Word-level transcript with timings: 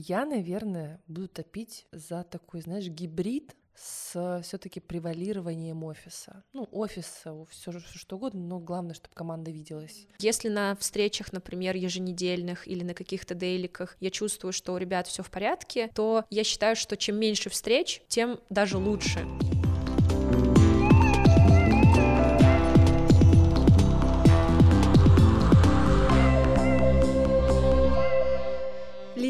Я, 0.00 0.24
наверное, 0.24 1.00
буду 1.08 1.26
топить 1.26 1.86
за 1.90 2.22
такой, 2.22 2.60
знаешь, 2.60 2.86
гибрид 2.86 3.56
с 3.74 4.40
все-таки 4.44 4.78
превалированием 4.78 5.82
офиса. 5.82 6.44
Ну, 6.52 6.68
офиса, 6.70 7.34
все 7.50 7.72
что 7.80 8.14
угодно, 8.14 8.40
но 8.40 8.60
главное, 8.60 8.94
чтобы 8.94 9.16
команда 9.16 9.50
виделась. 9.50 10.06
Если 10.20 10.50
на 10.50 10.76
встречах, 10.76 11.32
например, 11.32 11.74
еженедельных 11.74 12.68
или 12.68 12.84
на 12.84 12.94
каких-то 12.94 13.34
дейликах 13.34 13.96
я 13.98 14.10
чувствую, 14.10 14.52
что 14.52 14.72
у 14.72 14.76
ребят 14.76 15.08
все 15.08 15.24
в 15.24 15.32
порядке, 15.32 15.90
то 15.92 16.24
я 16.30 16.44
считаю, 16.44 16.76
что 16.76 16.96
чем 16.96 17.18
меньше 17.18 17.50
встреч, 17.50 18.00
тем 18.06 18.38
даже 18.50 18.78
лучше. 18.78 19.26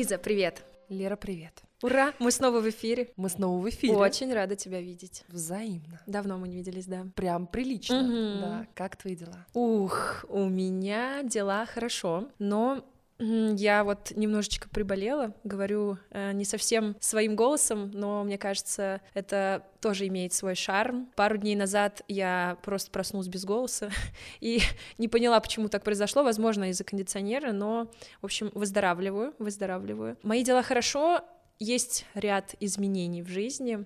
Лиза, 0.08 0.16
привет! 0.18 0.64
Лера, 0.88 1.16
привет! 1.16 1.62
Ура! 1.82 2.14
Мы 2.18 2.30
снова 2.30 2.60
в 2.60 2.70
эфире. 2.70 3.12
Мы 3.16 3.28
снова 3.28 3.60
в 3.60 3.68
эфире. 3.68 3.94
Очень 3.94 4.32
рада 4.32 4.56
тебя 4.56 4.80
видеть. 4.80 5.22
Взаимно. 5.28 6.00
Давно 6.06 6.38
мы 6.38 6.48
не 6.48 6.56
виделись, 6.56 6.86
да. 6.86 7.06
Прям 7.14 7.46
прилично. 7.46 8.00
Мгм. 8.00 8.40
Да. 8.40 8.66
Как 8.72 8.96
твои 8.96 9.14
дела? 9.14 9.44
Ух, 9.52 10.24
у 10.30 10.46
меня 10.46 11.22
дела 11.24 11.66
хорошо, 11.66 12.28
но 12.38 12.86
я 13.18 13.82
вот 13.82 14.12
немножечко 14.14 14.68
приболела, 14.68 15.34
говорю 15.42 15.98
э, 16.10 16.32
не 16.32 16.44
совсем 16.44 16.96
своим 17.00 17.34
голосом, 17.34 17.90
но 17.90 18.22
мне 18.22 18.38
кажется, 18.38 19.00
это 19.12 19.64
тоже 19.80 20.06
имеет 20.06 20.32
свой 20.32 20.54
шарм. 20.54 21.10
Пару 21.16 21.36
дней 21.36 21.56
назад 21.56 22.02
я 22.06 22.58
просто 22.62 22.90
проснулась 22.90 23.28
без 23.28 23.44
голоса 23.44 23.90
и 24.40 24.60
не 24.98 25.08
поняла, 25.08 25.40
почему 25.40 25.68
так 25.68 25.82
произошло, 25.82 26.22
возможно, 26.22 26.70
из-за 26.70 26.84
кондиционера, 26.84 27.52
но, 27.52 27.90
в 28.20 28.26
общем, 28.26 28.50
выздоравливаю, 28.54 29.34
выздоравливаю. 29.38 30.16
Мои 30.22 30.44
дела 30.44 30.62
хорошо, 30.62 31.20
есть 31.58 32.06
ряд 32.14 32.54
изменений 32.60 33.22
в 33.22 33.28
жизни, 33.28 33.84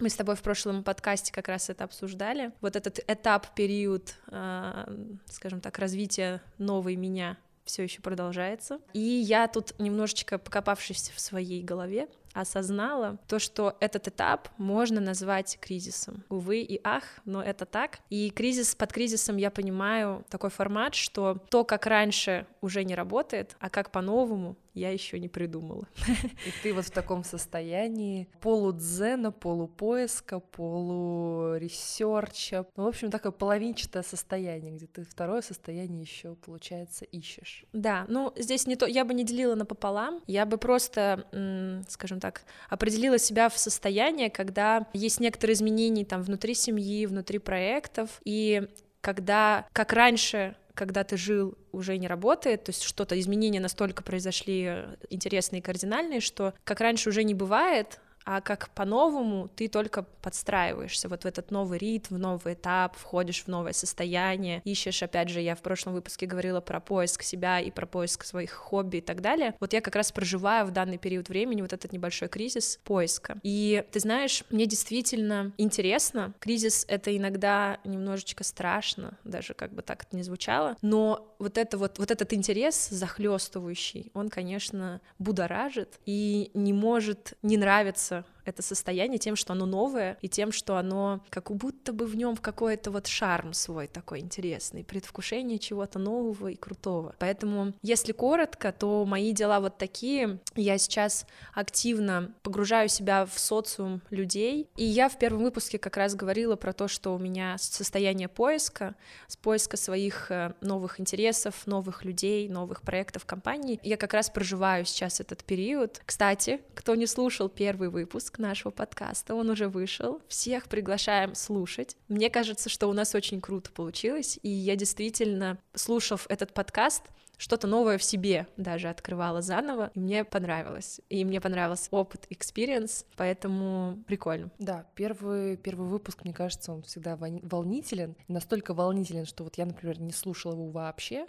мы 0.00 0.08
с 0.08 0.14
тобой 0.14 0.34
в 0.34 0.40
прошлом 0.40 0.82
подкасте 0.82 1.30
как 1.30 1.48
раз 1.48 1.68
это 1.68 1.84
обсуждали. 1.84 2.52
Вот 2.62 2.74
этот 2.74 3.00
этап, 3.06 3.54
период, 3.54 4.14
э, 4.28 5.12
скажем 5.26 5.60
так, 5.60 5.78
развития 5.78 6.40
новой 6.56 6.96
меня 6.96 7.36
все 7.64 7.82
еще 7.82 8.00
продолжается. 8.00 8.80
И 8.92 9.00
я 9.00 9.48
тут 9.48 9.78
немножечко 9.78 10.38
покопавшись 10.38 11.10
в 11.14 11.20
своей 11.20 11.62
голове, 11.62 12.08
осознала 12.32 13.18
то, 13.26 13.38
что 13.38 13.76
этот 13.80 14.08
этап 14.08 14.48
можно 14.58 15.00
назвать 15.00 15.58
кризисом. 15.60 16.24
Увы 16.28 16.60
и 16.60 16.80
ах, 16.84 17.04
но 17.24 17.42
это 17.42 17.66
так. 17.66 17.98
И 18.10 18.30
кризис 18.30 18.74
под 18.74 18.92
кризисом 18.92 19.36
я 19.36 19.50
понимаю 19.50 20.24
такой 20.30 20.50
формат, 20.50 20.94
что 20.94 21.38
то, 21.50 21.64
как 21.64 21.86
раньше, 21.86 22.46
уже 22.60 22.84
не 22.84 22.94
работает, 22.94 23.56
а 23.60 23.70
как 23.70 23.90
по-новому 23.90 24.56
я 24.74 24.90
еще 24.90 25.18
не 25.18 25.28
придумала. 25.28 25.88
И 26.46 26.52
ты 26.62 26.72
вот 26.72 26.86
в 26.86 26.90
таком 26.90 27.24
состоянии 27.24 28.28
полудзена, 28.40 29.32
полупоиска, 29.32 30.40
полуресерча. 30.40 32.66
Ну, 32.76 32.84
в 32.84 32.86
общем, 32.86 33.10
такое 33.10 33.32
половинчатое 33.32 34.02
состояние, 34.02 34.72
где 34.72 34.86
ты 34.86 35.04
второе 35.04 35.42
состояние 35.42 36.00
еще, 36.02 36.36
получается, 36.36 37.04
ищешь. 37.04 37.64
Да, 37.72 38.06
ну 38.08 38.32
здесь 38.36 38.66
не 38.66 38.76
то, 38.76 38.86
я 38.86 39.04
бы 39.04 39.12
не 39.14 39.24
делила 39.24 39.54
напополам, 39.54 40.22
я 40.26 40.46
бы 40.46 40.56
просто, 40.56 41.26
м, 41.32 41.84
так, 42.20 42.42
определила 42.68 43.18
себя 43.18 43.48
в 43.48 43.58
состояние, 43.58 44.30
когда 44.30 44.86
есть 44.92 45.20
некоторые 45.20 45.54
изменения 45.54 46.04
там 46.04 46.22
внутри 46.22 46.54
семьи, 46.54 47.06
внутри 47.06 47.38
проектов, 47.38 48.20
и 48.24 48.68
когда, 49.00 49.66
как 49.72 49.92
раньше, 49.92 50.56
когда 50.74 51.04
ты 51.04 51.16
жил, 51.16 51.56
уже 51.72 51.96
не 51.98 52.06
работает, 52.06 52.64
то 52.64 52.70
есть 52.70 52.82
что-то, 52.82 53.18
изменения 53.18 53.60
настолько 53.60 54.02
произошли 54.02 54.64
э, 54.68 54.96
интересные 55.08 55.60
и 55.60 55.62
кардинальные, 55.62 56.20
что 56.20 56.54
как 56.64 56.80
раньше 56.80 57.08
уже 57.08 57.22
не 57.24 57.34
бывает, 57.34 58.00
а 58.24 58.40
как 58.40 58.70
по-новому 58.70 59.48
ты 59.48 59.68
только 59.68 60.02
подстраиваешься 60.02 61.08
вот 61.08 61.24
в 61.24 61.26
этот 61.26 61.50
новый 61.50 61.78
ритм, 61.78 62.16
в 62.16 62.18
новый 62.18 62.54
этап, 62.54 62.96
входишь 62.96 63.44
в 63.44 63.48
новое 63.48 63.72
состояние, 63.72 64.62
ищешь, 64.64 65.02
опять 65.02 65.28
же, 65.28 65.40
я 65.40 65.54
в 65.54 65.62
прошлом 65.62 65.94
выпуске 65.94 66.26
говорила 66.26 66.60
про 66.60 66.80
поиск 66.80 67.22
себя 67.22 67.60
и 67.60 67.70
про 67.70 67.86
поиск 67.86 68.24
своих 68.24 68.50
хобби 68.50 68.98
и 68.98 69.00
так 69.00 69.20
далее. 69.20 69.54
Вот 69.60 69.72
я 69.72 69.80
как 69.80 69.96
раз 69.96 70.12
проживаю 70.12 70.66
в 70.66 70.70
данный 70.70 70.98
период 70.98 71.28
времени 71.28 71.62
вот 71.62 71.72
этот 71.72 71.92
небольшой 71.92 72.28
кризис 72.28 72.78
поиска. 72.84 73.38
И 73.42 73.84
ты 73.90 74.00
знаешь, 74.00 74.44
мне 74.50 74.66
действительно 74.66 75.52
интересно. 75.56 76.34
Кризис— 76.40 76.84
это 76.88 77.16
иногда 77.16 77.78
немножечко 77.84 78.44
страшно, 78.44 79.18
даже 79.24 79.54
как 79.54 79.72
бы 79.72 79.82
так 79.82 80.04
это 80.04 80.16
не 80.16 80.22
звучало, 80.22 80.76
но 80.82 81.34
вот 81.38 81.58
это 81.58 81.78
вот, 81.78 81.98
вот 81.98 82.10
этот 82.10 82.32
интерес 82.32 82.88
захлестывающий, 82.90 84.10
он, 84.14 84.28
конечно, 84.28 85.00
будоражит 85.18 85.98
и 86.06 86.50
не 86.54 86.72
может 86.72 87.34
не 87.42 87.56
нравиться 87.56 88.09
Klasse. 88.10 88.24
Это 88.44 88.62
состояние 88.62 89.18
тем, 89.18 89.36
что 89.36 89.52
оно 89.52 89.66
новое, 89.66 90.18
и 90.22 90.28
тем, 90.28 90.52
что 90.52 90.76
оно 90.76 91.20
как 91.30 91.50
будто 91.50 91.92
бы 91.92 92.06
в 92.06 92.16
нем 92.16 92.36
какой-то 92.36 92.90
вот 92.90 93.06
шарм 93.06 93.52
свой 93.52 93.86
такой 93.86 94.20
интересный, 94.20 94.84
предвкушение 94.84 95.58
чего-то 95.58 95.98
нового 95.98 96.48
и 96.48 96.56
крутого. 96.56 97.14
Поэтому, 97.18 97.74
если 97.82 98.12
коротко, 98.12 98.72
то 98.72 99.04
мои 99.04 99.32
дела 99.32 99.60
вот 99.60 99.78
такие. 99.78 100.38
Я 100.56 100.78
сейчас 100.78 101.26
активно 101.54 102.34
погружаю 102.42 102.88
себя 102.88 103.26
в 103.26 103.38
социум 103.38 104.02
людей, 104.10 104.68
и 104.76 104.84
я 104.84 105.08
в 105.08 105.18
первом 105.18 105.42
выпуске 105.42 105.78
как 105.78 105.96
раз 105.96 106.14
говорила 106.14 106.56
про 106.56 106.72
то, 106.72 106.88
что 106.88 107.14
у 107.14 107.18
меня 107.18 107.56
состояние 107.58 108.28
поиска, 108.28 108.94
с 109.26 109.36
поиска 109.36 109.76
своих 109.76 110.30
э, 110.30 110.54
новых 110.60 111.00
интересов, 111.00 111.66
новых 111.66 112.04
людей, 112.04 112.48
новых 112.48 112.82
проектов 112.82 113.24
компаний. 113.26 113.80
Я 113.82 113.96
как 113.96 114.14
раз 114.14 114.30
проживаю 114.30 114.84
сейчас 114.84 115.20
этот 115.20 115.44
период. 115.44 116.00
Кстати, 116.04 116.60
кто 116.74 116.94
не 116.94 117.06
слушал 117.06 117.48
первый 117.48 117.88
выпуск 117.88 118.29
нашего 118.38 118.70
подкаста, 118.70 119.34
он 119.34 119.50
уже 119.50 119.68
вышел. 119.68 120.20
Всех 120.28 120.68
приглашаем 120.68 121.34
слушать. 121.34 121.96
Мне 122.08 122.30
кажется, 122.30 122.68
что 122.68 122.88
у 122.88 122.92
нас 122.92 123.14
очень 123.14 123.40
круто 123.40 123.70
получилось, 123.70 124.38
и 124.42 124.48
я 124.48 124.76
действительно, 124.76 125.58
слушав 125.74 126.26
этот 126.28 126.52
подкаст, 126.54 127.02
что-то 127.40 127.66
новое 127.66 127.96
в 127.96 128.04
себе 128.04 128.46
даже 128.58 128.90
открывала 128.90 129.40
заново, 129.40 129.90
и 129.94 129.98
мне 129.98 130.24
понравилось. 130.24 131.00
И 131.08 131.24
мне 131.24 131.40
понравился 131.40 131.88
опыт, 131.90 132.26
experience, 132.28 133.06
поэтому 133.16 134.04
прикольно. 134.06 134.50
Да, 134.58 134.86
первый, 134.94 135.56
первый 135.56 135.88
выпуск, 135.88 136.22
мне 136.24 136.34
кажется, 136.34 136.70
он 136.70 136.82
всегда 136.82 137.16
волнителен. 137.16 138.14
Настолько 138.28 138.74
волнителен, 138.74 139.24
что 139.24 139.44
вот 139.44 139.56
я, 139.56 139.64
например, 139.64 139.98
не 140.00 140.12
слушала 140.12 140.52
его 140.52 140.68
вообще, 140.68 141.26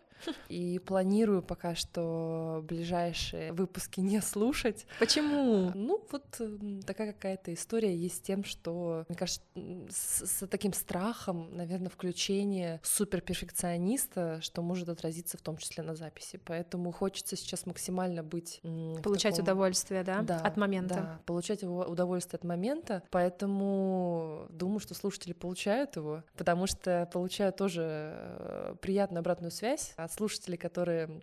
и 0.49 0.79
планирую 0.79 1.41
пока 1.41 1.75
что 1.75 2.63
ближайшие 2.67 3.53
выпуски 3.53 3.99
не 3.99 4.21
слушать. 4.21 4.85
Почему? 4.99 5.71
Ну, 5.75 6.05
вот 6.11 6.25
м, 6.39 6.81
такая 6.83 7.13
какая-то 7.13 7.53
история 7.53 7.95
есть 7.95 8.17
с 8.17 8.21
тем, 8.21 8.43
что, 8.43 9.05
мне 9.09 9.17
кажется, 9.17 9.41
с, 9.89 10.25
с 10.25 10.47
таким 10.47 10.73
страхом, 10.73 11.55
наверное, 11.55 11.89
включение 11.89 12.79
суперперфекциониста, 12.83 14.39
что 14.41 14.61
может 14.61 14.89
отразиться 14.89 15.37
в 15.37 15.41
том 15.41 15.57
числе 15.57 15.83
на 15.83 15.95
записи. 15.95 16.39
Поэтому 16.45 16.91
хочется 16.91 17.35
сейчас 17.35 17.65
максимально 17.65 18.23
быть... 18.23 18.61
Получать 19.03 19.35
таком- 19.35 19.43
удовольствие, 19.45 20.03
да? 20.03 20.21
да, 20.21 20.39
От 20.39 20.57
момента. 20.57 20.95
Да, 20.95 21.19
получать 21.25 21.63
удовольствие 21.63 22.37
от 22.37 22.43
момента, 22.43 23.03
поэтому 23.11 24.47
думаю, 24.49 24.79
что 24.79 24.93
слушатели 24.93 25.33
получают 25.33 25.95
его, 25.95 26.23
потому 26.37 26.67
что 26.67 27.09
получаю 27.11 27.53
тоже 27.53 27.81
э, 27.83 28.75
приятную 28.81 29.19
обратную 29.19 29.51
связь 29.51 29.93
от 29.97 30.10
слушателей, 30.11 30.57
которые 30.57 31.21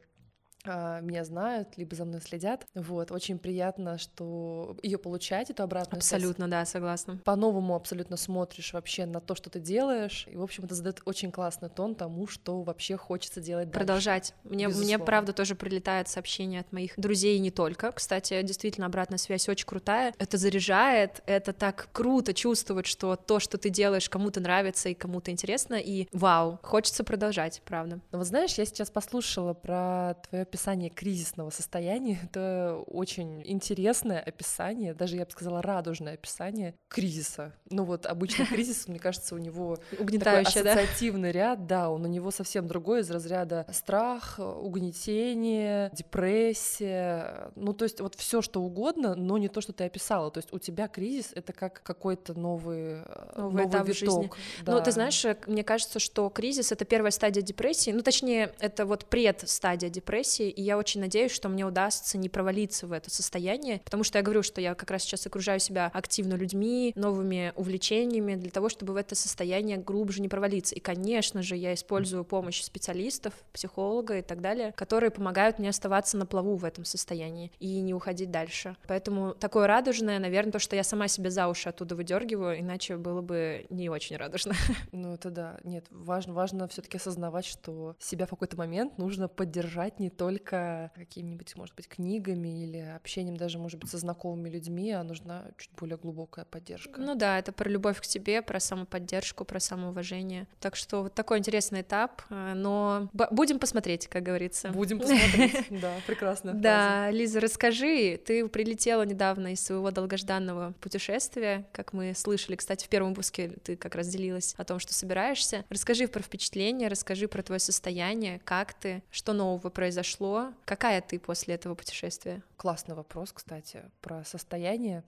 меня 0.65 1.25
знают, 1.25 1.77
либо 1.77 1.95
за 1.95 2.05
мной 2.05 2.21
следят. 2.21 2.67
Вот, 2.75 3.11
очень 3.11 3.39
приятно, 3.39 3.99
что 3.99 4.77
ее 4.83 4.99
получать, 4.99 5.51
эту 5.51 5.63
обратную 5.63 6.03
связь. 6.03 6.21
Абсолютно, 6.21 6.49
да, 6.49 6.65
согласна. 6.65 7.19
По-новому 7.25 7.75
абсолютно 7.75 8.17
смотришь 8.17 8.73
вообще 8.73 9.07
на 9.07 9.21
то, 9.21 9.35
что 9.35 9.51
ты 9.51 9.61
делаешь. 9.61 10.27
И, 10.31 10.37
в 10.37 10.43
общем, 10.43 10.65
это 10.65 10.75
задает 10.75 11.01
очень 11.05 11.33
классный 11.33 11.69
тон 11.69 11.95
тому, 11.95 12.27
что 12.27 12.63
вообще 12.63 12.97
хочется 12.97 13.41
делать 13.41 13.71
дальше. 13.71 13.79
продолжать. 13.79 14.35
Мне, 14.45 14.69
мне 14.69 14.99
правда 14.99 15.33
тоже 15.33 15.55
прилетают 15.55 16.09
сообщения 16.09 16.61
от 16.61 16.71
моих 16.73 16.93
друзей 16.97 17.37
и 17.37 17.41
не 17.41 17.51
только. 17.51 17.93
Кстати, 17.93 18.43
действительно, 18.43 18.87
обратная 18.87 19.19
связь 19.19 19.49
очень 19.49 19.67
крутая. 19.67 20.13
Это 20.19 20.37
заряжает, 20.37 21.23
это 21.27 21.53
так 21.53 21.89
круто 21.93 22.35
чувствовать, 22.35 22.87
что 22.87 23.17
то, 23.17 23.41
что 23.41 23.59
ты 23.59 23.71
делаешь, 23.71 24.09
кому-то 24.09 24.41
нравится 24.41 24.89
и 24.89 24.95
кому-то 24.95 25.31
интересно, 25.31 25.77
и 25.77 26.09
вау, 26.13 26.59
хочется 26.63 27.05
продолжать, 27.05 27.63
правда. 27.65 28.01
Но 28.13 28.19
вот 28.19 28.27
знаешь, 28.27 28.55
я 28.55 28.67
сейчас 28.67 28.91
послушала 28.91 29.55
про 29.55 30.15
твое 30.29 30.43
описание 30.43 30.58
кризисного 30.95 31.51
состояния. 31.51 32.19
Это 32.31 32.83
очень 32.87 33.43
интересное 33.45 34.21
описание, 34.21 34.95
даже 34.95 35.17
я 35.17 35.25
бы 35.25 35.31
сказала 35.31 35.63
радужное 35.63 36.15
описание 36.15 36.75
кризиса. 36.89 37.55
Ну 37.71 37.85
вот 37.85 38.07
обычно 38.07 38.47
кризис, 38.47 38.89
мне 38.89 38.99
кажется, 38.99 39.35
у 39.35 39.39
него 39.39 39.77
такой 39.91 40.05
Угнетающее, 40.05 40.63
да? 40.63 40.73
ассоциативный 40.73 41.33
ряд, 41.33 41.67
да, 41.67 41.91
он 41.91 42.05
у 42.05 42.09
него 42.09 42.31
совсем 42.31 42.67
другой 42.67 43.01
из 43.01 43.11
разряда 43.11 43.67
страх, 43.73 44.39
угнетение, 44.39 45.91
депрессия, 45.93 47.51
ну 47.57 47.73
то 47.73 47.85
есть 47.85 48.01
вот 48.01 48.15
все 48.15 48.43
что 48.43 48.63
угодно, 48.63 49.15
но 49.15 49.39
не 49.39 49.49
то, 49.49 49.61
что 49.61 49.73
ты 49.73 49.85
описала. 49.85 50.31
То 50.31 50.39
есть 50.39 50.53
у 50.53 50.59
тебя 50.59 50.89
кризис 50.89 51.33
это 51.35 51.53
как 51.53 51.83
какой-то 51.83 52.35
новый, 52.39 53.03
э, 53.05 53.33
Новый 53.37 53.67
этап 53.67 53.87
в 53.87 53.93
жизни. 53.93 54.25
виток. 54.25 54.37
Ну, 54.67 54.79
да. 54.79 54.81
ты 54.81 54.91
знаешь, 54.91 55.25
э, 55.25 55.37
мне 55.47 55.65
кажется, 55.65 55.99
что 55.99 56.29
кризис— 56.31 56.73
это 56.73 56.85
первая 56.85 57.11
стадия 57.11 57.43
депрессии, 57.43 57.91
ну, 57.91 58.03
точнее, 58.03 58.53
это 58.59 58.87
вот 58.87 59.07
предстадия 59.07 59.91
депрессии, 59.91 60.38
депрессии, 60.39 60.51
и 60.51 60.63
я 60.63 60.79
очень 60.79 61.01
надеюсь, 61.01 61.33
что 61.33 61.49
мне 61.49 61.65
удастся 61.67 62.19
не 62.19 62.29
провалиться 62.29 62.87
в 62.87 62.93
это 62.93 63.11
состояние, 63.11 63.81
потому 63.85 64.05
что 64.05 64.19
я 64.19 64.23
говорю, 64.23 64.43
что 64.43 64.61
я 64.61 64.75
как 64.75 64.91
раз 64.91 65.03
сейчас 65.03 65.27
окружаю 65.27 65.61
себя 65.61 65.91
активно 65.93 66.35
людьми, 66.35 66.93
новыми 66.97 67.53
увлечениями 67.57 68.35
для 68.35 68.51
того, 68.51 68.69
чтобы 68.69 68.93
в 68.93 68.97
это 68.97 69.15
состояние 69.15 69.79
глубже 69.79 70.21
не 70.21 70.29
провалиться. 70.29 70.75
И, 70.75 70.81
конечно 70.81 71.43
же, 71.43 71.57
я 71.57 71.75
использую 71.75 72.25
помощь 72.25 72.63
специалистов, 72.63 73.33
психолога 73.53 74.19
и 74.19 74.23
так 74.23 74.41
далее, 74.41 74.73
которые 74.73 75.11
помогают 75.11 75.59
мне 75.59 75.71
оставаться 75.71 76.17
на 76.17 76.27
плаву 76.27 76.57
в 76.57 76.65
этом 76.65 76.85
состоянии 76.85 77.51
и 77.59 77.81
не 77.81 77.95
уходить 77.95 78.31
дальше. 78.31 78.77
Поэтому 78.87 79.35
такое 79.35 79.67
радужное, 79.67 80.19
наверное, 80.19 80.53
то, 80.53 80.59
что 80.59 80.77
я 80.77 80.85
сама 80.85 81.09
себе 81.09 81.31
за 81.31 81.49
уши 81.49 81.69
оттуда 81.69 81.95
выдергиваю, 81.95 82.61
иначе 82.61 82.97
было 82.97 83.21
бы 83.21 83.67
не 83.71 83.89
очень 83.89 84.17
радужно. 84.17 84.55
Ну, 84.93 85.15
это 85.15 85.31
да. 85.31 85.59
Нет, 85.65 85.87
важно, 85.91 86.33
важно 86.33 86.67
все-таки 86.69 86.97
осознавать, 86.97 87.45
что 87.45 87.95
себя 87.99 88.27
в 88.27 88.31
какой-то 88.31 88.57
момент 88.57 88.99
нужно 88.99 89.29
поддержать 89.29 90.01
не 90.01 90.11
только 90.11 90.28
какими-нибудь, 90.37 91.57
может 91.57 91.75
быть, 91.75 91.89
книгами 91.89 92.65
или 92.65 92.79
общением 92.95 93.39
даже, 93.39 93.59
может 93.59 93.81
быть, 93.81 93.91
со 93.91 93.97
знакомыми 93.97 94.51
людьми, 94.51 94.91
а 94.93 95.03
нужна 95.03 95.47
чуть 95.57 95.71
более 95.73 95.97
глубокая 95.97 96.45
поддержка. 96.45 97.01
Ну 97.01 97.15
да, 97.15 97.39
это 97.39 97.53
про 97.53 97.71
любовь 97.71 98.01
к 98.01 98.05
себе, 98.05 98.43
про 98.43 98.61
самоподдержку, 98.61 99.45
про 99.47 99.61
самоуважение. 99.61 100.47
Так 100.61 100.77
что 100.77 101.05
вот 101.05 101.15
такой 101.15 101.39
интересный 101.39 101.81
этап, 101.81 102.23
э, 102.29 102.53
но 102.55 103.09
будем 103.13 103.59
посмотреть, 103.59 104.09
как 104.09 104.23
говорится. 104.23 104.69
Будем 104.71 104.99
посмотреть, 105.01 105.67
да, 105.71 105.95
прекрасно. 106.07 106.53
Да, 106.53 107.11
Лиза, 107.11 107.41
расскажи, 107.41 108.19
ты 108.19 108.47
прилетела 108.49 109.05
недавно 109.05 109.53
из 109.53 109.61
своего 109.61 109.91
долгожданного 109.91 110.75
путешествия, 110.81 111.67
как 111.73 111.93
мы 111.93 112.13
слышали, 112.15 112.57
кстати, 112.57 112.85
в 112.85 112.89
первом 112.89 113.11
выпуске 113.11 113.53
ты 113.63 113.77
как 113.77 113.95
раз 113.95 114.09
делилась 114.09 114.55
о 114.57 114.65
том, 114.65 114.79
что 114.79 114.93
собираешься. 114.93 115.65
Расскажи 115.69 116.09
про 116.09 116.23
впечатления, 116.23 116.89
расскажи 116.89 117.29
про 117.29 117.43
твое 117.43 117.61
состояние, 117.61 118.41
как 118.45 118.75
ты, 118.75 119.03
что 119.11 119.33
нового 119.33 119.71
произошло, 119.71 120.18
какая 120.65 121.01
ты 121.01 121.19
после 121.19 121.55
этого 121.55 121.75
путешествия? 121.75 122.43
Классный 122.57 122.95
вопрос, 122.95 123.33
кстати, 123.33 123.83
про 124.01 124.25
состояние. 124.25 125.05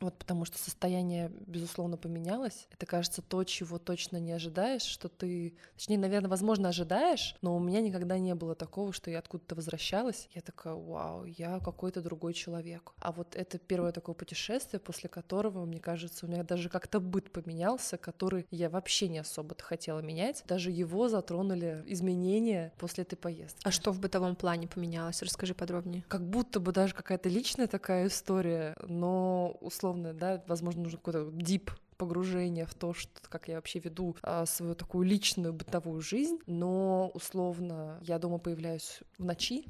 Вот 0.00 0.18
потому 0.18 0.44
что 0.44 0.58
состояние, 0.58 1.30
безусловно, 1.46 1.96
поменялось. 1.96 2.68
Это, 2.70 2.84
кажется, 2.86 3.22
то, 3.22 3.42
чего 3.44 3.78
точно 3.78 4.18
не 4.18 4.32
ожидаешь, 4.32 4.82
что 4.82 5.08
ты... 5.08 5.56
Точнее, 5.76 5.98
наверное, 5.98 6.28
возможно, 6.28 6.68
ожидаешь, 6.68 7.34
но 7.40 7.56
у 7.56 7.60
меня 7.60 7.80
никогда 7.80 8.18
не 8.18 8.34
было 8.34 8.54
такого, 8.54 8.92
что 8.92 9.10
я 9.10 9.20
откуда-то 9.20 9.54
возвращалась. 9.54 10.28
Я 10.34 10.42
такая, 10.42 10.74
вау, 10.74 11.24
я 11.24 11.60
какой-то 11.60 12.02
другой 12.02 12.34
человек. 12.34 12.92
А 12.98 13.12
вот 13.12 13.34
это 13.34 13.58
первое 13.58 13.92
такое 13.92 14.14
путешествие, 14.14 14.80
после 14.80 15.08
которого, 15.08 15.64
мне 15.64 15.80
кажется, 15.80 16.26
у 16.26 16.28
меня 16.28 16.42
даже 16.42 16.68
как-то 16.68 17.00
быт 17.00 17.30
поменялся, 17.32 17.96
который 17.96 18.46
я 18.50 18.68
вообще 18.68 19.08
не 19.08 19.18
особо-то 19.18 19.64
хотела 19.64 20.00
менять. 20.00 20.44
Даже 20.46 20.70
его 20.70 21.08
затронули 21.08 21.82
изменения 21.86 22.72
после 22.78 23.04
этой 23.04 23.16
поездки. 23.16 23.60
А 23.64 23.70
что 23.70 23.92
в 23.92 24.00
бытовом 24.00 24.36
плане 24.36 24.68
поменялось? 24.68 25.22
Расскажи 25.22 25.54
подробнее. 25.54 26.04
Как 26.08 26.22
будто 26.22 26.60
бы 26.60 26.72
даже 26.72 26.94
какая-то 26.94 27.28
личная 27.28 27.66
такая 27.66 28.08
история, 28.08 28.76
но 28.86 29.56
условно 29.60 29.85
условно, 29.86 30.12
да, 30.12 30.42
возможно, 30.48 30.82
нужно 30.82 30.98
какой-то 30.98 31.30
дип 31.32 31.70
погружение 31.96 32.66
в 32.66 32.74
то, 32.74 32.92
что, 32.92 33.10
как 33.28 33.48
я 33.48 33.54
вообще 33.54 33.78
веду 33.78 34.16
а, 34.22 34.44
свою 34.44 34.74
такую 34.74 35.06
личную 35.06 35.54
бытовую 35.54 36.02
жизнь, 36.02 36.38
но 36.46 37.10
условно 37.14 37.98
я 38.02 38.18
дома 38.18 38.38
появляюсь 38.38 39.00
в 39.16 39.24
ночи, 39.24 39.64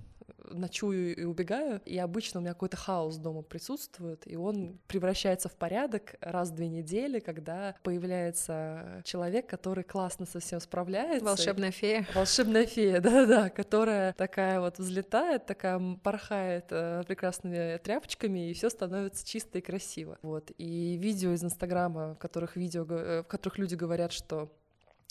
ночую 0.50 1.17
и 1.17 1.25
убегаю, 1.25 1.81
и 1.84 1.99
обычно 1.99 2.40
у 2.40 2.43
меня 2.43 2.52
какой-то 2.52 2.76
хаос 2.76 3.17
дома 3.17 3.43
присутствует, 3.43 4.23
и 4.26 4.37
он 4.37 4.78
превращается 4.87 5.49
в 5.49 5.55
порядок 5.55 6.17
раз 6.20 6.50
в 6.50 6.55
две 6.55 6.69
недели, 6.69 7.19
когда 7.19 7.75
появляется 7.82 9.02
человек, 9.05 9.46
который 9.46 9.84
классно 9.84 10.26
со 10.26 10.40
всем 10.40 10.61
справляется. 10.61 11.25
Волшебная 11.25 11.70
фея. 11.70 12.06
Волшебная 12.14 12.67
фея, 12.67 13.00
да-да, 13.06 13.50
которая 13.50 14.12
такая 14.14 14.61
вот 14.61 14.78
взлетает, 14.78 15.46
такая 15.46 15.81
порхает 16.02 16.67
э, 16.70 17.02
прекрасными 17.06 17.79
тряпочками, 17.79 18.50
и 18.50 18.55
все 18.55 18.70
становится 18.70 19.26
чисто 19.26 19.58
и 19.58 19.61
красиво. 19.61 20.19
Вот. 20.22 20.50
И 20.58 20.96
видео 20.96 21.32
из 21.32 21.44
Инстаграма, 21.44 22.14
в 22.14 22.19
которых, 22.19 22.56
видео, 22.56 22.87
э, 22.88 23.22
в 23.22 23.26
которых 23.26 23.58
люди 23.58 23.75
говорят, 23.75 24.12
что 24.12 24.50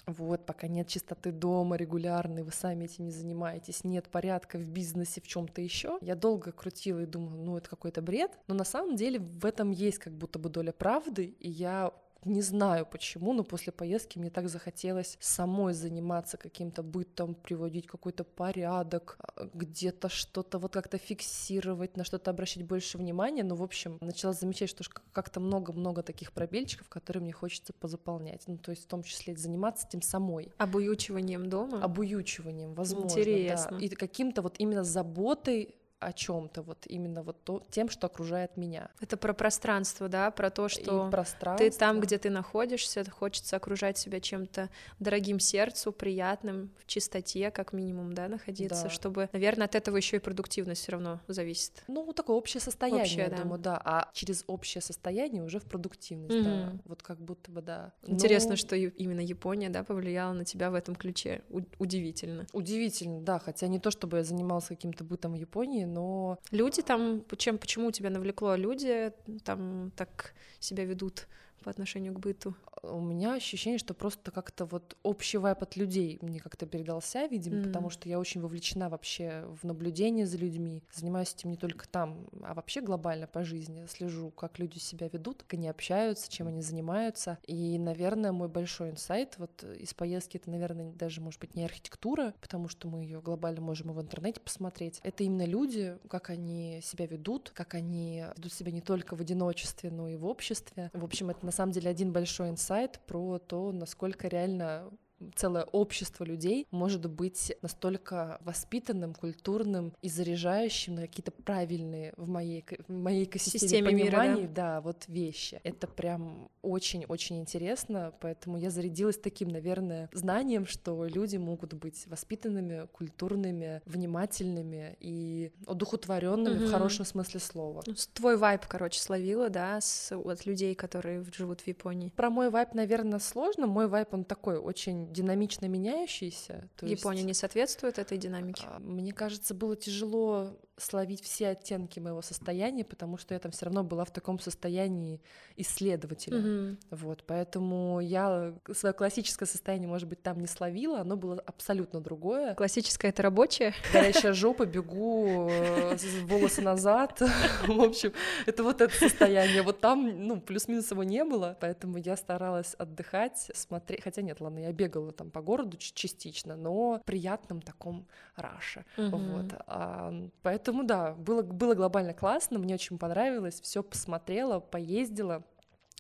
вот, 0.07 0.45
пока 0.45 0.67
нет 0.67 0.87
чистоты 0.87 1.31
дома 1.31 1.75
регулярной, 1.75 2.43
вы 2.43 2.51
сами 2.51 2.85
этим 2.85 3.05
не 3.05 3.11
занимаетесь, 3.11 3.83
нет 3.83 4.09
порядка 4.09 4.57
в 4.57 4.65
бизнесе, 4.65 5.21
в 5.21 5.27
чем-то 5.27 5.61
еще. 5.61 5.97
Я 6.01 6.15
долго 6.15 6.51
крутила 6.51 6.99
и 6.99 7.05
думала, 7.05 7.35
ну 7.35 7.57
это 7.57 7.69
какой-то 7.69 8.01
бред, 8.01 8.31
но 8.47 8.55
на 8.55 8.65
самом 8.65 8.95
деле 8.95 9.19
в 9.19 9.45
этом 9.45 9.71
есть 9.71 9.99
как 9.99 10.13
будто 10.13 10.39
бы 10.39 10.49
доля 10.49 10.71
правды, 10.71 11.35
и 11.39 11.49
я 11.49 11.91
не 12.25 12.41
знаю 12.41 12.85
почему, 12.85 13.33
но 13.33 13.43
после 13.43 13.71
поездки 13.71 14.17
мне 14.17 14.29
так 14.29 14.49
захотелось 14.49 15.17
самой 15.19 15.73
заниматься 15.73 16.37
каким-то 16.37 16.83
бытом, 16.83 17.35
приводить 17.35 17.87
какой-то 17.87 18.23
порядок, 18.23 19.17
а, 19.19 19.49
где-то 19.53 20.09
что-то 20.09 20.57
вот 20.57 20.73
как-то 20.73 20.97
фиксировать, 20.97 21.97
на 21.97 22.03
что-то 22.03 22.31
обращать 22.31 22.63
больше 22.63 22.97
внимания. 22.97 23.43
Ну, 23.43 23.55
в 23.55 23.63
общем, 23.63 23.97
начала 24.01 24.33
замечать, 24.33 24.69
что 24.69 24.83
как-то 25.11 25.39
много-много 25.39 26.03
таких 26.03 26.33
пробельчиков, 26.33 26.89
которые 26.89 27.23
мне 27.23 27.33
хочется 27.33 27.73
позаполнять. 27.73 28.43
Ну, 28.47 28.57
то 28.57 28.71
есть 28.71 28.85
в 28.85 28.87
том 28.87 29.03
числе 29.03 29.35
заниматься 29.35 29.87
этим 29.87 30.01
самой. 30.01 30.51
Обуючиванием 30.57 31.49
дома? 31.49 31.83
Обуючиванием, 31.83 32.73
возможно. 32.73 33.07
Интересно. 33.07 33.77
Да. 33.77 33.85
И 33.85 33.89
каким-то 33.89 34.41
вот 34.41 34.55
именно 34.57 34.83
заботой 34.83 35.75
о 35.99 36.13
чем-то, 36.13 36.61
вот 36.61 36.85
именно 36.87 37.23
вот 37.23 37.43
то, 37.43 37.63
тем, 37.69 37.89
что 37.89 38.07
окружает 38.07 38.57
меня. 38.57 38.89
Это 38.99 39.17
про 39.17 39.33
пространство, 39.33 40.07
да, 40.07 40.31
про 40.31 40.49
то, 40.49 40.67
что 40.67 41.11
ты 41.57 41.71
там, 41.71 41.99
где 41.99 42.17
ты 42.17 42.29
находишься, 42.29 43.09
хочется 43.09 43.55
окружать 43.55 43.97
себя 43.97 44.19
чем-то 44.19 44.69
дорогим 44.99 45.39
сердцу, 45.39 45.91
приятным, 45.91 46.71
в 46.79 46.85
чистоте, 46.85 47.51
как 47.51 47.73
минимум, 47.73 48.13
да, 48.13 48.27
находиться, 48.27 48.83
да. 48.83 48.89
чтобы, 48.89 49.29
наверное, 49.31 49.65
от 49.65 49.75
этого 49.75 49.97
еще 49.97 50.17
и 50.17 50.19
продуктивность 50.19 50.81
все 50.81 50.93
равно 50.93 51.21
зависит. 51.27 51.83
Ну, 51.87 52.11
такое 52.13 52.35
общее 52.35 52.61
состояние, 52.61 53.03
общее, 53.03 53.23
я 53.23 53.29
да. 53.29 53.37
думаю, 53.43 53.59
да, 53.59 53.81
а 53.83 54.09
через 54.13 54.43
общее 54.47 54.81
состояние 54.81 55.43
уже 55.43 55.59
в 55.59 55.63
продуктивность, 55.63 56.35
mm-hmm. 56.35 56.65
да, 56.65 56.77
вот 56.85 57.03
как 57.03 57.19
будто 57.19 57.51
бы, 57.51 57.61
да. 57.61 57.93
Интересно, 58.05 58.51
Но... 58.51 58.55
что 58.57 58.75
именно 58.75 59.21
Япония, 59.21 59.69
да, 59.69 59.83
повлияла 59.83 60.33
на 60.33 60.45
тебя 60.45 60.69
в 60.69 60.75
этом 60.75 60.95
ключе, 60.95 61.41
У- 61.49 61.61
удивительно. 61.79 62.45
Удивительно, 62.53 63.21
да, 63.21 63.39
хотя 63.39 63.67
не 63.67 63.79
то, 63.79 63.91
чтобы 63.91 64.17
я 64.17 64.23
занималась 64.23 64.65
каким-то 64.65 65.03
бытом 65.03 65.33
в 65.33 65.35
Японии, 65.35 65.84
но... 65.85 66.39
Люди 66.51 66.81
там, 66.81 67.23
чем, 67.37 67.57
почему 67.57 67.91
тебя 67.91 68.09
навлекло? 68.09 68.55
Люди 68.55 69.11
там 69.43 69.91
так 69.95 70.33
себя 70.59 70.85
ведут 70.85 71.27
по 71.65 71.71
отношению 71.71 72.13
к 72.13 72.19
быту? 72.19 72.55
у 72.91 72.99
меня 72.99 73.33
ощущение, 73.33 73.79
что 73.79 73.93
просто 73.93 74.31
как-то 74.31 74.65
вот 74.65 74.95
общий 75.03 75.37
вайп 75.37 75.63
от 75.63 75.75
людей 75.75 76.17
мне 76.21 76.39
как-то 76.39 76.65
передался, 76.65 77.25
видимо, 77.25 77.57
mm. 77.57 77.67
потому 77.67 77.89
что 77.89 78.09
я 78.09 78.19
очень 78.19 78.41
вовлечена 78.41 78.89
вообще 78.89 79.45
в 79.61 79.65
наблюдение 79.65 80.25
за 80.25 80.37
людьми, 80.37 80.83
занимаюсь 80.93 81.33
этим 81.33 81.51
не 81.51 81.57
только 81.57 81.87
там, 81.87 82.27
а 82.43 82.53
вообще 82.53 82.81
глобально 82.81 83.27
по 83.27 83.43
жизни, 83.43 83.85
слежу, 83.89 84.31
как 84.31 84.59
люди 84.59 84.77
себя 84.77 85.09
ведут, 85.11 85.43
как 85.43 85.55
они 85.55 85.67
общаются, 85.67 86.31
чем 86.31 86.47
они 86.47 86.61
занимаются, 86.61 87.37
и, 87.45 87.77
наверное, 87.77 88.31
мой 88.31 88.47
большой 88.47 88.91
инсайт 88.91 89.35
вот 89.37 89.63
из 89.63 89.93
поездки, 89.93 90.37
это, 90.37 90.49
наверное, 90.49 90.91
даже, 90.91 91.21
может 91.21 91.39
быть, 91.39 91.55
не 91.55 91.63
архитектура, 91.63 92.33
потому 92.41 92.67
что 92.67 92.87
мы 92.87 93.01
ее 93.01 93.21
глобально 93.21 93.61
можем 93.61 93.91
и 93.91 93.93
в 93.93 94.01
интернете 94.01 94.39
посмотреть, 94.39 94.99
это 95.03 95.23
именно 95.23 95.45
люди, 95.45 95.97
как 96.09 96.29
они 96.29 96.81
себя 96.83 97.05
ведут, 97.05 97.51
как 97.53 97.73
они 97.73 98.25
ведут 98.35 98.53
себя 98.53 98.71
не 98.71 98.81
только 98.81 99.15
в 99.15 99.21
одиночестве, 99.21 99.89
но 99.89 100.07
и 100.07 100.15
в 100.15 100.25
обществе. 100.25 100.91
В 100.93 101.03
общем, 101.03 101.29
это 101.29 101.45
на 101.45 101.51
самом 101.55 101.71
деле 101.71 101.89
один 101.89 102.11
большой 102.11 102.49
инсайт, 102.49 102.75
сайт 102.75 102.99
про 103.07 103.39
то, 103.39 103.71
насколько 103.71 104.27
реально 104.27 104.91
целое 105.35 105.63
общество 105.63 106.23
людей 106.23 106.67
может 106.71 107.09
быть 107.09 107.55
настолько 107.61 108.39
воспитанным, 108.41 109.13
культурным 109.13 109.93
и 110.01 110.09
заряжающим 110.09 110.95
на 110.95 111.01
какие-то 111.01 111.31
правильные 111.31 112.13
в 112.17 112.29
моей, 112.29 112.65
в 112.87 112.91
моей 112.91 113.25
экосистеме 113.25 113.59
Системе 113.59 113.89
пониманий, 113.91 114.41
мира, 114.41 114.47
да? 114.47 114.75
да, 114.75 114.81
вот 114.81 115.05
вещи. 115.07 115.59
Это 115.63 115.87
прям 115.87 116.49
очень-очень 116.61 117.39
интересно, 117.39 118.13
поэтому 118.19 118.57
я 118.57 118.69
зарядилась 118.69 119.17
таким, 119.17 119.49
наверное, 119.49 120.09
знанием, 120.13 120.65
что 120.65 121.05
люди 121.05 121.37
могут 121.37 121.73
быть 121.73 122.05
воспитанными, 122.07 122.87
культурными, 122.91 123.81
внимательными 123.85 124.97
и 124.99 125.51
одухотворенными 125.67 126.57
угу. 126.57 126.65
в 126.65 126.71
хорошем 126.71 127.05
смысле 127.05 127.39
слова. 127.39 127.83
Ну, 127.85 127.93
твой 128.13 128.37
вайп, 128.37 128.65
короче, 128.67 128.99
словила, 128.99 129.49
да, 129.49 129.79
с, 129.79 130.11
от 130.11 130.45
людей, 130.45 130.75
которые 130.75 131.23
живут 131.35 131.61
в 131.61 131.67
Японии. 131.67 132.09
Про 132.15 132.29
мой 132.29 132.49
вайп, 132.49 132.73
наверное, 132.73 133.19
сложно. 133.19 133.67
Мой 133.67 133.87
вайп, 133.87 134.13
он 134.13 134.23
такой 134.23 134.57
очень 134.57 135.13
динамично 135.15 135.65
меняющийся. 135.65 136.69
То 136.75 136.85
Япония 136.85 137.19
есть, 137.19 137.27
не 137.27 137.33
соответствует 137.33 137.97
этой 137.97 138.17
динамике? 138.17 138.65
А, 138.67 138.79
мне 138.79 139.13
кажется, 139.13 139.53
было 139.53 139.75
тяжело 139.75 140.57
словить 140.77 141.21
все 141.21 141.49
оттенки 141.49 141.99
моего 141.99 142.21
состояния, 142.21 142.83
потому 142.83 143.17
что 143.17 143.33
я 143.33 143.39
там 143.39 143.51
все 143.51 143.65
равно 143.65 143.83
была 143.83 144.03
в 144.03 144.11
таком 144.11 144.39
состоянии 144.39 145.21
исследователя. 145.55 146.37
Мгм. 146.37 146.77
Вот, 146.91 147.23
поэтому 147.25 148.01
я 148.01 148.53
свое 148.73 148.93
классическое 148.93 149.47
состояние, 149.47 149.87
может 149.87 150.09
быть, 150.09 150.21
там 150.21 150.39
не 150.39 150.47
словила, 150.47 150.99
оно 150.99 151.15
было 151.15 151.41
абсолютно 151.45 152.01
другое. 152.01 152.55
Классическое 152.55 153.11
это 153.11 153.23
рабочее. 153.23 153.73
Горящая 153.93 154.33
жопа, 154.33 154.65
бегу, 154.65 155.47
э, 155.49 155.95
волосы 156.23 156.61
назад. 156.61 157.21
В 157.67 157.81
общем, 157.81 158.11
это 158.45 158.63
вот 158.63 158.81
это 158.81 158.93
состояние. 158.93 159.61
Вот 159.61 159.79
там, 159.79 160.27
ну, 160.27 160.41
плюс-минус 160.41 160.91
его 160.91 161.03
не 161.03 161.23
было, 161.23 161.57
поэтому 161.61 161.97
я 161.97 162.17
старалась 162.17 162.73
отдыхать, 162.73 163.49
смотреть. 163.53 164.03
Хотя 164.03 164.21
нет, 164.21 164.41
ладно, 164.41 164.59
я 164.59 164.73
бегала 164.73 165.11
там 165.13 165.31
по 165.31 165.41
городу 165.41 165.77
частично, 165.77 166.55
но 166.57 166.99
в 166.99 167.05
приятном 167.05 167.61
таком 167.61 168.07
раше. 168.35 168.85
Вот. 168.97 169.53
А, 169.67 170.13
поэтому 170.41 170.64
да, 170.83 171.13
было, 171.13 171.41
было 171.41 171.75
глобально 171.75 172.13
классно, 172.13 172.59
мне 172.59 172.73
очень 172.75 172.97
понравилось, 172.97 173.61
все 173.61 173.83
посмотрела, 173.83 174.59
поездила 174.59 175.43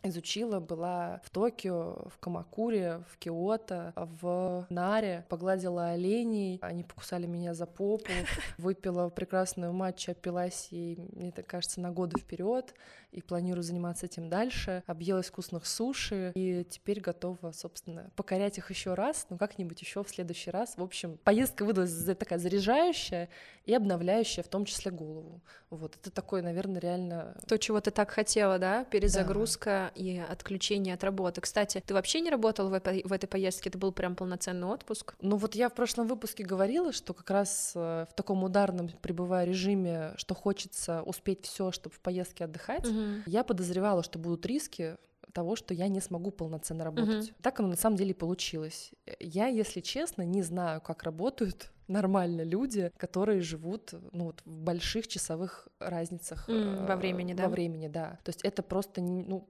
изучила, 0.09 0.59
была 0.59 1.21
в 1.23 1.29
Токио, 1.29 2.07
в 2.09 2.17
Камакуре, 2.19 3.03
в 3.09 3.17
Киото, 3.17 3.93
в 3.95 4.65
Наре, 4.69 5.25
погладила 5.29 5.89
оленей, 5.89 6.59
они 6.61 6.83
покусали 6.83 7.25
меня 7.25 7.53
за 7.53 7.65
попу, 7.65 8.11
выпила 8.57 9.09
прекрасную 9.09 9.73
матчу, 9.73 10.11
опилась 10.11 10.69
ей, 10.71 10.97
мне 11.13 11.31
так 11.31 11.47
кажется, 11.47 11.81
на 11.81 11.91
годы 11.91 12.19
вперед 12.19 12.73
и 13.11 13.21
планирую 13.21 13.63
заниматься 13.63 14.05
этим 14.05 14.29
дальше. 14.29 14.83
Объелась 14.87 15.27
вкусных 15.27 15.65
суши 15.65 16.33
и 16.35 16.65
теперь 16.65 16.99
готова, 16.99 17.51
собственно, 17.53 18.11
покорять 18.15 18.57
их 18.57 18.69
еще 18.69 18.93
раз, 18.93 19.27
но 19.29 19.37
как-нибудь 19.37 19.81
еще 19.81 20.03
в 20.03 20.09
следующий 20.09 20.51
раз. 20.51 20.77
В 20.77 20.83
общем, 20.83 21.17
поездка 21.23 21.63
выдалась 21.63 21.93
такая 22.17 22.39
заряжающая 22.39 23.29
и 23.65 23.73
обновляющая, 23.73 24.43
в 24.43 24.47
том 24.49 24.65
числе 24.65 24.91
голову. 24.91 25.41
Вот 25.69 25.95
это 25.95 26.11
такое, 26.11 26.41
наверное, 26.41 26.81
реально 26.81 27.35
То, 27.47 27.57
чего 27.57 27.79
ты 27.79 27.91
так 27.91 28.11
хотела, 28.11 28.59
да? 28.59 28.83
Перезагрузка 28.85 29.91
и 29.95 30.17
отключение 30.17 30.93
от 30.93 31.03
работы. 31.03 31.41
Кстати, 31.41 31.81
ты 31.85 31.93
вообще 31.93 32.21
не 32.21 32.29
работал 32.29 32.69
в 32.69 32.73
этой, 32.73 33.03
в 33.03 33.13
этой 33.13 33.27
поездке? 33.27 33.69
Это 33.69 33.77
был 33.77 33.91
прям 33.91 34.15
полноценный 34.15 34.67
отпуск? 34.67 35.15
Ну 35.21 35.37
вот 35.37 35.55
я 35.55 35.69
в 35.69 35.73
прошлом 35.73 36.07
выпуске 36.07 36.43
говорила, 36.43 36.91
что 36.91 37.13
как 37.13 37.29
раз 37.29 37.73
э, 37.75 38.05
в 38.09 38.13
таком 38.15 38.43
ударном 38.43 38.89
пребывая 39.01 39.45
режиме, 39.45 40.13
что 40.17 40.35
хочется 40.35 41.01
успеть 41.03 41.45
все, 41.45 41.71
чтобы 41.71 41.95
в 41.95 41.99
поездке 41.99 42.45
отдыхать, 42.45 42.85
я 43.25 43.43
подозревала, 43.43 44.03
что 44.03 44.19
будут 44.19 44.45
риски 44.45 44.97
того, 45.33 45.57
что 45.57 45.73
я 45.73 45.89
не 45.89 45.99
смогу 45.99 46.31
полноценно 46.31 46.85
работать. 46.85 47.33
Так 47.41 47.59
оно 47.59 47.69
на 47.69 47.75
самом 47.75 47.97
деле 47.97 48.11
и 48.11 48.13
получилось. 48.13 48.91
Я, 49.19 49.47
если 49.47 49.81
честно, 49.81 50.21
не 50.21 50.41
знаю, 50.41 50.79
как 50.79 51.03
работают 51.03 51.71
нормально 51.87 52.41
люди, 52.43 52.91
которые 52.97 53.41
живут 53.41 53.93
ну, 54.11 54.25
вот, 54.25 54.41
в 54.45 54.57
больших 54.59 55.07
часовых 55.07 55.67
разницах 55.79 56.45
э, 56.47 56.85
во 56.87 56.95
времени, 56.95 57.33
да? 57.33 57.43
Во 57.43 57.49
времени, 57.49 57.87
да. 57.87 58.19
То 58.23 58.29
есть 58.29 58.41
это 58.43 58.63
просто 58.63 59.01
ну, 59.01 59.47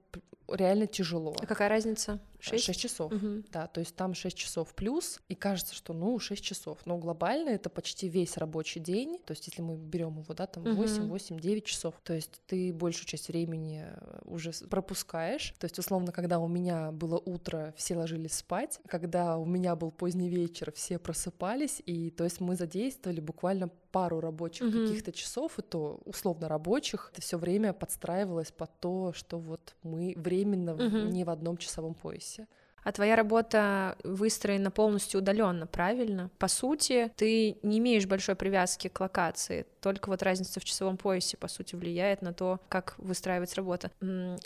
реально 0.48 0.86
тяжело. 0.86 1.34
А 1.40 1.46
какая 1.46 1.68
разница? 1.68 2.20
Шесть? 2.50 2.64
Шесть 2.64 2.80
часов. 2.80 3.12
Мгм. 3.12 3.44
Да, 3.52 3.66
то 3.66 3.80
есть 3.80 3.94
там 3.96 4.14
6 4.14 4.36
часов 4.36 4.74
плюс, 4.74 5.20
и 5.28 5.34
кажется, 5.34 5.74
что 5.74 5.92
ну 5.92 6.18
6 6.18 6.42
часов. 6.42 6.78
Но 6.84 6.96
глобально 6.98 7.50
это 7.50 7.70
почти 7.70 8.08
весь 8.08 8.36
рабочий 8.36 8.80
день. 8.80 9.18
То 9.24 9.32
есть 9.32 9.46
если 9.46 9.62
мы 9.62 9.76
берем 9.76 10.18
его, 10.18 10.34
да, 10.34 10.46
там 10.46 10.64
Мгм. 10.64 10.76
8, 10.76 11.08
8, 11.08 11.40
9 11.40 11.64
часов, 11.64 11.94
то 12.02 12.12
есть 12.12 12.40
ты 12.46 12.72
большую 12.72 13.06
часть 13.06 13.28
времени 13.28 13.84
э, 13.86 14.20
уже 14.24 14.52
пропускаешь. 14.70 15.54
То 15.58 15.64
есть, 15.64 15.78
условно, 15.78 16.12
когда 16.12 16.38
у 16.38 16.48
меня 16.48 16.92
было 16.92 17.18
утро, 17.18 17.74
все 17.76 17.96
ложились 17.96 18.34
спать, 18.34 18.80
когда 18.86 19.36
у 19.38 19.44
меня 19.44 19.74
был 19.76 19.90
поздний 19.90 20.28
вечер, 20.28 20.72
все 20.72 20.98
просыпались, 20.98 21.82
и 21.86 22.10
то 22.10 22.24
есть 22.24 22.40
мы 22.40 22.56
задействовали 22.56 23.20
буквально 23.20 23.70
пару 23.96 24.20
рабочих 24.20 24.66
Мгм. 24.66 24.86
каких-то 24.86 25.10
часов, 25.12 25.58
и 25.58 25.62
то 25.62 26.00
условно 26.04 26.48
рабочих. 26.48 27.10
Это 27.12 27.22
все 27.22 27.38
время 27.38 27.72
подстраивалось 27.72 28.52
под 28.52 28.70
то, 28.78 29.12
что 29.14 29.38
вот 29.38 29.74
мы 29.82 30.12
временно 30.16 30.74
Мгм. 30.74 31.08
не 31.10 31.24
в 31.24 31.30
одном 31.30 31.56
часовом 31.56 31.94
поясе. 31.94 32.46
А 32.84 32.92
твоя 32.92 33.16
работа 33.16 33.96
выстроена 34.04 34.70
полностью 34.70 35.20
удаленно, 35.20 35.66
правильно? 35.66 36.30
По 36.38 36.48
сути, 36.48 37.10
ты 37.16 37.56
не 37.62 37.78
имеешь 37.78 38.06
большой 38.06 38.34
привязки 38.36 38.88
к 38.88 39.00
локации, 39.00 39.64
только 39.86 40.08
вот 40.08 40.20
разница 40.24 40.58
в 40.58 40.64
часовом 40.64 40.96
поясе, 40.96 41.36
по 41.36 41.46
сути, 41.46 41.76
влияет 41.76 42.20
на 42.20 42.32
то, 42.32 42.58
как 42.68 42.96
выстраивается 42.98 43.54
работа. 43.58 43.92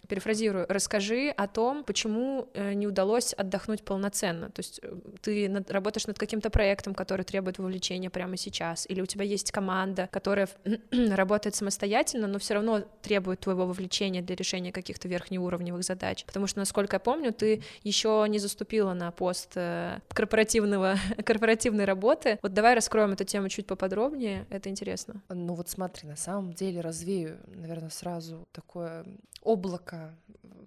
Перефразирую, 0.07 0.67
расскажи 0.69 1.31
о 1.35 1.47
том, 1.49 1.83
почему 1.83 2.51
э, 2.53 2.75
не 2.75 2.87
удалось 2.87 3.33
отдохнуть 3.33 3.83
полноценно. 3.83 4.51
То 4.51 4.61
есть 4.61 4.81
э, 4.83 4.95
ты 5.23 5.49
над- 5.49 5.71
работаешь 5.71 6.07
над 6.07 6.19
каким-то 6.19 6.51
проектом, 6.51 6.95
который 6.95 7.25
требует 7.25 7.59
вовлечения 7.59 8.11
прямо 8.11 8.37
сейчас, 8.37 8.85
или 8.91 9.01
у 9.01 9.07
тебя 9.07 9.25
есть 9.25 9.51
команда, 9.51 10.11
которая 10.13 10.47
работает 10.93 11.55
самостоятельно, 11.55 12.27
но 12.27 12.39
все 12.39 12.53
равно 12.53 12.83
требует 13.01 13.41
твоего 13.41 13.65
вовлечения 13.67 14.21
для 14.21 14.37
решения 14.37 14.73
каких-то 14.73 15.09
верхнеуровневых 15.09 15.85
задач. 15.85 16.27
Потому 16.27 16.49
что, 16.49 16.59
насколько 16.59 16.97
я 16.97 17.01
помню, 17.01 17.33
ты 17.33 17.63
еще 17.83 18.27
не 18.29 18.39
заступила 18.39 18.93
на 18.93 19.11
пост 19.11 19.53
э, 19.55 20.01
корпоративного, 20.11 20.97
корпоративной 21.25 21.87
работы. 21.87 22.39
Вот 22.43 22.53
давай 22.53 22.75
раскроем 22.75 23.13
эту 23.13 23.25
тему 23.25 23.49
чуть 23.49 23.67
поподробнее, 23.67 24.45
это 24.51 24.69
интересно. 24.69 25.23
Ну 25.35 25.55
вот 25.55 25.69
смотри, 25.69 26.09
на 26.09 26.17
самом 26.17 26.53
деле 26.53 26.81
развею, 26.81 27.39
наверное, 27.47 27.91
сразу 27.91 28.49
такое 28.53 29.07
облако 29.43 30.15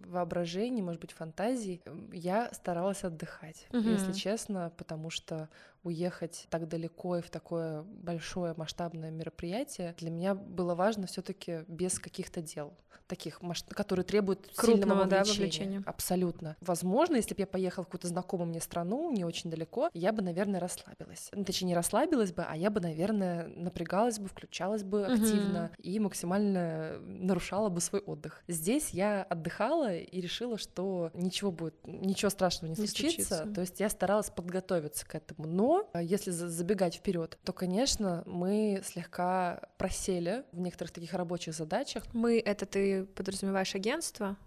воображений, 0.06 0.82
может 0.82 1.02
быть, 1.02 1.12
фантазий. 1.12 1.82
Я 2.12 2.50
старалась 2.54 3.04
отдыхать, 3.04 3.68
Мгм. 3.72 3.90
если 3.90 4.14
честно, 4.14 4.72
потому 4.78 5.10
что 5.10 5.50
уехать 5.84 6.48
так 6.50 6.68
далеко 6.68 7.18
и 7.18 7.22
в 7.22 7.30
такое 7.30 7.84
большое 7.84 8.54
масштабное 8.58 9.12
мероприятие 9.12 9.96
для 9.98 10.10
меня 10.10 10.36
было 10.36 10.76
важно 10.76 11.08
все-таки 11.08 11.64
без 11.68 12.00
каких-то 12.00 12.42
дел 12.42 12.74
таких, 13.08 13.40
которые 13.70 14.06
требуют 14.06 14.48
Крупного, 14.56 14.78
сильного 14.78 15.06
да, 15.06 15.24
вовлечения. 15.24 15.84
Абсолютно. 15.86 16.56
Возможно, 16.62 17.16
если 17.18 17.34
бы 17.36 17.42
я 17.42 17.48
поехала 17.48 17.84
в 17.84 17.88
какую-то 17.88 18.08
знакомую 18.08 18.48
мне 18.50 18.62
страну, 18.62 19.12
не 19.12 19.26
очень 19.26 19.50
далеко, 19.50 19.90
я 19.94 20.12
бы, 20.12 20.22
наверное, 20.22 20.60
расслабилась. 20.60 21.30
Ну, 21.34 21.44
точнее, 21.44 21.68
не 21.70 21.76
расслабилась 21.76 22.32
бы, 22.32 22.44
а 22.44 22.56
я 22.56 22.70
бы, 22.70 22.80
наверное, 22.80 23.48
напрягалась 23.48 24.20
бы, 24.20 24.28
включалась 24.28 24.84
бы 24.84 25.06
активно 25.06 25.72
и 25.78 26.00
максимально 26.00 26.98
нарушала 27.00 27.70
бы 27.70 27.82
свой 27.82 28.02
отдых. 28.02 28.44
Здесь 28.48 28.90
я 28.90 29.24
отдыхала 29.24 29.94
и 29.96 30.22
решила, 30.22 30.58
что 30.58 31.12
ничего 31.14 31.52
будет, 31.52 31.76
ничего 31.86 32.30
страшного 32.30 32.72
не, 32.72 32.82
Не 32.82 32.88
случится. 32.88 33.36
случится. 33.36 33.54
То 33.54 33.62
есть 33.62 33.80
я 33.80 33.90
старалась 33.90 34.30
подготовиться 34.30 35.06
к 35.06 35.16
этому. 35.16 35.48
Но 35.48 35.73
а, 35.94 36.02
если 36.02 36.32
за- 36.32 36.50
забегать 36.50 36.96
вперед, 36.96 37.38
то, 37.44 37.54
конечно, 37.54 38.24
мы 38.26 38.82
слегка 38.84 39.62
просели 39.78 40.44
в 40.52 40.60
некоторых 40.60 40.92
таких 40.92 41.14
рабочих 41.14 41.54
задачах. 41.54 42.04
Мы, 42.14 42.40
это 42.40 42.66
ты 42.66 43.06
подразумеваешь 43.06 43.76
агентство? 43.76 44.38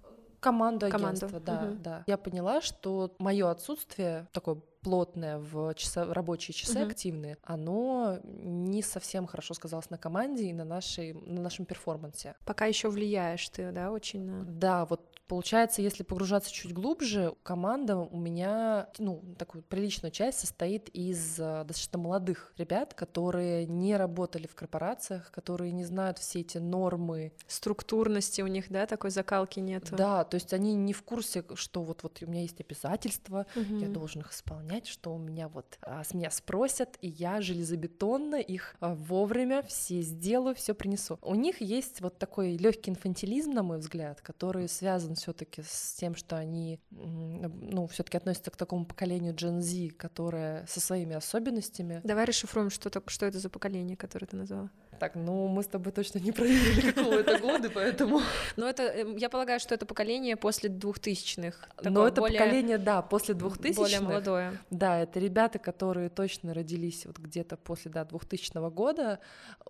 Команду 0.40 0.88
Команду, 0.90 1.06
агентства, 1.26 1.40
да, 1.40 1.60
мгм. 1.62 1.82
да. 1.82 2.04
Я 2.06 2.16
поняла, 2.18 2.60
что 2.60 3.14
мое 3.18 3.50
отсутствие 3.50 4.28
такое 4.32 4.56
плотное 4.82 5.38
в 5.38 5.74
часа- 5.74 6.04
в 6.04 6.12
рабочие 6.12 6.54
часы 6.54 6.78
Мгм. 6.80 6.88
активные, 6.90 7.38
оно 7.42 8.18
не 8.22 8.82
совсем 8.82 9.26
хорошо 9.26 9.54
сказалось 9.54 9.90
на 9.90 9.98
команде 9.98 10.44
и 10.44 10.52
на, 10.52 10.64
нашей, 10.64 11.14
на 11.14 11.40
нашем 11.40 11.64
перформансе. 11.64 12.36
Пока 12.44 12.66
еще 12.66 12.88
влияешь 12.90 13.48
ты, 13.48 13.72
да, 13.72 13.90
очень 13.90 14.24
на... 14.24 14.44
Да, 14.44 14.84
вот 14.84 15.15
получается, 15.26 15.82
если 15.82 16.02
погружаться 16.02 16.52
чуть 16.52 16.72
глубже, 16.72 17.34
команда 17.42 17.96
у 17.96 18.16
меня, 18.16 18.88
ну, 18.98 19.22
такую 19.38 19.62
приличную 19.62 20.12
часть 20.12 20.38
состоит 20.38 20.88
из 20.90 21.38
э, 21.38 21.64
достаточно 21.64 21.98
молодых 21.98 22.52
ребят, 22.56 22.94
которые 22.94 23.66
не 23.66 23.96
работали 23.96 24.46
в 24.46 24.54
корпорациях, 24.54 25.30
которые 25.30 25.72
не 25.72 25.84
знают 25.84 26.18
все 26.18 26.40
эти 26.40 26.58
нормы, 26.58 27.32
Структурности 27.46 28.42
у 28.42 28.46
них, 28.46 28.66
да, 28.70 28.86
такой 28.86 29.10
закалки 29.10 29.60
нету. 29.60 29.96
Да, 29.96 30.24
то 30.24 30.36
есть 30.36 30.52
они 30.52 30.74
не 30.74 30.92
в 30.92 31.02
курсе, 31.02 31.44
что 31.54 31.82
вот, 31.82 32.02
вот 32.02 32.18
у 32.22 32.26
меня 32.26 32.42
есть 32.42 32.60
обязательства, 32.60 33.46
Мгм. 33.54 33.78
я 33.78 33.88
должен 33.88 34.20
их 34.20 34.32
исполнять, 34.32 34.86
что 34.86 35.14
у 35.14 35.18
меня 35.18 35.48
вот 35.48 35.78
а, 35.82 36.04
с 36.04 36.14
меня 36.14 36.30
спросят, 36.30 36.96
и 37.00 37.08
я 37.08 37.40
железобетонно 37.40 38.36
их 38.36 38.76
а, 38.80 38.94
вовремя 38.94 39.62
все 39.62 40.00
сделаю, 40.02 40.54
все 40.54 40.74
принесу. 40.74 41.18
У 41.22 41.34
них 41.34 41.60
есть 41.60 42.00
вот 42.00 42.18
такой 42.18 42.56
легкий 42.56 42.90
инфантилизм, 42.90 43.50
на 43.50 43.62
мой 43.62 43.78
взгляд, 43.78 44.20
который 44.20 44.68
связан 44.68 45.15
все-таки 45.16 45.62
с 45.62 45.94
тем, 45.98 46.14
что 46.14 46.36
они, 46.36 46.80
ну, 46.90 47.86
все-таки 47.88 48.16
относятся 48.16 48.50
к 48.50 48.56
такому 48.56 48.84
поколению 48.86 49.34
Gen 49.34 49.60
Z, 49.60 49.94
которое 49.96 50.64
со 50.66 50.80
своими 50.80 51.14
особенностями. 51.16 52.00
Давай 52.04 52.24
расшифруем, 52.24 52.70
что, 52.70 52.90
так- 52.90 53.10
что 53.10 53.26
это 53.26 53.38
за 53.38 53.50
поколение, 53.50 53.96
которое 53.96 54.26
ты 54.26 54.36
назвала. 54.36 54.70
Так, 54.98 55.14
ну 55.14 55.46
мы 55.48 55.62
с 55.62 55.66
тобой 55.66 55.92
точно 55.92 56.20
не 56.20 56.32
проверили, 56.32 56.90
какого 56.92 57.14
это 57.14 57.38
года, 57.38 57.68
поэтому. 57.68 58.20
Но 58.56 58.66
это, 58.66 58.82
э, 58.84 59.14
я 59.18 59.28
полагаю, 59.28 59.60
что 59.60 59.74
это 59.74 59.84
поколение 59.84 60.36
после 60.36 60.70
двухтысячных. 60.70 61.68
Но 61.82 61.82
такое 61.82 62.08
это 62.08 62.20
более- 62.22 62.38
поколение, 62.40 62.78
да, 62.78 63.02
после 63.02 63.34
2000 63.34 63.76
Более 63.76 64.00
молодое. 64.00 64.58
Да, 64.70 64.98
это 64.98 65.20
ребята, 65.20 65.58
которые 65.58 66.08
точно 66.08 66.54
родились 66.54 67.04
вот 67.04 67.18
где-то 67.18 67.58
после 67.58 67.90
да, 67.90 68.04
2000 68.06 68.70
года. 68.70 69.18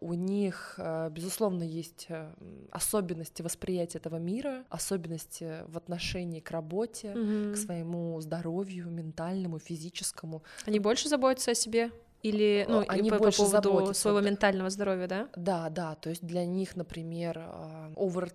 У 0.00 0.14
них, 0.14 0.74
э, 0.78 1.10
безусловно, 1.10 1.64
есть 1.64 2.06
э, 2.08 2.32
особенности 2.70 3.42
восприятия 3.42 3.98
этого 3.98 4.16
мира, 4.18 4.64
особенности 4.68 5.35
в 5.68 5.76
отношении 5.76 6.40
к 6.40 6.50
работе, 6.50 7.14
Мгм. 7.14 7.52
к 7.54 7.56
своему 7.56 8.20
здоровью 8.20 8.90
ментальному, 8.90 9.58
физическому. 9.58 10.42
Они 10.66 10.78
больше 10.78 11.08
заботятся 11.08 11.50
о 11.50 11.54
себе 11.54 11.90
Или, 12.22 12.64
ну, 12.68 12.82
Они 12.88 13.10
по, 13.10 13.18
больше 13.18 13.38
по 13.38 13.44
поводу 13.44 13.68
заботятся. 13.68 14.00
своего 14.02 14.20
ментального 14.20 14.68
здоровья, 14.70 15.06
да? 15.06 15.28
Да, 15.36 15.68
да, 15.70 15.94
то 15.94 16.08
есть 16.10 16.24
для 16.26 16.44
них, 16.44 16.74
например, 16.74 17.38
а, 17.38 17.92
овер 17.96 18.30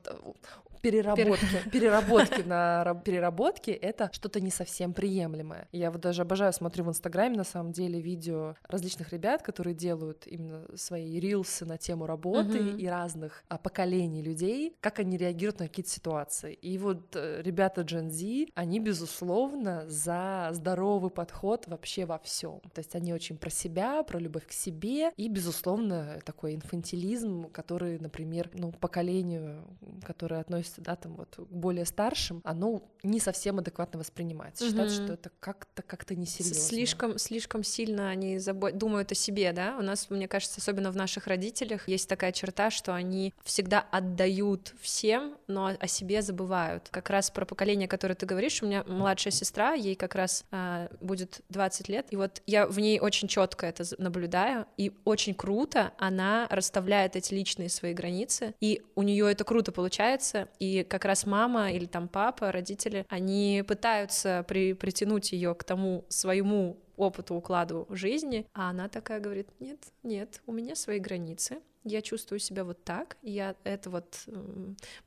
переработки, 0.82 1.70
переработки 1.72 2.42
на 2.46 2.84
раб- 2.84 3.04
переработки 3.04 3.72
это 3.72 4.10
что-то 4.12 4.40
не 4.40 4.52
совсем 4.52 4.94
приемлемое. 4.94 5.68
Я 5.72 5.92
вот 5.92 6.02
даже 6.02 6.24
обожаю, 6.24 6.54
смотрю 6.54 6.86
в 6.86 6.90
Инстаграме 6.90 7.38
на 7.38 7.44
самом 7.44 7.72
деле 7.72 8.00
видео 8.00 8.56
различных 8.68 9.14
ребят, 9.14 9.42
которые 9.42 9.74
делают 9.74 10.28
именно 10.28 10.66
свои 10.76 11.20
рилсы 11.20 11.66
на 11.66 11.78
тему 11.78 12.06
работы 12.06 12.58
и 12.58 12.88
разных 12.88 13.44
а, 13.48 13.58
поколений 13.58 14.22
людей, 14.22 14.76
как 14.80 15.00
они 15.00 15.18
реагируют 15.18 15.60
на 15.60 15.68
какие-то 15.68 15.92
ситуации. 15.92 16.54
И 16.54 16.78
вот 16.78 17.16
э, 17.16 17.42
ребята 17.44 17.82
Gen 17.82 18.10
Z, 18.10 18.52
они 18.56 18.80
безусловно 18.80 19.88
за 19.88 20.50
здоровый 20.52 21.12
подход 21.12 21.68
вообще 21.68 22.06
во 22.06 22.18
всем. 22.20 22.60
То 22.74 22.80
есть 22.80 22.96
они 22.96 23.14
очень 23.14 23.38
про 23.38 23.50
себя, 23.50 24.04
про 24.04 24.20
любовь 24.20 24.48
к 24.48 24.52
себе 24.52 25.12
и 25.18 25.28
безусловно 25.28 26.20
такой 26.26 26.56
инфантилизм, 26.56 27.50
который, 27.52 28.00
например, 28.00 28.50
ну 28.54 28.72
поколению, 28.72 29.64
которое 30.04 30.40
относится 30.42 30.71
да, 30.80 30.96
там 30.96 31.16
вот 31.16 31.36
к 31.36 31.40
более 31.54 31.86
старшим, 31.86 32.42
оно 32.46 32.84
не 33.04 33.20
совсем 33.20 33.60
адекватно 33.60 34.00
воспринимается. 34.00 34.63
Считается, 34.66 34.98
Мгм. 34.98 35.06
что 35.06 35.13
это 35.16 35.32
как-то 35.40 35.82
как-то 35.82 36.16
несерьезно. 36.16 36.56
Слишком, 36.62 37.18
слишком 37.18 37.63
сильно 37.63 38.10
они 38.10 38.38
забо- 38.38 38.72
думают 38.72 39.12
о 39.12 39.16
себе, 39.16 39.51
да? 39.54 39.75
У 39.78 39.82
нас, 39.82 40.10
мне 40.10 40.28
кажется, 40.28 40.62
особенно 40.62 40.92
в 40.92 40.96
наших 40.96 41.28
родителях 41.28 41.88
есть 41.88 42.08
такая 42.08 42.32
черта, 42.32 42.70
что 42.72 42.94
они 42.94 43.34
всегда 43.44 43.80
отдают 43.92 44.74
всем, 44.80 45.36
но 45.48 45.75
о 45.80 45.88
себе 45.88 46.22
забывают. 46.22 46.90
Как 46.92 47.10
раз 47.10 47.32
про 47.32 47.46
поколение, 47.46 47.88
которое 47.88 48.16
ты 48.16 48.25
говоришь, 48.25 48.62
у 48.62 48.68
меня 48.68 48.84
младшая 48.86 49.32
сестра, 49.32 49.74
ей 49.74 49.96
как 49.96 50.16
раз 50.16 50.46
а, 50.51 50.90
будет 51.01 51.42
20 51.50 51.90
лет, 51.90 52.08
и 52.12 52.16
вот 52.16 52.42
я 52.46 52.68
в 52.68 52.80
ней 52.80 53.00
очень 53.00 53.28
четко 53.28 53.66
это 53.66 53.84
наблюдаю, 53.98 54.66
и 54.78 54.92
очень 55.06 55.34
круто 55.34 55.92
она 55.98 56.48
расставляет 56.50 57.16
эти 57.16 57.34
личные 57.34 57.70
свои 57.70 57.94
границы, 57.94 58.54
и 58.60 58.82
у 58.96 59.04
нее 59.04 59.32
это 59.32 59.44
круто 59.44 59.72
получается, 59.72 60.48
и 60.62 60.84
как 60.84 61.06
раз 61.06 61.25
мама 61.25 61.72
или 61.72 61.86
там 61.86 62.08
папа, 62.08 62.51
родители, 62.51 63.08
они 63.10 63.63
пытаются 63.68 64.46
при, 64.48 64.74
притянуть 64.74 65.32
ее 65.32 65.56
к 65.56 65.63
тому 65.63 66.06
своему 66.08 66.77
опыту, 66.98 67.34
укладу 67.34 67.88
жизни, 67.89 68.46
а 68.53 68.70
она 68.70 68.88
такая 68.88 69.20
говорит, 69.20 69.48
нет, 69.60 69.80
нет, 70.03 70.39
у 70.46 70.51
меня 70.51 70.75
свои 70.75 71.00
границы, 71.00 71.58
я 71.84 72.02
чувствую 72.02 72.40
себя 72.40 72.64
вот 72.64 72.84
так, 72.84 73.18
я 73.22 73.56
это 73.64 73.90
вот 73.90 74.26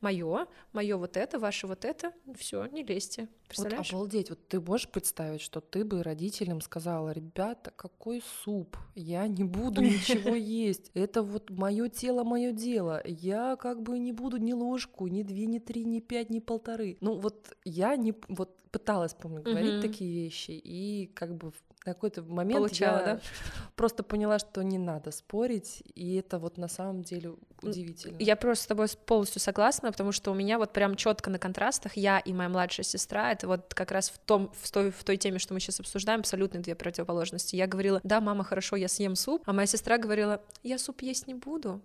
мое, 0.01 0.47
мое 0.73 0.97
вот 0.97 1.17
это, 1.17 1.39
ваше 1.39 1.67
вот 1.67 1.85
это, 1.85 2.13
все, 2.37 2.67
не 2.67 2.83
лезьте, 2.83 3.23
Вот 3.23 3.49
представляешь? 3.49 3.93
обалдеть, 3.93 4.31
вот 4.31 4.47
ты 4.49 4.61
можешь 4.61 4.89
представить, 4.89 5.41
что 5.41 5.61
ты 5.61 5.85
бы 5.85 6.03
родителям 6.03 6.61
сказала, 6.61 7.11
ребята, 7.11 7.73
какой 7.77 8.23
суп, 8.43 8.77
я 8.95 9.27
не 9.29 9.45
буду 9.45 9.83
ничего 9.83 10.35
есть, 10.35 10.91
это 10.95 11.23
вот 11.23 11.51
мое 11.51 11.89
тело, 11.89 12.25
мое 12.25 12.53
дело, 12.53 13.03
я 13.07 13.57
как 13.57 13.83
бы 13.83 13.99
не 13.99 14.13
буду 14.13 14.39
ни 14.39 14.53
ложку, 14.53 15.07
ни 15.07 15.23
две, 15.23 15.47
ни 15.47 15.59
три, 15.59 15.85
ни 15.85 16.01
пять, 16.01 16.31
ни 16.31 16.41
полторы. 16.41 16.99
Ну 17.01 17.19
вот 17.19 17.57
я 17.65 17.97
не, 17.97 18.15
вот 18.29 18.57
пыталась, 18.71 19.15
помню, 19.15 19.43
говорить 19.43 19.81
такие 19.81 20.25
вещи, 20.25 20.51
и 20.51 21.07
как 21.15 21.37
бы 21.37 21.53
в 21.85 21.87
какой-то 21.87 22.23
момент 22.23 22.61
Получала, 22.61 22.99
я 22.99 23.05
да? 23.05 23.21
просто 23.77 24.03
поняла, 24.03 24.39
что 24.39 24.63
не 24.63 24.79
надо 24.79 25.11
спорить, 25.11 25.83
и 25.95 26.15
это 26.15 26.39
вот 26.39 26.57
на 26.57 26.67
самом 26.67 27.03
деле 27.03 27.35
удивительно. 27.61 28.17
Я 28.19 28.37
просто 28.37 28.65
с 28.65 28.67
тобой 28.67 28.87
полностью 29.05 29.43
согласна, 29.43 29.93
потому 29.93 30.11
что 30.11 30.31
у 30.31 30.35
меня 30.35 30.57
вот 30.57 30.73
прям 30.73 30.97
четко 30.97 31.29
на 31.29 31.39
контрастах 31.39 31.99
я 31.99 32.21
и 32.21 32.33
моя 32.33 32.49
младшая 32.49 32.85
сестра, 32.85 33.33
это 33.33 33.47
вот 33.47 33.75
как 33.75 33.91
раз 33.91 34.09
в 34.09 34.19
том, 34.19 34.51
в 34.59 34.71
той, 34.71 34.91
в 34.91 35.05
той 35.05 35.19
теме, 35.19 35.39
что 35.39 35.53
мы 35.53 35.61
сейчас 35.61 35.79
обсуждаем, 35.79 36.21
абсолютно 36.21 36.61
две 36.61 36.75
противоположности. 36.75 37.55
Я 37.55 37.67
говорила, 37.67 38.01
да, 38.03 38.23
мама, 38.23 38.45
хорошо, 38.45 38.77
я 38.77 38.89
съем 38.89 39.15
суп, 39.15 39.43
а 39.45 39.53
моя 39.53 39.67
сестра 39.67 39.99
говорила, 39.99 40.41
я 40.63 40.79
суп 40.79 41.03
есть 41.03 41.27
не 41.27 41.35
буду, 41.35 41.83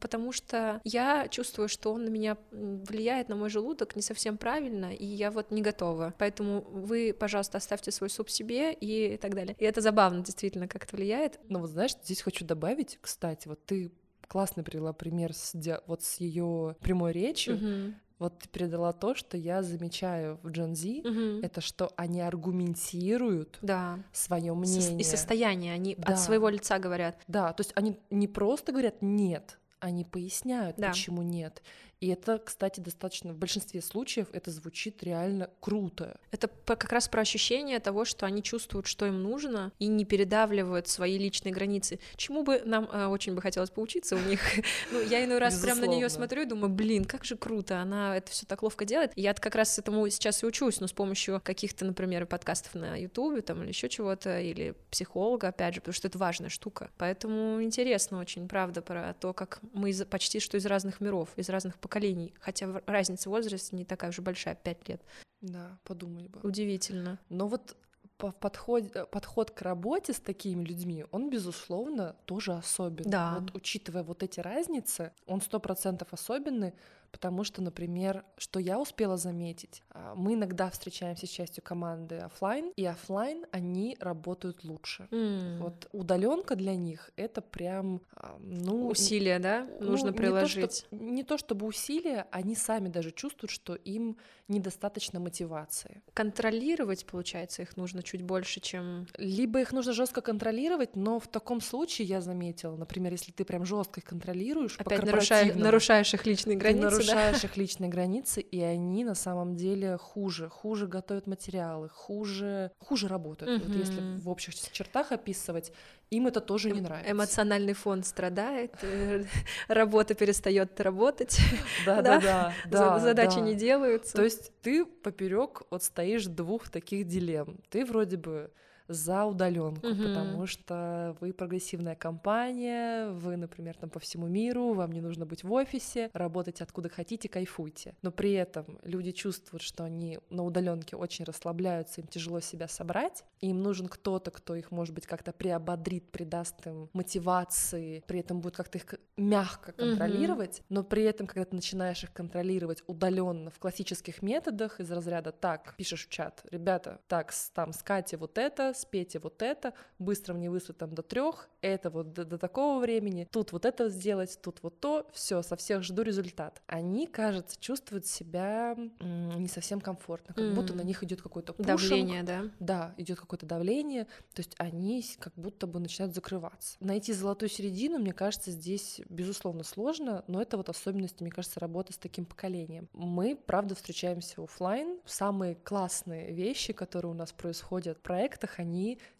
потому 0.00 0.32
что 0.32 0.80
я 0.84 1.28
чувствую, 1.28 1.68
что 1.68 1.92
он 1.92 2.04
на 2.04 2.08
меня 2.08 2.36
влияет 2.50 3.28
на 3.28 3.36
мой 3.36 3.50
желудок 3.50 3.96
не 3.96 4.02
совсем 4.02 4.36
правильно, 4.36 4.92
и 4.94 5.04
я 5.04 5.30
вот 5.30 5.50
не 5.50 5.62
готова. 5.62 6.14
Поэтому 6.18 6.62
вы, 6.62 7.14
пожалуйста, 7.18 7.58
оставьте 7.58 7.90
свой 7.90 8.10
суп 8.10 8.28
себе 8.30 8.72
и 8.72 9.16
так 9.16 9.34
далее. 9.34 9.56
И 9.58 9.64
это 9.64 9.80
забавно, 9.80 10.22
действительно, 10.24 10.68
как 10.68 10.84
это 10.84 10.96
влияет. 10.96 11.40
Ну 11.48 11.60
вот 11.60 11.70
знаешь, 11.70 11.92
здесь 12.02 12.22
хочу 12.22 12.44
добавить, 12.44 12.98
кстати, 13.00 13.48
вот 13.48 13.64
ты 13.64 13.92
классно 14.28 14.62
привела 14.64 14.92
пример 14.92 15.32
с, 15.32 15.52
ди- 15.54 15.80
вот 15.86 16.02
с 16.02 16.16
ее 16.16 16.76
прямой 16.80 17.12
речью. 17.12 17.56
Мгм. 17.56 17.94
Вот 18.18 18.38
ты 18.38 18.48
передала 18.48 18.92
то, 18.92 19.14
что 19.14 19.36
я 19.36 19.62
замечаю 19.62 20.38
в 20.42 20.48
Gen 20.48 20.74
Z, 20.74 21.02
Мгм. 21.08 21.40
это 21.44 21.60
что 21.60 21.92
они 21.96 22.20
аргументируют 22.22 23.58
Да. 23.62 23.98
свое 24.12 24.54
мнение. 24.54 25.00
И 25.00 25.04
состояние, 25.04 25.74
они 25.74 25.94
Да. 25.98 26.14
от 26.14 26.20
своего 26.20 26.48
лица 26.48 26.78
говорят. 26.78 27.18
Да, 27.28 27.52
то 27.52 27.60
есть 27.60 27.72
они 27.74 27.98
не 28.10 28.26
просто 28.28 28.72
говорят 28.72 29.02
нет, 29.02 29.58
они 29.80 30.04
поясняют, 30.04 30.76
Да. 30.78 30.88
почему 30.88 31.22
нет. 31.22 31.62
И 32.00 32.08
это, 32.08 32.38
кстати, 32.38 32.80
достаточно 32.80 33.32
в 33.32 33.36
большинстве 33.36 33.80
случаев 33.80 34.28
это 34.32 34.50
звучит 34.50 35.02
реально 35.02 35.50
круто. 35.60 36.20
Это 36.30 36.48
как 36.64 36.92
раз 36.92 37.08
про 37.08 37.22
ощущение 37.22 37.80
того, 37.80 38.04
что 38.04 38.26
они 38.26 38.42
чувствуют, 38.42 38.86
что 38.86 39.06
им 39.06 39.22
нужно, 39.22 39.72
и 39.78 39.86
не 39.86 40.04
передавливают 40.04 40.88
свои 40.88 41.16
личные 41.18 41.52
границы. 41.52 41.98
Чему 42.16 42.42
бы 42.42 42.62
нам 42.64 42.88
э, 42.92 43.06
очень 43.06 43.34
бы 43.34 43.40
хотелось 43.40 43.70
поучиться 43.70 44.16
у 44.16 44.20
них. 44.20 44.40
Ну, 44.92 45.00
я 45.00 45.24
иной 45.24 45.38
раз 45.38 45.58
прям 45.60 45.80
на 45.80 45.86
нее 45.86 46.08
смотрю 46.08 46.42
и 46.42 46.44
думаю, 46.44 46.68
блин, 46.70 47.04
как 47.04 47.24
же 47.24 47.36
круто, 47.36 47.80
она 47.80 48.16
это 48.16 48.30
все 48.30 48.46
так 48.46 48.62
ловко 48.62 48.84
делает. 48.84 49.12
Я 49.16 49.34
как 49.34 49.54
раз 49.54 49.78
этому 49.78 50.08
сейчас 50.10 50.42
и 50.42 50.46
учусь, 50.46 50.80
но 50.80 50.86
с 50.86 50.92
помощью 50.92 51.40
каких-то, 51.42 51.84
например, 51.84 52.26
подкастов 52.26 52.74
на 52.74 52.96
Ютубе 52.96 53.42
там 53.42 53.62
или 53.62 53.68
еще 53.68 53.88
чего-то, 53.88 54.40
или 54.40 54.74
психолога, 54.90 55.48
опять 55.48 55.74
же, 55.74 55.80
потому 55.80 55.94
что 55.94 56.08
это 56.08 56.18
важная 56.18 56.50
штука. 56.50 56.90
Поэтому 56.98 57.62
интересно 57.62 58.18
очень, 58.18 58.48
правда, 58.48 58.82
про 58.82 59.14
то, 59.14 59.32
как 59.32 59.60
мы 59.72 59.92
почти 60.08 60.40
что 60.40 60.56
из 60.56 60.66
разных 60.66 61.00
миров, 61.00 61.30
из 61.36 61.48
разных 61.48 61.78
поколений, 61.86 62.34
хотя 62.40 62.82
разница 62.86 63.28
в 63.28 63.32
возрасте 63.32 63.76
не 63.76 63.84
такая 63.84 64.10
уж 64.10 64.18
и 64.18 64.22
большая, 64.22 64.56
5 64.56 64.88
лет. 64.88 65.00
Да, 65.40 65.78
подумали 65.84 66.26
бы. 66.26 66.40
Удивительно. 66.42 67.20
Но 67.28 67.46
вот 67.46 67.76
по- 68.16 68.32
подход, 68.32 69.10
подход 69.10 69.52
к 69.52 69.62
работе 69.62 70.12
с 70.12 70.18
такими 70.18 70.64
людьми, 70.64 71.04
он, 71.12 71.30
безусловно, 71.30 72.16
тоже 72.24 72.54
особенный. 72.54 73.10
Да. 73.10 73.38
Вот 73.38 73.54
учитывая 73.54 74.02
вот 74.02 74.24
эти 74.24 74.40
разницы, 74.40 75.12
он 75.26 75.40
сто 75.40 75.60
процентов 75.60 76.08
особенный, 76.12 76.72
потому 77.16 77.44
что, 77.44 77.62
например, 77.62 78.24
что 78.36 78.60
я 78.60 78.78
успела 78.78 79.16
заметить, 79.16 79.82
а, 79.88 80.14
мы 80.14 80.34
иногда 80.34 80.68
встречаемся 80.68 81.26
с 81.26 81.30
частью 81.30 81.64
команды 81.64 82.16
оффлайн, 82.18 82.72
и 82.76 82.84
оффлайн 82.84 83.46
они 83.52 83.96
работают 84.00 84.64
лучше. 84.64 85.08
М. 85.10 85.56
Вот 85.62 85.88
удаленка 85.92 86.56
для 86.56 86.76
них 86.76 87.10
это 87.16 87.40
прям, 87.40 88.02
а, 88.14 88.36
ну, 88.38 88.88
Усилия, 88.88 89.38
да, 89.38 89.66
ну, 89.80 89.92
нужно 89.92 90.08
не 90.08 90.12
то, 90.12 90.18
приложить. 90.18 90.74
что- 90.80 90.94
Не 90.94 91.22
то, 91.22 91.38
чтобы 91.38 91.64
усилия, 91.64 92.26
они 92.32 92.54
сами 92.54 92.88
даже 92.88 93.12
чувствуют, 93.12 93.50
что 93.50 93.74
им 93.74 94.18
недостаточно 94.48 95.18
мотивации. 95.18 96.02
Контролировать, 96.12 97.06
получается, 97.06 97.62
их 97.62 97.78
нужно 97.78 98.02
чуть 98.02 98.20
больше, 98.20 98.60
чем... 98.60 99.06
Либо 99.16 99.60
их 99.62 99.72
нужно 99.72 99.94
жестко 99.94 100.20
контролировать, 100.20 100.96
но 100.96 101.18
в 101.18 101.28
таком 101.28 101.62
случае 101.62 102.06
я 102.08 102.20
заметила, 102.20 102.76
например, 102.76 103.12
если 103.12 103.32
ты 103.32 103.46
прям 103.46 103.64
жестко 103.64 104.00
их 104.00 104.04
контролируешь, 104.04 104.76
Опять 104.78 105.00
корпоративному, 105.00 105.64
нарушаешь 105.64 106.12
их 106.12 106.26
личные 106.26 106.58
границы? 106.58 107.05
Нарушаешь 107.06 107.44
их 107.44 107.56
личные 107.56 107.88
границы, 107.90 108.40
и 108.40 108.60
они 108.60 109.04
на 109.04 109.14
самом 109.14 109.56
деле 109.56 109.96
хуже, 109.96 110.48
хуже 110.48 110.86
готовят 110.86 111.26
материалы, 111.26 111.88
хуже, 111.88 112.70
хуже 112.78 113.08
работают. 113.08 113.64
Вот 113.64 113.74
если 113.74 114.00
в 114.18 114.28
общих 114.28 114.54
чертах 114.72 115.12
описывать, 115.12 115.72
им 116.10 116.26
это 116.26 116.40
тоже 116.40 116.70
не 116.70 116.80
нравится. 116.80 117.10
Эмоциональный 117.10 117.72
фон 117.72 118.04
страдает, 118.04 118.72
э, 118.82 119.24
работа 119.68 120.14
перестает 120.14 120.80
работать, 120.80 121.38
Да, 121.84 121.96
да? 122.02 122.20
да, 122.20 122.20
да, 122.20 122.78
за- 122.78 122.84
да, 122.94 122.98
задачи 123.00 123.36
да. 123.36 123.40
не 123.40 123.54
делаются. 123.54 124.14
То 124.16 124.22
есть 124.22 124.52
ты 124.62 124.84
поперек 124.84 125.62
вот 125.70 125.82
стоишь 125.82 126.26
двух 126.26 126.68
таких 126.68 127.06
дилемм. 127.06 127.58
Ты 127.70 127.84
вроде 127.84 128.16
бы 128.16 128.50
за 128.88 129.24
удаленку, 129.24 129.86
Мгм. 129.86 130.02
потому 130.02 130.46
что 130.46 131.16
вы 131.20 131.32
прогрессивная 131.32 131.94
компания, 131.94 133.08
вы, 133.10 133.36
например, 133.36 133.76
там 133.76 133.90
по 133.90 133.98
всему 133.98 134.26
миру, 134.26 134.72
вам 134.72 134.92
не 134.92 135.00
нужно 135.00 135.26
быть 135.26 135.44
в 135.44 135.52
офисе, 135.52 136.10
работать 136.12 136.60
откуда 136.60 136.88
хотите, 136.88 137.28
кайфуйте. 137.28 137.94
Но 138.02 138.10
при 138.10 138.32
этом 138.32 138.78
люди 138.82 139.12
чувствуют, 139.12 139.62
что 139.62 139.84
они 139.84 140.18
на 140.30 140.44
удаленке 140.44 140.96
очень 140.96 141.24
расслабляются, 141.24 142.00
им 142.00 142.06
тяжело 142.06 142.40
себя 142.40 142.68
собрать, 142.68 143.24
им 143.40 143.62
нужен 143.62 143.88
кто-то, 143.88 144.30
кто 144.30 144.54
их, 144.54 144.70
может 144.70 144.94
быть, 144.94 145.06
как-то 145.06 145.32
приободрит, 145.32 146.10
придаст 146.10 146.66
им 146.66 146.88
мотивации, 146.92 148.02
при 148.06 148.20
этом 148.20 148.40
будет 148.40 148.56
как-то 148.56 148.78
их 148.78 148.94
мягко 149.16 149.72
контролировать, 149.72 150.62
но 150.68 150.82
при 150.84 151.02
этом, 151.02 151.26
когда 151.26 151.44
ты 151.44 151.54
начинаешь 151.54 152.02
их 152.04 152.12
контролировать 152.12 152.82
удаленно 152.86 153.50
в 153.50 153.58
классических 153.58 154.22
методах 154.22 154.80
из 154.80 154.90
разряда 154.90 155.32
так, 155.32 155.74
пишешь 155.76 156.06
в 156.06 156.10
чат, 156.10 156.42
ребята, 156.50 157.00
так, 157.08 157.32
там 157.54 157.72
с 157.72 157.82
Катей 157.82 158.18
вот 158.18 158.38
это, 158.38 158.72
спейте 158.78 159.18
вот 159.18 159.42
это, 159.42 159.74
быстро 159.98 160.34
мне 160.34 160.50
выслать 160.50 160.78
там 160.78 160.94
до 160.94 161.02
трех, 161.02 161.48
это 161.60 161.90
вот 161.90 162.12
до, 162.12 162.24
до 162.24 162.38
такого 162.38 162.80
времени, 162.80 163.28
тут 163.30 163.52
вот 163.52 163.64
это 163.64 163.88
сделать, 163.88 164.38
тут 164.42 164.62
вот 164.62 164.80
то, 164.80 165.06
все, 165.12 165.42
со 165.42 165.56
всех 165.56 165.82
жду 165.82 166.02
результат. 166.02 166.62
Они, 166.66 167.06
кажется, 167.06 167.56
чувствуют 167.60 168.06
себя 168.06 168.76
не 169.00 169.48
совсем 169.48 169.80
комфортно, 169.80 170.34
как 170.34 170.44
mm. 170.44 170.54
будто 170.54 170.74
на 170.74 170.82
них 170.82 171.02
идет 171.02 171.22
пушинг. 171.22 171.56
Давление, 171.58 172.22
да? 172.22 172.50
Да, 172.60 172.94
идет 172.96 173.18
какое-то 173.20 173.46
давление, 173.46 174.04
то 174.34 174.40
есть 174.40 174.54
они 174.58 175.04
как 175.18 175.32
будто 175.36 175.66
бы 175.66 175.80
начинают 175.80 176.14
закрываться. 176.14 176.76
Найти 176.80 177.12
золотую 177.12 177.48
середину, 177.48 177.98
мне 177.98 178.12
кажется, 178.12 178.50
здесь, 178.50 179.00
безусловно, 179.08 179.64
сложно, 179.64 180.24
но 180.26 180.40
это 180.40 180.56
вот 180.56 180.68
особенность, 180.68 181.20
мне 181.20 181.30
кажется, 181.30 181.60
работы 181.60 181.92
с 181.92 181.98
таким 181.98 182.24
поколением. 182.24 182.88
Мы, 182.92 183.36
правда, 183.36 183.74
встречаемся 183.74 184.42
офлайн. 184.42 184.98
Самые 185.04 185.54
классные 185.54 186.32
вещи, 186.32 186.72
которые 186.72 187.12
у 187.12 187.14
нас 187.14 187.32
происходят 187.32 187.98
в 187.98 188.00
проектах, 188.00 188.58
они 188.58 188.65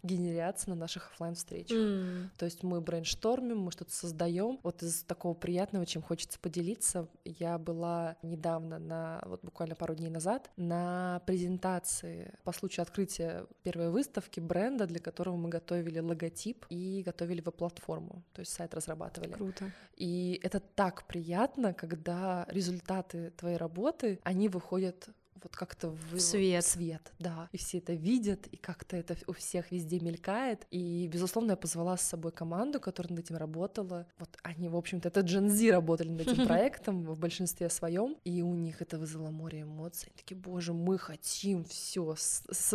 генерятся 0.03 0.71
на 0.71 0.77
наших 0.77 1.11
офлайн 1.13 1.35
встречах. 1.35 1.77
Mm. 1.77 2.29
То 2.37 2.45
есть 2.45 2.63
мы 2.63 2.81
брейнштормим, 2.81 3.59
мы 3.59 3.73
что-то 3.73 3.93
создаем. 3.93 4.59
Вот 4.63 4.83
из 4.83 5.03
такого 5.03 5.35
приятного, 5.35 5.87
чем 5.87 6.03
хочется 6.03 6.39
поделиться, 6.39 7.09
я 7.25 7.59
была 7.59 8.17
недавно 8.23 8.79
на, 8.79 9.23
вот 9.27 9.43
буквально 9.43 9.75
пару 9.75 9.95
дней 9.95 10.11
назад, 10.11 10.51
на 10.57 11.23
презентации 11.27 12.35
по 12.45 12.53
случаю 12.53 12.83
открытия 12.83 13.47
первой 13.63 13.91
выставки 13.91 14.41
бренда, 14.41 14.87
для 14.87 15.01
которого 15.01 15.37
мы 15.37 15.49
готовили 15.49 16.01
логотип 16.01 16.67
и 16.69 17.03
готовили 17.05 17.41
веб-платформу, 17.41 18.23
то 18.33 18.41
есть 18.41 18.53
сайт 18.53 18.75
разрабатывали. 18.75 19.33
Круто. 19.33 19.73
И 19.97 20.41
это 20.43 20.61
так 20.61 21.07
приятно, 21.07 21.73
когда 21.73 22.47
результаты 22.49 23.31
твоей 23.31 23.57
работы, 23.57 24.21
они 24.23 24.49
выходят 24.49 25.09
вот 25.43 25.57
как-то 25.57 25.91
в, 25.91 26.19
свет. 26.19 26.65
Свет, 26.65 27.13
да. 27.19 27.49
И 27.53 27.59
все 27.59 27.79
это 27.79 27.93
видят, 27.93 28.47
и 28.49 28.57
как-то 28.57 28.97
это 28.97 29.17
у 29.27 29.33
всех 29.33 29.71
везде 29.71 30.01
мелькает. 30.01 30.67
И, 30.71 31.09
безусловно, 31.13 31.53
я 31.53 31.57
позвала 31.57 31.97
с 31.97 32.03
собой 32.03 32.33
команду, 32.33 32.81
которая 32.81 33.15
над 33.15 33.25
этим 33.25 33.37
работала. 33.37 34.07
Вот 34.19 34.31
они, 34.43 34.69
в 34.69 34.77
общем-то, 34.77 35.09
это 35.09 35.21
Gen 35.21 35.49
Z 35.49 35.71
работали 35.71 36.09
над 36.09 36.21
этим 36.23 36.47
проектом 36.47 37.05
в 37.05 37.19
большинстве 37.19 37.71
своем, 37.71 38.17
и 38.25 38.43
у 38.43 38.55
них 38.55 38.83
это 38.83 38.99
вызвало 38.99 39.31
море 39.31 39.63
эмоций. 39.63 40.09
Они 40.09 40.17
такие, 40.17 40.37
боже, 40.37 40.73
мы 40.73 40.99
хотим 40.99 41.65
все 41.65 42.17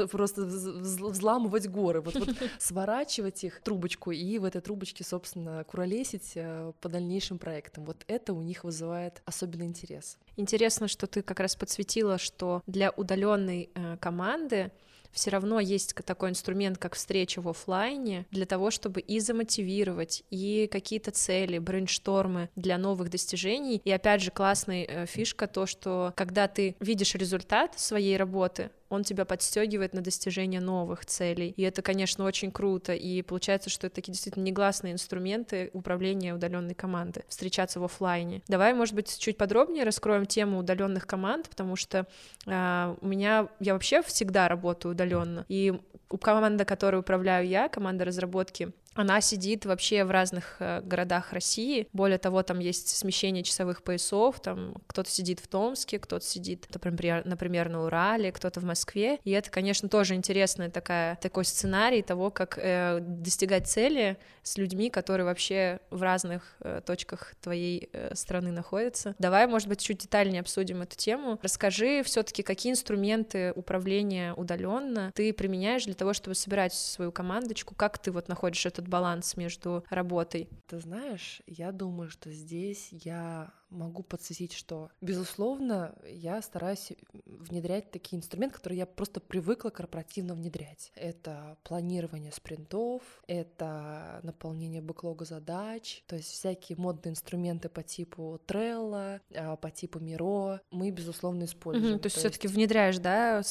просто 0.10 0.44
взламывать 0.44 1.70
горы, 1.70 2.02
вот, 2.02 2.16
вот 2.16 2.30
сворачивать 2.60 3.44
их 3.44 3.62
трубочку 3.62 4.12
и 4.12 4.38
в 4.38 4.46
этой 4.46 4.62
трубочке, 4.62 5.04
собственно, 5.04 5.64
куролесить 5.64 6.34
э, 6.36 6.74
по 6.82 6.90
дальнейшим 6.90 7.40
проектам. 7.40 7.86
Вот 7.86 8.04
это 8.08 8.34
у 8.34 8.42
них 8.42 8.64
вызывает 8.64 9.22
особенный 9.26 9.66
интерес. 9.66 10.18
Интересно, 10.38 10.88
что 10.88 11.08
ты 11.08 11.22
как 11.22 11.40
раз 11.40 11.56
подсветила, 11.56 12.18
что 12.18 12.62
для 12.68 12.92
удаленной 12.92 13.70
э, 13.74 13.98
команды 13.98 14.72
все 15.12 15.30
равно 15.30 15.60
есть 15.60 15.94
такой 15.94 16.30
инструмент, 16.30 16.78
как 16.78 16.96
встреча 16.96 17.42
в 17.42 17.50
офлайне, 17.50 18.26
для 18.32 18.46
того, 18.46 18.72
чтобы 18.72 19.02
и 19.02 19.20
замотивировать, 19.20 20.24
и 20.30 20.68
какие-то 20.72 21.12
цели, 21.12 21.60
брейнштормы 21.60 22.50
для 22.56 22.78
новых 22.78 23.10
достижений. 23.10 23.82
И 23.84 23.92
опять 23.92 24.22
же, 24.22 24.32
классная 24.32 24.86
э, 24.86 25.06
фишка 25.06 25.48
то, 25.48 25.66
что 25.66 26.14
когда 26.16 26.48
ты 26.48 26.76
видишь 26.80 27.16
результат 27.16 27.78
своей 27.80 28.18
работы, 28.18 28.72
он 28.92 29.04
тебя 29.04 29.26
подстегивает 29.26 29.94
на 29.94 30.02
достижение 30.02 30.60
новых 30.60 31.06
целей. 31.06 31.54
И 31.58 31.62
это, 31.64 31.82
конечно, 31.82 32.26
очень 32.26 32.52
круто. 32.52 32.94
И 32.94 33.22
получается, 33.22 33.70
что 33.70 33.88
это 33.88 33.96
такие 33.96 34.12
действительно 34.12 34.44
негласные 34.44 34.94
инструменты 34.94 35.70
управления 35.74 36.34
удаленной 36.36 36.76
команды, 36.76 37.24
встречаться 37.28 37.80
в 37.80 37.84
офлайне. 37.84 38.42
Давай, 38.48 38.74
может 38.74 38.94
быть, 38.94 39.18
чуть 39.18 39.38
подробнее 39.38 39.84
раскроем 39.84 40.26
тему 40.26 40.60
удаленных 40.60 41.08
команд, 41.08 41.50
потому 41.50 41.76
что 41.76 42.06
э, 42.46 42.96
у 43.00 43.08
меня 43.08 43.48
я 43.60 43.74
вообще 43.74 44.02
всегда 44.02 44.48
работаю 44.48 44.94
удаленно. 44.94 45.46
И 45.48 45.74
у 46.10 46.18
команды, 46.18 46.66
которой 46.66 46.98
управляю 46.98 47.48
я, 47.48 47.70
команда 47.70 48.06
разработки, 48.06 48.72
она 48.94 49.22
сидит 49.22 49.66
вообще 49.66 50.04
в 50.04 50.12
разных 50.12 50.58
э, 50.60 50.82
городах 50.82 51.32
России. 51.34 51.88
Более 51.94 52.18
того, 52.18 52.44
там 52.44 52.60
есть 52.60 52.90
смещение 52.90 53.44
часовых 53.44 53.84
поясов. 53.84 54.40
Там 54.42 54.76
кто-то 54.88 55.10
сидит 55.10 55.40
в 55.40 55.48
Томске, 55.48 55.98
кто-то 56.00 56.26
сидит, 56.26 56.68
например, 56.74 57.26
например, 57.26 57.70
на 57.70 57.86
Урале, 57.86 58.32
кто-то 58.32 58.60
в 58.60 58.66
Москве. 58.66 59.20
И 59.24 59.32
это, 59.32 59.50
конечно, 59.50 59.88
тоже 59.88 60.16
интересный 60.16 60.70
такая, 60.70 61.16
такой 61.18 61.46
сценарий 61.46 62.02
того, 62.02 62.32
как 62.32 62.58
э, 62.58 63.00
достигать 63.02 63.68
цели 63.68 64.18
с 64.44 64.58
людьми, 64.58 64.90
которые 64.90 65.26
вообще 65.26 65.80
в 65.90 66.02
разных 66.02 66.56
э, 66.60 66.82
точках 66.86 67.36
твоей 67.42 67.90
э, 67.94 68.14
страны 68.16 68.52
находятся. 68.52 69.16
Давай, 69.20 69.48
может 69.48 69.70
быть, 69.70 69.80
чуть 69.80 70.00
детальнее 70.00 70.42
обсудим 70.42 70.82
эту 70.82 70.98
тему. 70.98 71.40
Расскажи 71.42 72.04
все-таки, 72.04 72.44
какие 72.44 72.74
инструменты 72.74 73.54
управления 73.56 74.34
удаленно 74.34 75.12
ты 75.16 75.32
применяешь 75.34 75.86
для 75.86 75.94
того, 75.94 76.14
чтобы 76.14 76.36
собирать 76.36 76.74
свою 76.74 77.12
командочку, 77.12 77.76
как 77.76 77.98
ты 77.98 78.12
вот 78.12 78.28
находишь 78.28 78.66
этот 78.82 78.90
баланс 78.90 79.38
между 79.38 79.86
работой? 79.90 80.50
Ты 80.68 80.80
знаешь, 80.80 81.42
я 81.46 81.72
думаю, 81.72 82.10
что 82.10 82.32
здесь 82.32 82.90
я 82.92 83.54
могу 83.72 84.04
подсветить, 84.04 84.54
что, 84.54 84.90
безусловно, 85.02 85.96
я 86.06 86.42
стараюсь 86.42 86.92
внедрять 87.26 87.90
такие 87.92 88.20
инструменты, 88.20 88.58
которые 88.58 88.80
я 88.80 88.86
просто 88.86 89.20
привыкла 89.20 89.70
корпоративно 89.70 90.36
внедрять. 90.36 90.92
Это 90.96 91.58
планирование 91.64 92.32
спринтов, 92.32 93.02
это 93.28 94.20
наполнение 94.24 94.82
бэклога 94.82 95.26
задач, 95.26 96.04
то 96.08 96.16
есть 96.16 96.30
всякие 96.30 96.78
модные 96.78 97.12
инструменты 97.12 97.70
по 97.70 97.84
типу 97.84 98.40
Trello, 98.46 99.22
а, 99.34 99.56
по 99.56 99.72
типу 99.72 100.00
Miro 100.00 100.60
мы, 100.72 100.92
безусловно, 100.92 101.46
используем. 101.46 101.96
Угу, 101.96 102.02
то 102.02 102.08
есть 102.08 102.18
все 102.18 102.30
таки 102.30 102.48
внедряешь, 102.48 103.00
да, 103.00 103.42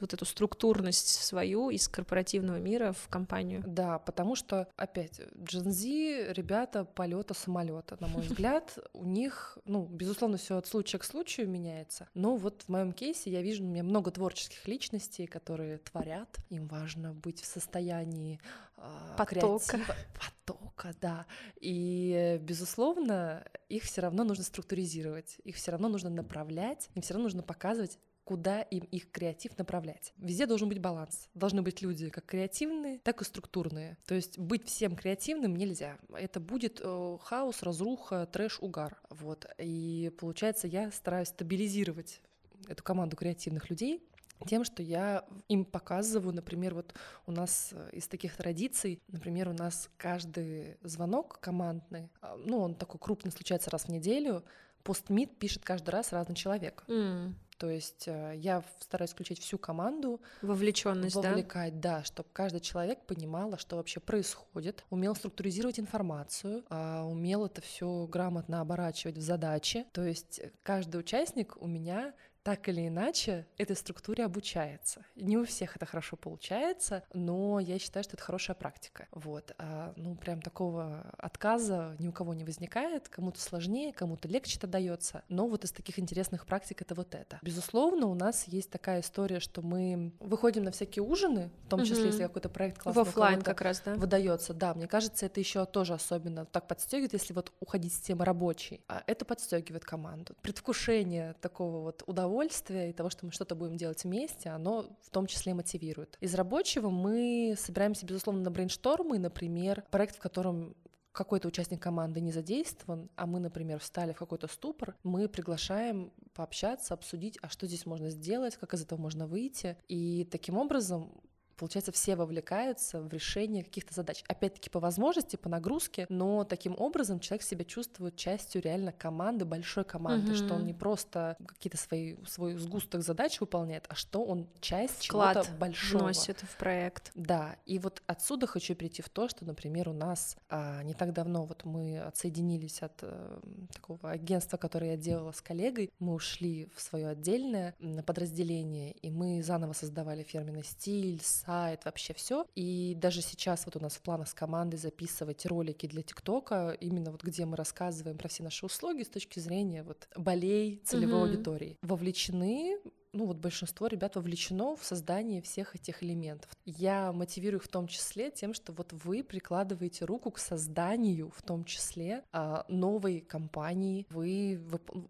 вот 0.00 0.14
эту 0.14 0.24
структурность 0.24 1.08
свою 1.08 1.70
из 1.70 1.88
корпоративного 1.88 2.58
мира 2.58 2.92
в 2.92 3.08
компанию? 3.08 3.62
Да, 3.66 3.98
потому 3.98 4.34
что, 4.34 4.68
опять, 4.76 5.20
Gen 5.34 5.70
Z, 5.70 6.32
ребята 6.32 6.84
полета 6.84 7.34
самолета, 7.34 7.96
на 8.00 8.08
мой 8.08 8.22
взгляд, 8.26 8.78
у 8.94 9.04
них 9.04 9.58
ну, 9.66 9.86
безусловно, 9.86 10.36
все 10.36 10.56
от 10.56 10.66
случая 10.66 10.98
к 10.98 11.04
случаю 11.04 11.48
меняется. 11.48 12.08
Но 12.14 12.36
вот 12.36 12.62
в 12.62 12.68
моем 12.68 12.92
кейсе 12.92 13.30
я 13.30 13.42
вижу, 13.42 13.64
у 13.64 13.66
меня 13.66 13.82
много 13.82 14.10
творческих 14.10 14.66
личностей, 14.66 15.26
которые 15.26 15.78
творят. 15.78 16.36
Им 16.50 16.66
важно 16.68 17.12
быть 17.12 17.40
в 17.40 17.46
состоянии 17.46 18.40
э, 18.76 19.14
потока. 19.18 19.64
Креатива, 19.66 19.96
потока, 20.14 20.94
да. 21.00 21.26
И, 21.60 22.38
безусловно, 22.42 23.44
их 23.68 23.84
все 23.84 24.00
равно 24.00 24.24
нужно 24.24 24.44
структуризировать, 24.44 25.36
их 25.44 25.56
все 25.56 25.72
равно 25.72 25.88
нужно 25.88 26.10
направлять, 26.10 26.88
им 26.94 27.02
все 27.02 27.14
равно 27.14 27.24
нужно 27.24 27.42
показывать, 27.42 27.98
куда 28.26 28.60
им 28.60 28.82
их 28.90 29.12
креатив 29.12 29.56
направлять. 29.56 30.12
Везде 30.16 30.46
должен 30.46 30.68
быть 30.68 30.80
баланс. 30.80 31.28
Должны 31.34 31.62
быть 31.62 31.80
люди 31.80 32.10
как 32.10 32.26
креативные, 32.26 32.98
так 32.98 33.22
и 33.22 33.24
структурные. 33.24 33.96
То 34.04 34.16
есть 34.16 34.36
быть 34.36 34.66
всем 34.66 34.96
креативным 34.96 35.54
нельзя. 35.54 35.96
Это 36.12 36.40
будет 36.40 36.80
э, 36.82 37.18
хаос, 37.22 37.62
разруха, 37.62 38.26
трэш, 38.26 38.58
угар. 38.60 39.00
Вот. 39.10 39.46
И 39.58 40.12
получается, 40.18 40.66
я 40.66 40.90
стараюсь 40.90 41.28
стабилизировать 41.28 42.20
эту 42.66 42.82
команду 42.82 43.16
креативных 43.16 43.70
людей, 43.70 44.02
тем, 44.44 44.64
что 44.64 44.82
я 44.82 45.24
им 45.48 45.64
показываю, 45.64 46.34
например, 46.34 46.74
вот 46.74 46.94
у 47.26 47.32
нас 47.32 47.70
э, 47.72 47.90
из 47.92 48.08
таких 48.08 48.36
традиций, 48.36 49.00
например, 49.08 49.48
у 49.48 49.52
нас 49.52 49.88
каждый 49.96 50.76
звонок 50.82 51.38
командный, 51.40 52.10
а, 52.20 52.36
ну, 52.36 52.58
он 52.58 52.74
такой 52.74 53.00
крупный, 53.00 53.30
случается 53.30 53.70
раз 53.70 53.84
в 53.84 53.88
неделю, 53.88 54.44
постмит 54.86 55.36
пишет 55.36 55.64
каждый 55.64 55.90
раз 55.90 56.12
разный 56.12 56.36
человек. 56.36 56.84
Mm. 56.86 57.34
То 57.58 57.68
есть 57.68 58.06
э, 58.06 58.34
я 58.36 58.62
стараюсь 58.80 59.10
включать 59.10 59.40
всю 59.40 59.58
команду. 59.58 60.20
Вовлеченность, 60.42 61.16
вовлекать, 61.16 61.80
да? 61.80 61.98
да, 61.98 62.04
чтобы 62.04 62.28
каждый 62.32 62.60
человек 62.60 63.04
понимал, 63.06 63.58
что 63.58 63.76
вообще 63.76 63.98
происходит, 63.98 64.84
умел 64.90 65.16
структуризировать 65.16 65.80
информацию, 65.80 66.64
а, 66.68 67.04
умел 67.04 67.46
это 67.46 67.62
все 67.62 68.06
грамотно 68.06 68.60
оборачивать 68.60 69.16
в 69.16 69.22
задачи. 69.22 69.86
То 69.92 70.04
есть 70.04 70.40
каждый 70.62 71.00
участник 71.00 71.56
у 71.60 71.66
меня 71.66 72.14
так 72.46 72.68
или 72.68 72.86
иначе 72.86 73.44
этой 73.58 73.74
структуре 73.74 74.24
обучается. 74.24 75.04
Не 75.16 75.36
у 75.36 75.44
всех 75.44 75.74
это 75.74 75.84
хорошо 75.84 76.16
получается, 76.16 77.02
но 77.12 77.58
я 77.58 77.76
считаю, 77.80 78.04
что 78.04 78.14
это 78.14 78.22
хорошая 78.22 78.54
практика. 78.54 79.08
Вот. 79.10 79.52
А, 79.58 79.92
ну, 79.96 80.14
прям 80.14 80.40
такого 80.40 81.12
отказа 81.18 81.96
ни 81.98 82.06
у 82.06 82.12
кого 82.12 82.34
не 82.34 82.44
возникает. 82.44 83.08
Кому-то 83.08 83.40
сложнее, 83.40 83.92
кому-то 83.92 84.28
легче 84.28 84.58
это 84.58 84.68
дается. 84.68 85.24
Но 85.28 85.48
вот 85.48 85.64
из 85.64 85.72
таких 85.72 85.98
интересных 85.98 86.46
практик 86.46 86.82
это 86.82 86.94
вот 86.94 87.16
это. 87.16 87.40
Безусловно, 87.42 88.06
у 88.06 88.14
нас 88.14 88.46
есть 88.46 88.70
такая 88.70 89.00
история, 89.00 89.40
что 89.40 89.60
мы 89.60 90.12
выходим 90.20 90.62
на 90.62 90.70
всякие 90.70 91.02
ужины, 91.02 91.50
в 91.64 91.68
том 91.68 91.82
числе, 91.82 92.04
угу. 92.04 92.06
если 92.06 92.22
какой-то 92.22 92.48
проект 92.48 92.78
классный 92.78 93.02
в 93.02 93.08
офлайн 93.08 93.42
как 93.42 93.60
раз, 93.60 93.82
да? 93.84 93.96
Выдается, 93.96 94.54
да. 94.54 94.72
Мне 94.72 94.86
кажется, 94.86 95.26
это 95.26 95.40
еще 95.40 95.64
тоже 95.66 95.94
особенно 95.94 96.44
так 96.44 96.68
подстегивает, 96.68 97.12
если 97.12 97.32
вот 97.32 97.52
уходить 97.58 97.92
с 97.92 97.98
темы 97.98 98.24
рабочей. 98.24 98.84
А 98.86 99.02
это 99.08 99.24
подстегивает 99.24 99.84
команду. 99.84 100.36
Предвкушение 100.42 101.34
такого 101.40 101.80
вот 101.80 102.04
удовольствия 102.06 102.35
удовольствие 102.36 102.90
и 102.90 102.92
того, 102.92 103.10
что 103.10 103.24
мы 103.24 103.32
что-то 103.32 103.54
будем 103.54 103.76
делать 103.76 104.04
вместе, 104.04 104.50
оно 104.50 104.86
в 105.02 105.10
том 105.10 105.26
числе 105.26 105.54
мотивирует. 105.54 106.18
Из 106.20 106.34
рабочего 106.34 106.90
мы 106.90 107.54
собираемся, 107.58 108.04
безусловно, 108.04 108.42
на 108.42 108.50
брейнштормы, 108.50 109.18
например, 109.18 109.84
проект, 109.90 110.16
в 110.16 110.20
котором 110.20 110.76
какой-то 111.12 111.48
участник 111.48 111.80
команды 111.80 112.20
не 112.20 112.30
задействован, 112.30 113.08
а 113.16 113.26
мы, 113.26 113.40
например, 113.40 113.78
встали 113.78 114.12
в 114.12 114.18
какой-то 114.18 114.48
ступор, 114.48 114.96
мы 115.02 115.28
приглашаем 115.28 116.12
пообщаться, 116.34 116.92
обсудить, 116.92 117.38
а 117.40 117.48
что 117.48 117.66
здесь 117.66 117.86
можно 117.86 118.10
сделать, 118.10 118.56
как 118.56 118.74
из 118.74 118.82
этого 118.82 119.00
можно 119.00 119.26
выйти. 119.26 119.78
И 119.88 120.28
таким 120.30 120.58
образом 120.58 121.10
Получается, 121.56 121.92
все 121.92 122.16
вовлекаются 122.16 123.00
в 123.00 123.08
решение 123.08 123.64
каких-то 123.64 123.94
задач. 123.94 124.22
Опять-таки 124.28 124.70
по 124.70 124.80
возможности, 124.80 125.36
по 125.36 125.48
нагрузке, 125.48 126.06
но 126.08 126.44
таким 126.44 126.74
образом 126.78 127.20
человек 127.20 127.42
себя 127.42 127.64
чувствует 127.64 128.16
частью 128.16 128.62
реально 128.62 128.92
команды, 128.92 129.44
большой 129.44 129.84
команды, 129.84 130.32
mm-hmm. 130.32 130.46
что 130.46 130.54
он 130.54 130.66
не 130.66 130.74
просто 130.74 131.36
какие-то 131.46 131.78
свои 131.78 132.16
свой 132.26 132.54
сгусток 132.54 133.02
задач 133.02 133.40
выполняет, 133.40 133.86
а 133.88 133.94
что 133.94 134.24
он 134.24 134.48
часть 134.60 135.06
Вклад 135.06 135.34
чего-то 135.34 135.58
большого. 135.58 136.02
носит 136.02 136.40
в 136.40 136.56
проект. 136.56 137.10
Да, 137.14 137.56
и 137.64 137.78
вот 137.78 138.02
отсюда 138.06 138.46
хочу 138.46 138.74
перейти 138.74 139.02
в 139.02 139.08
то, 139.08 139.28
что, 139.28 139.44
например, 139.44 139.88
у 139.88 139.92
нас 139.92 140.36
а, 140.48 140.82
не 140.82 140.94
так 140.94 141.12
давно 141.12 141.44
вот 141.44 141.64
мы 141.64 141.98
отсоединились 141.98 142.82
от 142.82 143.02
а, 143.02 143.40
такого 143.72 144.10
агентства, 144.10 144.56
которое 144.56 144.92
я 144.92 144.96
делала 144.96 145.32
с 145.32 145.40
коллегой, 145.40 145.90
мы 145.98 146.14
ушли 146.14 146.68
в 146.74 146.80
свое 146.80 147.08
отдельное 147.08 147.74
подразделение, 148.06 148.92
и 148.92 149.10
мы 149.10 149.42
заново 149.42 149.72
создавали 149.72 150.22
фирменный 150.22 150.64
стиль, 150.64 151.20
сайт, 151.46 151.84
вообще 151.84 152.12
все. 152.14 152.44
И 152.54 152.94
даже 152.96 153.22
сейчас 153.22 153.64
вот 153.66 153.76
у 153.76 153.80
нас 153.80 153.94
в 153.94 154.02
планах 154.02 154.28
с 154.28 154.34
командой 154.34 154.76
записывать 154.76 155.46
ролики 155.46 155.86
для 155.86 156.02
ТикТока, 156.02 156.76
именно 156.80 157.10
вот 157.10 157.22
где 157.22 157.44
мы 157.46 157.56
рассказываем 157.56 158.18
про 158.18 158.28
все 158.28 158.42
наши 158.42 158.66
услуги 158.66 159.02
с 159.02 159.08
точки 159.08 159.38
зрения 159.38 159.82
вот 159.82 160.08
болей 160.16 160.82
целевой 160.84 161.20
mm-hmm. 161.20 161.22
аудитории. 161.22 161.78
Вовлечены 161.82 162.78
ну 163.16 163.24
вот 163.24 163.38
большинство 163.38 163.86
ребят 163.86 164.16
вовлечено 164.16 164.76
в 164.76 164.84
создание 164.84 165.40
всех 165.40 165.74
этих 165.74 166.02
элементов. 166.02 166.50
Я 166.66 167.12
мотивирую 167.12 167.60
их 167.60 167.64
в 167.64 167.68
том 167.68 167.88
числе 167.88 168.30
тем, 168.30 168.52
что 168.52 168.72
вот 168.72 168.92
вы 168.92 169.24
прикладываете 169.24 170.04
руку 170.04 170.30
к 170.30 170.38
созданию, 170.38 171.32
в 171.34 171.42
том 171.42 171.64
числе 171.64 172.24
а, 172.32 172.66
новой 172.68 173.20
компании, 173.20 174.06
вы, 174.10 174.60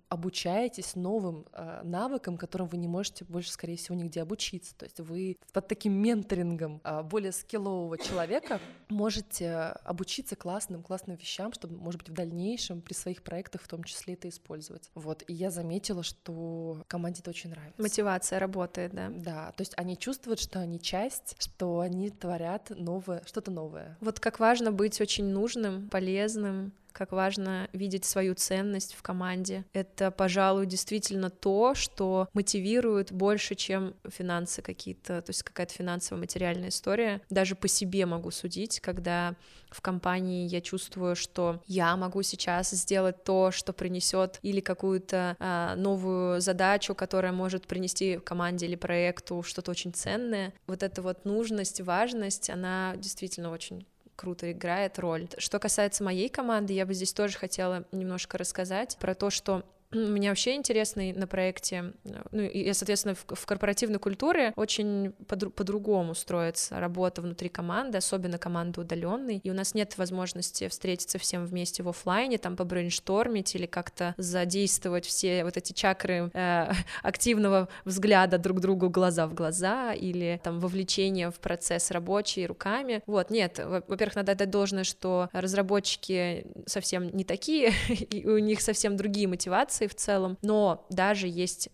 обучаетесь 0.09 0.95
новым 0.95 1.47
а, 1.53 1.83
навыкам, 1.83 2.37
которым 2.37 2.69
вы 2.69 2.77
не 2.77 2.87
можете 2.87 3.25
больше, 3.25 3.51
скорее 3.51 3.77
всего, 3.77 3.97
нигде 3.97 4.23
обучиться. 4.23 4.77
То 4.77 4.85
есть 4.85 5.01
вы 5.01 5.38
под 5.53 5.66
таким 5.66 5.95
менторингом 5.95 6.81
а, 6.85 7.03
более 7.03 7.33
скиллового 7.33 7.99
человека 7.99 8.61
можете 8.88 9.51
обучиться 9.85 10.37
классным, 10.37 10.83
классным 10.83 11.16
вещам, 11.16 11.53
чтобы, 11.53 11.77
может 11.77 12.03
быть, 12.03 12.11
в 12.11 12.14
дальнейшем 12.14 12.83
при 12.83 12.95
своих 12.95 13.25
проектах 13.25 13.62
в 13.62 13.69
том 13.69 13.83
числе 13.83 14.14
это 14.14 14.29
использовать. 14.29 14.90
Вот, 14.95 15.25
и 15.27 15.33
я 15.33 15.51
заметила, 15.51 16.05
что 16.05 16.85
команде 16.87 17.21
это 17.21 17.31
очень 17.31 17.51
нравится 17.51 17.96
мотивация 17.97 18.39
работает, 18.39 18.95
да. 18.95 19.09
Да, 19.11 19.53
то 19.57 19.63
есть 19.63 19.73
они 19.77 19.97
чувствуют, 19.97 20.41
что 20.41 20.61
они 20.61 20.79
часть, 20.79 21.35
что 21.39 21.81
они 21.81 22.11
творят 22.11 22.71
новое, 22.71 23.23
что-то 23.27 23.51
новое. 23.51 23.97
Вот 24.01 24.21
как 24.21 24.39
важно 24.39 24.71
быть 24.71 25.01
очень 25.01 25.25
нужным, 25.25 25.89
полезным, 25.89 26.73
как 26.97 27.13
важно 27.13 27.69
видеть 27.73 28.07
свою 28.07 28.35
ценность 28.35 28.95
в 28.95 29.03
команде. 29.03 29.65
Это, 29.75 30.11
пожалуй, 30.11 30.65
действительно 30.67 31.29
то, 31.29 31.75
что 31.75 32.29
мотивирует 32.33 33.13
больше, 33.13 33.55
чем 33.55 33.95
финансы 34.09 34.63
какие-то, 34.63 35.21
то 35.21 35.31
есть 35.31 35.43
какая-то 35.43 35.75
финансовая 35.75 36.21
материальная 36.21 36.71
история. 36.71 37.21
Даже 37.29 37.55
по 37.55 37.69
себе 37.69 38.07
могу 38.07 38.31
судить, 38.31 38.81
когда 38.81 39.35
в 39.71 39.83
компании 39.83 40.49
я 40.49 40.63
чувствую, 40.63 41.17
что 41.17 41.63
я 41.67 41.95
могу 41.97 42.23
сейчас 42.23 42.71
сделать 42.71 43.25
то, 43.25 43.51
что 43.51 43.75
принесет 43.75 44.39
или 44.41 44.61
какую-то 44.61 45.37
а, 45.39 45.75
новую 45.77 46.41
задачу, 46.41 46.95
которая 46.95 47.33
может 47.33 47.67
принести 47.67 48.19
команде 48.19 48.67
или 48.67 48.77
проекту 48.77 49.43
что-то 49.43 49.71
очень 49.71 49.93
ценное. 49.93 50.55
Вот 50.67 50.83
эта 50.83 51.03
вот 51.03 51.27
нужность, 51.27 51.83
важность, 51.83 52.49
она 52.49 52.95
действительно 52.97 53.51
очень 53.51 53.87
круто 54.16 54.50
играет 54.50 54.98
роль. 54.98 55.29
Что 55.38 55.59
касается 55.59 56.02
моей 56.02 56.29
команды, 56.29 56.72
я 56.72 56.87
бы 56.87 56.94
здесь 56.94 57.12
тоже 57.12 57.37
хотела 57.38 57.85
немножко 57.92 58.38
рассказать 58.38 58.96
про 58.98 59.14
то, 59.14 59.31
что 59.31 59.64
меня 59.92 60.31
вообще 60.31 60.55
интересный 60.55 61.12
на 61.12 61.27
проекте, 61.27 61.92
ну, 62.33 62.42
и, 62.42 62.72
соответственно, 62.72 63.14
в, 63.14 63.25
в 63.29 63.46
корпоративной 63.46 63.99
культуре 63.99 64.53
очень 64.57 65.12
по- 65.27 65.37
по-другому 65.37 66.14
строится 66.14 66.81
работа 66.81 67.22
внутри 67.22 67.49
команды, 67.49 67.99
особенно 67.99 68.38
команды 68.38 68.81
удаленной, 68.81 69.40
и 69.42 69.51
у 69.51 69.55
нас 69.55 69.75
нет 69.75 69.96
возможности 69.99 70.68
встретиться 70.68 71.18
всем 71.18 71.46
вместе 71.46 71.83
в 71.83 71.88
офлайне, 71.88 72.38
там 72.38 72.57
побрейнштормить 72.57 73.55
или 73.55 73.66
как-то 73.66 74.14
задействовать 74.16 75.07
все 75.07 75.44
вот 75.44 75.57
эти 75.57 75.72
чакры 75.72 76.31
э, 76.33 76.72
активного 77.03 77.68
взгляда 77.85 78.38
друг 78.38 78.61
другу 78.61 78.90
глаза 78.90 79.27
в 79.27 79.35
глаза 79.35 79.92
или 79.92 80.40
там 80.42 80.61
вовлечения 80.61 81.31
в 81.31 81.38
процесс 81.38 81.90
рабочий 81.90 82.46
руками. 82.46 83.03
Вот, 83.07 83.31
нет, 83.31 83.61
во-первых, 83.64 84.16
надо 84.16 84.33
отдать 84.33 84.51
должное, 84.51 84.85
что 84.85 85.29
разработчики 85.33 86.46
совсем 86.66 87.09
не 87.16 87.25
такие, 87.25 87.72
и 87.88 88.27
у 88.27 88.38
них 88.38 88.61
совсем 88.61 88.96
другие 88.96 89.29
мотивации, 89.29 89.86
в 89.88 89.94
целом, 89.94 90.38
но 90.42 90.87
даже 90.90 91.29
есть 91.29 91.68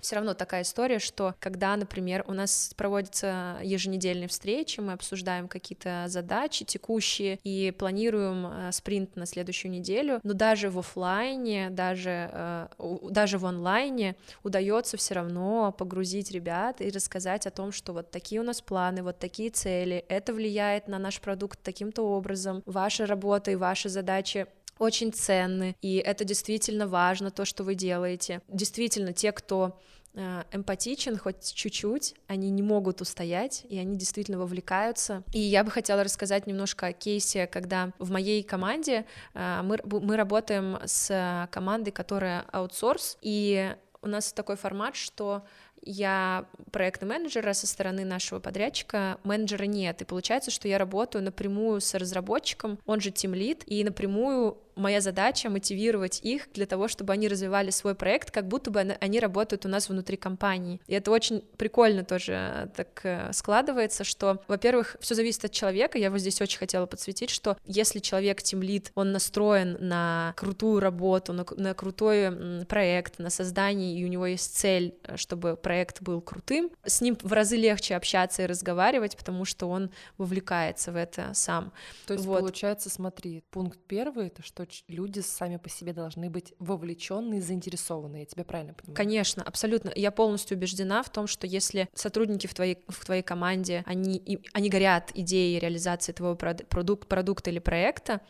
все 0.00 0.16
равно 0.16 0.34
такая 0.34 0.62
история, 0.62 0.98
что 0.98 1.34
когда, 1.40 1.74
например, 1.76 2.24
у 2.28 2.32
нас 2.32 2.72
проводятся 2.76 3.58
еженедельные 3.62 4.28
встречи, 4.28 4.80
мы 4.80 4.92
обсуждаем 4.92 5.48
какие-то 5.48 6.04
задачи 6.06 6.64
текущие 6.64 7.38
и 7.42 7.72
планируем 7.76 8.46
э, 8.46 8.72
спринт 8.72 9.16
на 9.16 9.26
следующую 9.26 9.72
неделю, 9.72 10.20
но 10.22 10.32
даже 10.32 10.70
в 10.70 10.78
офлайне, 10.78 11.70
даже, 11.70 12.30
э, 12.32 12.68
даже 13.10 13.38
в 13.38 13.46
онлайне 13.46 14.16
удается 14.44 14.96
все 14.96 15.14
равно 15.14 15.74
погрузить 15.76 16.30
ребят 16.30 16.80
и 16.80 16.90
рассказать 16.90 17.46
о 17.46 17.50
том, 17.50 17.72
что 17.72 17.92
вот 17.92 18.10
такие 18.10 18.40
у 18.40 18.44
нас 18.44 18.60
планы, 18.60 19.02
вот 19.02 19.18
такие 19.18 19.50
цели, 19.50 20.04
это 20.08 20.32
влияет 20.32 20.88
на 20.88 20.98
наш 20.98 21.20
продукт 21.20 21.58
таким-то 21.62 22.02
образом, 22.02 22.62
ваша 22.66 23.06
работа 23.06 23.50
и 23.50 23.56
ваши 23.56 23.88
задачи 23.88 24.46
очень 24.78 25.12
ценны, 25.12 25.76
и 25.82 25.96
это 25.96 26.24
действительно 26.24 26.86
важно, 26.86 27.30
то, 27.30 27.44
что 27.44 27.64
вы 27.64 27.74
делаете. 27.74 28.42
Действительно, 28.48 29.12
те, 29.12 29.32
кто 29.32 29.78
э, 30.14 30.42
эмпатичен 30.52 31.16
хоть 31.18 31.54
чуть-чуть, 31.54 32.14
они 32.26 32.50
не 32.50 32.62
могут 32.62 33.00
устоять, 33.00 33.64
и 33.68 33.78
они 33.78 33.96
действительно 33.96 34.38
вовлекаются. 34.38 35.22
И 35.32 35.38
я 35.38 35.64
бы 35.64 35.70
хотела 35.70 36.04
рассказать 36.04 36.46
немножко 36.46 36.86
о 36.86 36.92
кейсе, 36.92 37.46
когда 37.46 37.92
в 37.98 38.10
моей 38.10 38.42
команде 38.42 39.06
э, 39.34 39.60
мы, 39.62 39.78
мы 39.84 40.16
работаем 40.16 40.78
с 40.84 41.48
командой, 41.50 41.90
которая 41.90 42.42
аутсорс, 42.52 43.18
и 43.22 43.74
у 44.02 44.08
нас 44.08 44.32
такой 44.32 44.56
формат, 44.56 44.94
что 44.94 45.42
я 45.82 46.46
проектный 46.72 47.08
менеджер, 47.08 47.48
а 47.48 47.54
со 47.54 47.66
стороны 47.66 48.04
нашего 48.04 48.40
подрядчика 48.40 49.18
менеджера 49.24 49.64
нет, 49.64 50.02
и 50.02 50.04
получается, 50.04 50.50
что 50.50 50.68
я 50.68 50.78
работаю 50.78 51.24
напрямую 51.24 51.80
с 51.80 51.94
разработчиком, 51.94 52.78
он 52.86 53.00
же 53.00 53.10
Lead, 53.10 53.64
и 53.66 53.84
напрямую 53.84 54.58
моя 54.76 55.00
задача 55.00 55.48
мотивировать 55.50 56.20
их 56.22 56.48
для 56.52 56.66
того, 56.66 56.86
чтобы 56.88 57.12
они 57.12 57.28
развивали 57.28 57.70
свой 57.70 57.94
проект, 57.94 58.30
как 58.30 58.46
будто 58.46 58.70
бы 58.70 58.80
они 58.80 59.20
работают 59.20 59.66
у 59.66 59.68
нас 59.68 59.88
внутри 59.88 60.16
компании. 60.16 60.80
И 60.86 60.94
это 60.94 61.10
очень 61.10 61.42
прикольно 61.56 62.04
тоже 62.04 62.32
э, 62.32 62.68
так 62.76 63.00
э, 63.04 63.32
складывается, 63.32 64.04
что, 64.04 64.42
во-первых, 64.48 64.96
все 65.00 65.14
зависит 65.14 65.46
от 65.46 65.52
человека. 65.52 65.98
Я 65.98 66.10
вот 66.10 66.20
здесь 66.20 66.40
очень 66.40 66.58
хотела 66.58 66.86
подсветить, 66.86 67.30
что 67.30 67.56
если 67.64 67.98
человек 67.98 68.42
тимлит, 68.42 68.92
он 68.94 69.12
настроен 69.12 69.78
на 69.80 70.34
крутую 70.36 70.80
работу, 70.80 71.32
на, 71.32 71.46
на 71.56 71.74
крутой 71.74 72.64
проект, 72.66 73.18
на 73.18 73.30
создание, 73.30 73.98
и 73.98 74.04
у 74.04 74.08
него 74.08 74.26
есть 74.26 74.56
цель, 74.56 74.94
э, 75.04 75.16
чтобы 75.16 75.56
проект 75.56 76.02
был 76.02 76.20
крутым, 76.20 76.70
с 76.84 77.00
ним 77.00 77.16
в 77.22 77.32
разы 77.32 77.56
легче 77.56 77.96
общаться 77.96 78.42
и 78.42 78.46
разговаривать, 78.46 79.16
потому 79.16 79.44
что 79.44 79.68
он 79.68 79.90
вовлекается 80.18 80.92
в 80.92 80.96
это 80.96 81.30
сам. 81.32 81.72
То 82.06 82.14
есть, 82.14 82.26
вот. 82.26 82.40
получается, 82.40 82.90
смотри, 82.90 83.42
пункт 83.50 83.78
первый— 83.86 84.26
это 84.28 84.42
что 84.42 84.65
люди 84.88 85.20
сами 85.20 85.56
по 85.56 85.68
себе 85.68 85.92
должны 85.92 86.30
быть 86.30 86.54
вовлеченные, 86.58 87.40
заинтересованные. 87.40 88.20
Я 88.20 88.26
тебя 88.26 88.44
правильно 88.44 88.74
понимаю? 88.74 88.96
Конечно, 88.96 89.42
абсолютно. 89.42 89.92
Я 89.94 90.10
полностью 90.10 90.56
убеждена 90.56 91.02
в 91.02 91.10
том, 91.10 91.26
что 91.26 91.46
если 91.46 91.88
сотрудники 91.94 92.46
в 92.46 92.54
твоей, 92.54 92.78
в 92.88 93.04
твоей 93.04 93.22
команде, 93.22 93.82
они, 93.86 94.40
они 94.52 94.68
горят 94.68 95.10
идеей 95.14 95.58
реализации 95.58 96.12
твоего 96.12 96.36
продукт, 96.36 97.06
продукта 97.08 97.50
или 97.50 97.58
проекта, 97.58 98.20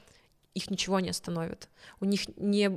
их 0.57 0.71
ничего 0.71 1.01
не 1.01 1.11
остановит. 1.11 1.69
У 2.01 2.07
них 2.07 2.23
не, 2.39 2.71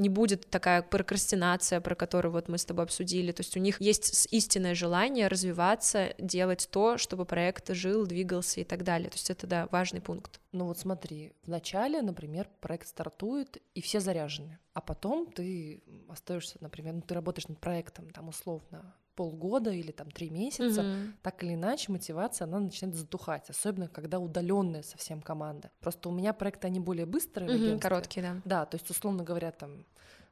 не 0.00 0.08
будет 0.08 0.48
такая 0.48 0.82
прокрастинация, 0.82 1.80
про 1.80 1.96
которую 1.96 2.30
вот 2.30 2.48
мы 2.48 2.56
с 2.56 2.64
тобой 2.64 2.84
обсудили. 2.84 3.32
То 3.32 3.40
есть 3.40 3.56
у 3.56 3.60
них 3.60 3.80
есть 3.80 4.28
истинное 4.30 4.76
желание 4.76 5.26
развиваться, 5.26 6.14
делать 6.18 6.68
то, 6.70 6.98
чтобы 6.98 7.24
проект 7.24 7.72
жил, 7.74 8.06
двигался 8.06 8.60
и 8.60 8.64
так 8.64 8.84
далее. 8.84 9.10
То 9.10 9.16
есть 9.16 9.30
это, 9.30 9.48
да, 9.48 9.68
важный 9.72 10.00
пункт. 10.00 10.40
Ну 10.52 10.66
вот 10.66 10.78
смотри, 10.78 11.32
в 11.42 11.48
начале, 11.48 12.00
например, 12.00 12.48
проект 12.60 12.86
стартует, 12.86 13.60
и 13.74 13.80
все 13.80 13.98
заряжены. 13.98 14.60
А 14.72 14.80
потом 14.80 15.26
ты 15.26 15.82
остаешься, 16.08 16.58
например, 16.60 16.94
ну, 16.94 17.00
ты 17.00 17.12
работаешь 17.12 17.48
над 17.48 17.58
проектом, 17.58 18.08
там, 18.10 18.28
условно, 18.28 18.94
полгода 19.16 19.70
или 19.70 19.90
там 19.90 20.10
три 20.10 20.30
месяца, 20.30 20.82
угу. 20.82 21.12
так 21.22 21.42
или 21.42 21.54
иначе 21.54 21.90
мотивация 21.90 22.46
она 22.46 22.60
начинает 22.60 22.94
затухать, 22.94 23.50
особенно 23.50 23.88
когда 23.88 24.20
удаленная 24.20 24.82
совсем 24.82 25.22
команда. 25.22 25.70
Просто 25.80 26.08
у 26.08 26.12
меня 26.12 26.32
проекты 26.32 26.68
они 26.68 26.78
более 26.78 27.06
быстрые, 27.06 27.74
угу, 27.74 27.80
короткие, 27.80 28.22
да. 28.22 28.42
Да, 28.44 28.66
то 28.66 28.76
есть 28.76 28.88
условно 28.90 29.24
говоря 29.24 29.50
там 29.50 29.84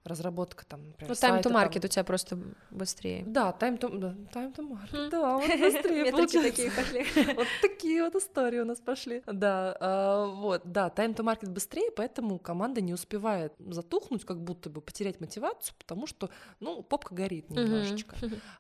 разработка 0.05 0.67
там, 0.67 0.87
например, 0.89 1.09
Ну, 1.09 1.15
time 1.15 1.39
to 1.41 1.43
сайта, 1.43 1.49
market 1.49 1.81
там. 1.81 1.85
у 1.85 1.89
тебя 1.89 2.05
просто 2.05 2.39
быстрее. 2.71 3.25
Да, 3.27 3.57
time 3.59 3.79
to, 3.79 3.99
да, 3.99 4.15
time 4.33 4.55
to 4.55 4.69
market, 4.69 5.07
Хм. 5.07 5.11
да, 5.11 5.37
вот 5.39 5.49
быстрее 5.61 6.13
Метрики 6.13 6.43
такие 6.43 6.71
пошли. 6.71 7.35
Вот 7.35 7.47
такие 7.63 8.03
вот 8.05 8.15
истории 8.15 8.61
у 8.61 8.65
нас 8.67 8.81
пошли. 8.81 9.23
Да, 9.27 9.77
а, 9.81 10.27
вот, 10.27 10.63
да, 10.65 10.93
time 10.95 11.15
to 11.15 11.25
market 11.25 11.49
быстрее, 11.49 11.91
поэтому 11.91 12.39
команда 12.39 12.81
не 12.83 12.93
успевает 12.93 13.55
затухнуть, 13.59 14.25
как 14.25 14.41
будто 14.43 14.69
бы 14.69 14.81
потерять 14.83 15.21
мотивацию, 15.21 15.75
потому 15.79 16.07
что, 16.07 16.29
ну, 16.61 16.83
попка 16.83 17.15
горит 17.15 17.49
немножечко. 17.51 18.17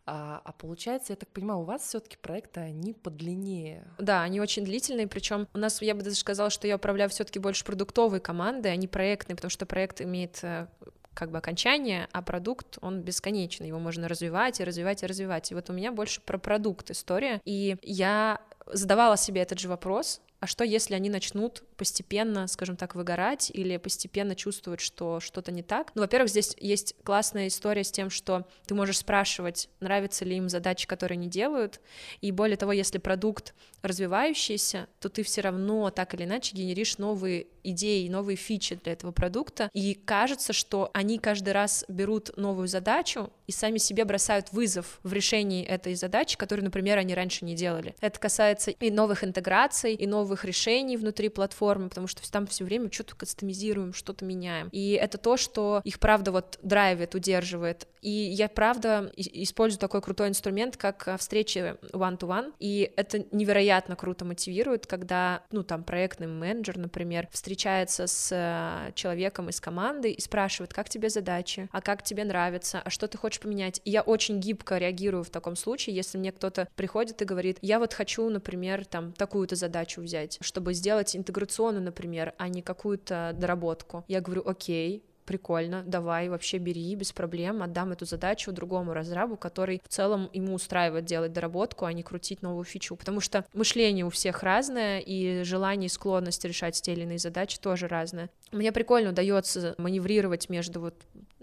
А, 0.06 0.40
а 0.44 0.52
получается, 0.52 1.12
я 1.12 1.16
так 1.16 1.28
понимаю, 1.28 1.60
у 1.60 1.64
вас 1.64 1.82
все-таки 1.82 2.16
проекты, 2.16 2.60
они 2.60 2.94
подлиннее. 2.94 3.86
Да, 3.98 4.22
они 4.22 4.40
очень 4.40 4.64
длительные, 4.64 5.08
причем 5.08 5.46
у 5.52 5.58
нас, 5.58 5.82
я 5.82 5.94
бы 5.94 6.02
даже 6.02 6.16
сказала, 6.16 6.48
что 6.48 6.66
я 6.66 6.76
управляю 6.76 7.10
все-таки 7.10 7.38
больше 7.38 7.64
продуктовой 7.64 8.20
командой, 8.20 8.72
а 8.72 8.76
не 8.76 8.88
проектной, 8.88 9.36
потому 9.36 9.50
что 9.50 9.66
проект 9.66 10.00
имеет 10.00 10.38
э, 10.42 10.68
как 11.14 11.30
бы 11.30 11.38
окончание, 11.38 12.08
а 12.12 12.22
продукт, 12.22 12.78
он 12.80 13.00
бесконечный, 13.00 13.68
его 13.68 13.78
можно 13.78 14.08
развивать 14.08 14.60
и 14.60 14.64
развивать 14.64 15.02
и 15.02 15.06
развивать. 15.06 15.50
И 15.50 15.54
вот 15.54 15.70
у 15.70 15.72
меня 15.72 15.92
больше 15.92 16.20
про 16.20 16.38
продукт 16.38 16.90
история, 16.90 17.40
и 17.44 17.76
я 17.82 18.40
задавала 18.66 19.16
себе 19.16 19.42
этот 19.42 19.58
же 19.58 19.68
вопрос, 19.68 20.20
а 20.40 20.46
что 20.46 20.64
если 20.64 20.94
они 20.94 21.08
начнут 21.08 21.62
постепенно, 21.76 22.46
скажем 22.46 22.76
так, 22.76 22.94
выгорать 22.94 23.50
или 23.52 23.76
постепенно 23.76 24.34
чувствовать, 24.34 24.80
что 24.80 25.20
что-то 25.20 25.52
не 25.52 25.62
так? 25.62 25.92
Ну, 25.94 26.02
во-первых, 26.02 26.30
здесь 26.30 26.54
есть 26.58 26.94
классная 27.02 27.48
история 27.48 27.84
с 27.84 27.90
тем, 27.90 28.10
что 28.10 28.46
ты 28.66 28.74
можешь 28.74 28.98
спрашивать, 28.98 29.68
нравятся 29.80 30.24
ли 30.24 30.36
им 30.36 30.48
задачи, 30.48 30.86
которые 30.86 31.16
они 31.16 31.28
делают, 31.28 31.80
и 32.20 32.30
более 32.30 32.56
того, 32.56 32.72
если 32.72 32.98
продукт 32.98 33.54
развивающийся, 33.82 34.88
то 35.00 35.08
ты 35.08 35.22
все 35.22 35.40
равно 35.40 35.90
так 35.90 36.14
или 36.14 36.24
иначе 36.24 36.56
генеришь 36.56 36.98
новые 36.98 37.46
идеи, 37.62 38.08
новые 38.08 38.36
фичи 38.36 38.76
для 38.76 38.92
этого 38.92 39.12
продукта, 39.12 39.68
и 39.72 39.94
кажется, 39.94 40.52
что 40.52 40.90
они 40.94 41.18
каждый 41.18 41.52
раз 41.52 41.84
берут 41.88 42.36
новую 42.36 42.68
задачу 42.68 43.30
и 43.46 43.52
сами 43.52 43.78
себе 43.78 44.04
бросают 44.04 44.52
вызов 44.52 45.00
в 45.02 45.12
решении 45.12 45.64
этой 45.64 45.94
задачи, 45.94 46.36
которую, 46.36 46.64
например, 46.64 46.98
они 46.98 47.14
раньше 47.14 47.44
не 47.44 47.54
делали. 47.54 47.94
Это 48.00 48.18
касается 48.18 48.70
и 48.70 48.90
новых 48.90 49.24
интеграций, 49.24 49.94
и 49.94 50.06
новых 50.06 50.44
решений 50.44 50.96
внутри 50.96 51.28
платформы, 51.28 51.63
потому 51.72 52.06
что 52.06 52.30
там 52.30 52.46
все 52.46 52.64
время 52.64 52.90
что-то 52.90 53.16
кастомизируем, 53.16 53.92
что-то 53.92 54.24
меняем. 54.24 54.68
И 54.72 54.92
это 54.92 55.18
то, 55.18 55.36
что 55.36 55.80
их 55.84 55.98
правда 55.98 56.32
вот 56.32 56.58
драйвит, 56.62 57.14
удерживает. 57.14 57.86
И 58.04 58.10
я 58.10 58.50
правда 58.50 59.10
использую 59.16 59.80
такой 59.80 60.02
крутой 60.02 60.28
инструмент, 60.28 60.76
как 60.76 61.08
а, 61.08 61.16
встречи 61.16 61.74
one-to-one, 61.92 62.52
и 62.58 62.92
это 62.96 63.24
невероятно 63.30 63.96
круто 63.96 64.26
мотивирует, 64.26 64.86
когда, 64.86 65.42
ну, 65.50 65.62
там, 65.62 65.84
проектный 65.84 66.26
менеджер, 66.26 66.76
например, 66.76 67.28
встречается 67.32 68.06
с 68.06 68.28
э, 68.30 68.92
человеком 68.94 69.48
из 69.48 69.58
команды 69.58 70.10
и 70.10 70.20
спрашивает, 70.20 70.74
как 70.74 70.90
тебе 70.90 71.08
задачи, 71.08 71.66
а 71.72 71.80
как 71.80 72.02
тебе 72.02 72.24
нравится, 72.24 72.82
а 72.84 72.90
что 72.90 73.08
ты 73.08 73.16
хочешь 73.16 73.40
поменять. 73.40 73.80
И 73.86 73.90
я 73.90 74.02
очень 74.02 74.38
гибко 74.38 74.76
реагирую 74.76 75.24
в 75.24 75.30
таком 75.30 75.56
случае, 75.56 75.96
если 75.96 76.18
мне 76.18 76.30
кто-то 76.30 76.68
приходит 76.76 77.22
и 77.22 77.24
говорит, 77.24 77.56
я 77.62 77.78
вот 77.78 77.94
хочу, 77.94 78.28
например, 78.28 78.84
там, 78.84 79.12
такую-то 79.12 79.56
задачу 79.56 80.02
взять, 80.02 80.36
чтобы 80.42 80.74
сделать 80.74 81.16
интеграционную, 81.16 81.53
например, 81.80 82.34
а 82.38 82.48
не 82.48 82.62
какую-то 82.62 83.34
доработку. 83.38 84.04
Я 84.08 84.20
говорю, 84.20 84.42
окей, 84.44 85.04
прикольно, 85.24 85.82
давай, 85.86 86.28
вообще 86.28 86.58
бери, 86.58 86.94
без 86.94 87.12
проблем, 87.12 87.62
отдам 87.62 87.92
эту 87.92 88.04
задачу 88.04 88.52
другому 88.52 88.92
разрабу, 88.92 89.36
который 89.36 89.80
в 89.84 89.88
целом 89.88 90.30
ему 90.32 90.54
устраивает 90.54 91.04
делать 91.04 91.32
доработку, 91.32 91.84
а 91.84 91.92
не 91.92 92.02
крутить 92.02 92.42
новую 92.42 92.64
фичу, 92.64 92.96
потому 92.96 93.20
что 93.20 93.44
мышление 93.52 94.04
у 94.04 94.10
всех 94.10 94.42
разное, 94.42 95.00
и 95.00 95.42
желание 95.42 95.86
и 95.86 95.90
склонность 95.90 96.44
решать 96.44 96.80
те 96.80 96.92
или 96.92 97.02
иные 97.02 97.18
задачи 97.18 97.58
тоже 97.58 97.88
разное. 97.88 98.30
Мне 98.52 98.72
прикольно 98.72 99.10
удается 99.10 99.74
маневрировать 99.78 100.48
между 100.48 100.80
вот 100.80 100.94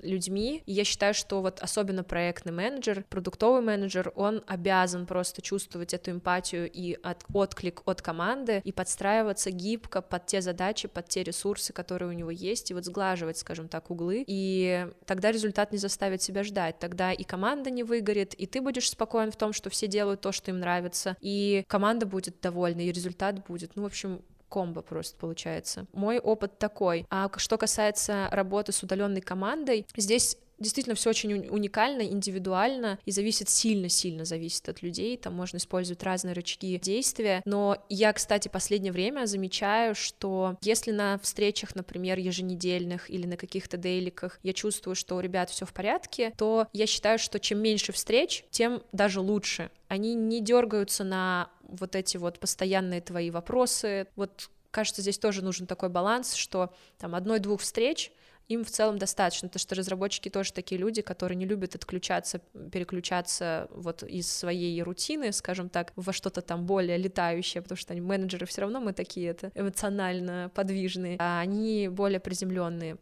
людьми, 0.03 0.63
и 0.65 0.73
я 0.73 0.83
считаю, 0.83 1.13
что 1.13 1.41
вот 1.41 1.59
особенно 1.59 2.03
проектный 2.03 2.51
менеджер, 2.51 3.05
продуктовый 3.09 3.61
менеджер, 3.61 4.11
он 4.15 4.43
обязан 4.47 5.05
просто 5.05 5.41
чувствовать 5.41 5.93
эту 5.93 6.11
эмпатию 6.11 6.69
и 6.69 6.93
от, 7.03 7.23
отклик 7.33 7.81
от 7.85 8.01
команды 8.01 8.61
и 8.63 8.71
подстраиваться 8.71 9.51
гибко 9.51 10.01
под 10.01 10.25
те 10.25 10.41
задачи, 10.41 10.87
под 10.87 11.07
те 11.07 11.23
ресурсы, 11.23 11.73
которые 11.73 12.09
у 12.09 12.13
него 12.13 12.31
есть, 12.31 12.71
и 12.71 12.73
вот 12.73 12.85
сглаживать, 12.85 13.37
скажем 13.37 13.67
так, 13.71 13.89
углы, 13.89 14.23
и 14.27 14.87
тогда 15.05 15.31
результат 15.31 15.71
не 15.71 15.79
заставит 15.79 16.21
себя 16.21 16.43
ждать, 16.43 16.77
тогда 16.77 17.11
и 17.11 17.23
команда 17.23 17.71
не 17.71 17.83
выгорит, 17.83 18.35
и 18.35 18.45
ты 18.45 18.61
будешь 18.61 18.89
спокоен 18.89 19.31
в 19.31 19.35
том, 19.35 19.53
что 19.53 19.71
все 19.71 19.87
делают 19.87 20.21
то, 20.21 20.31
что 20.31 20.51
им 20.51 20.59
нравится, 20.59 21.17
и 21.21 21.63
команда 21.67 22.05
будет 22.05 22.39
довольна, 22.41 22.81
и 22.81 22.91
результат 22.91 23.47
будет, 23.47 23.75
ну, 23.75 23.83
в 23.83 23.85
общем, 23.85 24.21
комбо 24.49 24.81
просто 24.81 25.17
получается. 25.17 25.87
Мой 25.93 26.19
опыт 26.19 26.59
такой. 26.59 27.07
А 27.09 27.31
что 27.37 27.57
касается 27.57 28.27
работы 28.31 28.73
с 28.73 28.83
удаленной 28.83 29.21
командой, 29.21 29.87
здесь 29.95 30.37
действительно 30.61 30.95
все 30.95 31.09
очень 31.09 31.33
уни- 31.33 31.49
уникально, 31.49 32.03
индивидуально 32.03 32.99
и 33.05 33.11
зависит 33.11 33.49
сильно-сильно 33.49 34.25
зависит 34.25 34.69
от 34.69 34.81
людей. 34.81 35.17
Там 35.17 35.33
можно 35.33 35.57
использовать 35.57 36.03
разные 36.03 36.33
рычаги 36.33 36.77
действия. 36.77 37.41
Но 37.45 37.83
я, 37.89 38.13
кстати, 38.13 38.47
последнее 38.47 38.93
время 38.93 39.25
замечаю, 39.25 39.95
что 39.95 40.57
если 40.61 40.91
на 40.91 41.19
встречах, 41.19 41.75
например, 41.75 42.17
еженедельных 42.19 43.09
или 43.09 43.25
на 43.25 43.37
каких-то 43.37 43.77
дейликах 43.77 44.39
я 44.43 44.53
чувствую, 44.53 44.95
что 44.95 45.15
у 45.15 45.19
ребят 45.19 45.49
все 45.49 45.65
в 45.65 45.73
порядке, 45.73 46.33
то 46.37 46.67
я 46.73 46.87
считаю, 46.87 47.19
что 47.19 47.39
чем 47.39 47.59
меньше 47.59 47.91
встреч, 47.91 48.45
тем 48.51 48.83
даже 48.91 49.19
лучше. 49.19 49.71
Они 49.87 50.13
не 50.13 50.41
дергаются 50.41 51.03
на 51.03 51.49
вот 51.63 51.95
эти 51.95 52.17
вот 52.17 52.39
постоянные 52.39 53.01
твои 53.01 53.31
вопросы. 53.31 54.07
Вот 54.15 54.49
кажется, 54.71 55.01
здесь 55.01 55.17
тоже 55.17 55.43
нужен 55.43 55.67
такой 55.67 55.89
баланс, 55.89 56.33
что 56.33 56.73
там 56.97 57.15
одной-двух 57.15 57.61
встреч 57.61 58.11
им 58.51 58.63
в 58.63 58.69
целом 58.69 58.97
достаточно, 58.97 59.47
потому 59.47 59.59
что 59.59 59.75
разработчики 59.75 60.29
тоже 60.29 60.53
такие 60.53 60.79
люди, 60.79 61.01
которые 61.01 61.35
не 61.35 61.45
любят 61.45 61.75
отключаться, 61.75 62.41
переключаться 62.71 63.67
вот 63.71 64.03
из 64.03 64.31
своей 64.31 64.81
рутины, 64.83 65.31
скажем 65.31 65.69
так, 65.69 65.93
во 65.95 66.13
что-то 66.13 66.41
там 66.41 66.65
более 66.65 66.97
летающее, 66.97 67.61
потому 67.61 67.77
что 67.77 67.93
они 67.93 68.01
менеджеры 68.01 68.45
все 68.45 68.61
равно 68.61 68.79
мы 68.79 68.93
такие 68.93 69.29
это 69.29 69.51
эмоционально 69.55 70.51
подвижные, 70.53 71.17
а 71.19 71.39
они 71.39 71.87
более 71.87 72.19
приземленные. 72.19 72.97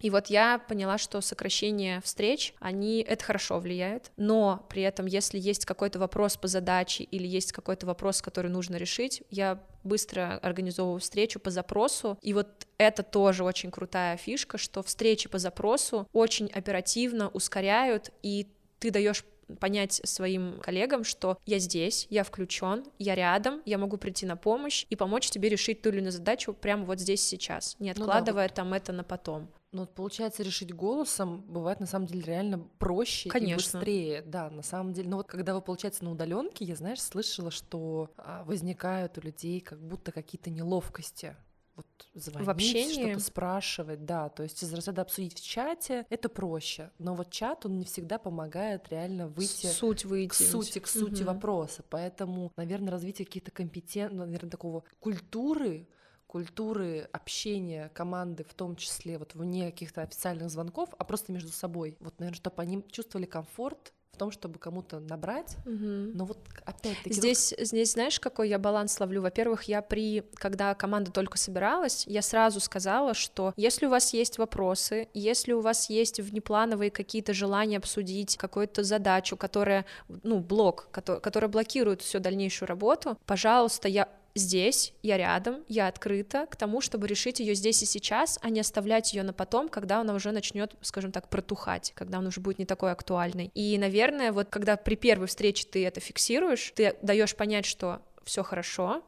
И 0.00 0.10
вот 0.10 0.26
я 0.26 0.58
поняла, 0.58 0.98
что 0.98 1.20
сокращение 1.20 2.00
встреч, 2.02 2.54
они 2.58 3.00
это 3.00 3.24
хорошо 3.24 3.58
влияет, 3.58 4.10
но 4.16 4.66
при 4.68 4.82
этом, 4.82 5.06
если 5.06 5.38
есть 5.38 5.64
какой-то 5.64 5.98
вопрос 5.98 6.36
по 6.36 6.48
задаче 6.48 7.04
или 7.04 7.26
есть 7.26 7.52
какой-то 7.52 7.86
вопрос, 7.86 8.20
который 8.20 8.50
нужно 8.50 8.76
решить, 8.76 9.22
я 9.30 9.62
быстро 9.82 10.38
организовываю 10.42 11.00
встречу 11.00 11.40
по 11.40 11.50
запросу, 11.50 12.18
и 12.22 12.34
вот 12.34 12.48
это 12.78 13.02
тоже 13.02 13.44
очень 13.44 13.70
крутая 13.70 14.16
фишка, 14.16 14.58
что 14.58 14.82
встречи 14.82 15.28
по 15.28 15.38
запросу 15.38 16.08
очень 16.12 16.48
оперативно 16.48 17.28
ускоряют, 17.28 18.10
и 18.22 18.48
ты 18.78 18.90
даешь 18.90 19.24
понять 19.60 20.00
своим 20.04 20.58
коллегам, 20.60 21.04
что 21.04 21.38
я 21.46 21.58
здесь, 21.58 22.06
я 22.10 22.24
включен, 22.24 22.84
я 22.98 23.14
рядом, 23.14 23.62
я 23.64 23.78
могу 23.78 23.96
прийти 23.96 24.26
на 24.26 24.36
помощь 24.36 24.86
и 24.90 24.96
помочь 24.96 25.30
тебе 25.30 25.48
решить 25.48 25.82
ту 25.82 25.90
или 25.90 25.98
иную 25.98 26.12
задачу 26.12 26.54
прямо 26.54 26.84
вот 26.84 26.98
здесь 26.98 27.22
сейчас, 27.22 27.76
не 27.78 27.90
Ну 27.90 27.94
да, 27.94 28.02
откладывая 28.02 28.48
там 28.48 28.72
это 28.72 28.92
на 28.92 29.04
потом. 29.04 29.48
Ну, 29.74 29.80
вот 29.80 29.92
получается, 29.92 30.44
решить 30.44 30.72
голосом 30.72 31.42
бывает 31.48 31.80
на 31.80 31.86
самом 31.86 32.06
деле 32.06 32.22
реально 32.22 32.60
проще 32.78 33.28
Конечно. 33.28 33.78
и 33.78 33.80
быстрее. 33.80 34.22
Да, 34.22 34.48
на 34.48 34.62
самом 34.62 34.92
деле. 34.92 35.08
Но 35.08 35.16
вот 35.16 35.26
когда 35.26 35.52
вы, 35.52 35.62
получается, 35.62 36.04
на 36.04 36.12
удаленке, 36.12 36.64
я, 36.64 36.76
знаешь, 36.76 37.02
слышала, 37.02 37.50
что 37.50 38.08
а, 38.16 38.44
возникают 38.44 39.18
у 39.18 39.20
людей 39.20 39.60
как 39.60 39.80
будто 39.84 40.12
какие-то 40.12 40.48
неловкости. 40.50 41.34
Вот 41.74 41.86
звонить, 42.14 42.48
общении? 42.48 43.10
что-то 43.10 43.18
спрашивать, 43.18 44.04
да, 44.04 44.28
то 44.28 44.44
есть 44.44 44.62
из 44.62 44.72
разряда 44.72 45.02
обсудить 45.02 45.36
в 45.36 45.44
чате 45.44 46.06
это 46.08 46.28
проще, 46.28 46.92
но 47.00 47.16
вот 47.16 47.32
чат 47.32 47.66
он 47.66 47.80
не 47.80 47.84
всегда 47.84 48.18
помогает 48.18 48.88
реально 48.90 49.26
выйти 49.26 49.66
Суть 49.66 50.02
к 50.04 50.06
выйти. 50.06 50.44
сути, 50.44 50.78
к 50.78 50.86
сути 50.86 51.24
Мгм. 51.24 51.32
вопроса. 51.34 51.82
Поэтому, 51.90 52.52
наверное, 52.56 52.92
развитие 52.92 53.26
каких-то 53.26 53.50
компетент, 53.50 54.12
ну, 54.12 54.24
наверное, 54.24 54.50
такого 54.50 54.84
культуры, 55.00 55.88
культуры 56.34 57.08
общения 57.12 57.92
команды, 57.94 58.42
в 58.42 58.54
том 58.54 58.74
числе 58.74 59.18
вот 59.18 59.36
вне 59.36 59.70
каких-то 59.70 60.02
официальных 60.02 60.50
звонков, 60.50 60.88
а 60.98 61.04
просто 61.04 61.30
между 61.30 61.52
собой. 61.52 61.96
Вот, 62.00 62.18
наверное, 62.18 62.34
чтобы 62.34 62.60
они 62.60 62.84
чувствовали 62.90 63.24
комфорт 63.24 63.92
в 64.10 64.16
том, 64.16 64.32
чтобы 64.32 64.58
кому-то 64.58 64.98
набрать. 64.98 65.56
Мгм. 65.64 66.16
Но 66.16 66.24
вот 66.24 66.38
опять-таки... 66.64 67.10
вот 67.10 67.14
Здесь, 67.14 67.54
здесь 67.56 67.92
знаешь, 67.92 68.18
какой 68.18 68.48
я 68.48 68.58
баланс 68.58 68.98
ловлю? 68.98 69.22
Во-первых, 69.22 69.62
я 69.64 69.80
при, 69.80 70.24
когда 70.34 70.74
команда 70.74 71.12
только 71.12 71.38
собиралась, 71.38 72.04
я 72.08 72.20
сразу 72.20 72.58
сказала, 72.58 73.14
что 73.14 73.52
если 73.56 73.86
у 73.86 73.90
вас 73.90 74.12
есть 74.12 74.38
вопросы, 74.38 75.06
если 75.14 75.52
у 75.52 75.60
вас 75.60 75.88
есть 75.88 76.18
внеплановые 76.18 76.90
какие-то 76.90 77.32
желания 77.32 77.76
обсудить 77.76 78.36
какую-то 78.36 78.82
задачу, 78.82 79.36
которая, 79.36 79.86
ну, 80.24 80.40
блок, 80.40 80.88
который, 80.90 81.20
который 81.20 81.48
блокирует 81.48 82.02
всю 82.02 82.18
дальнейшую 82.18 82.68
работу, 82.68 83.18
пожалуйста, 83.24 83.86
я 83.86 84.08
здесь, 84.34 84.92
я 85.02 85.16
рядом, 85.16 85.64
я 85.68 85.88
открыта 85.88 86.46
к 86.46 86.56
тому, 86.56 86.80
чтобы 86.80 87.06
решить 87.06 87.40
ее 87.40 87.54
здесь 87.54 87.82
и 87.82 87.86
сейчас, 87.86 88.38
а 88.42 88.50
не 88.50 88.60
оставлять 88.60 89.12
ее 89.14 89.22
на 89.22 89.32
потом, 89.32 89.68
когда 89.68 90.00
она 90.00 90.14
уже 90.14 90.32
начнет, 90.32 90.74
скажем 90.80 91.12
так, 91.12 91.28
протухать, 91.28 91.92
когда 91.94 92.18
она 92.18 92.28
уже 92.28 92.40
будет 92.40 92.58
не 92.58 92.66
такой 92.66 92.92
актуальной. 92.92 93.50
И, 93.54 93.76
наверное, 93.78 94.32
вот 94.32 94.48
когда 94.50 94.76
при 94.76 94.96
первой 94.96 95.26
встрече 95.26 95.66
ты 95.70 95.84
это 95.86 96.00
фиксируешь, 96.00 96.72
ты 96.74 96.96
даешь 97.02 97.34
понять, 97.36 97.64
что 97.64 98.02
все 98.24 98.42
хорошо, 98.42 99.02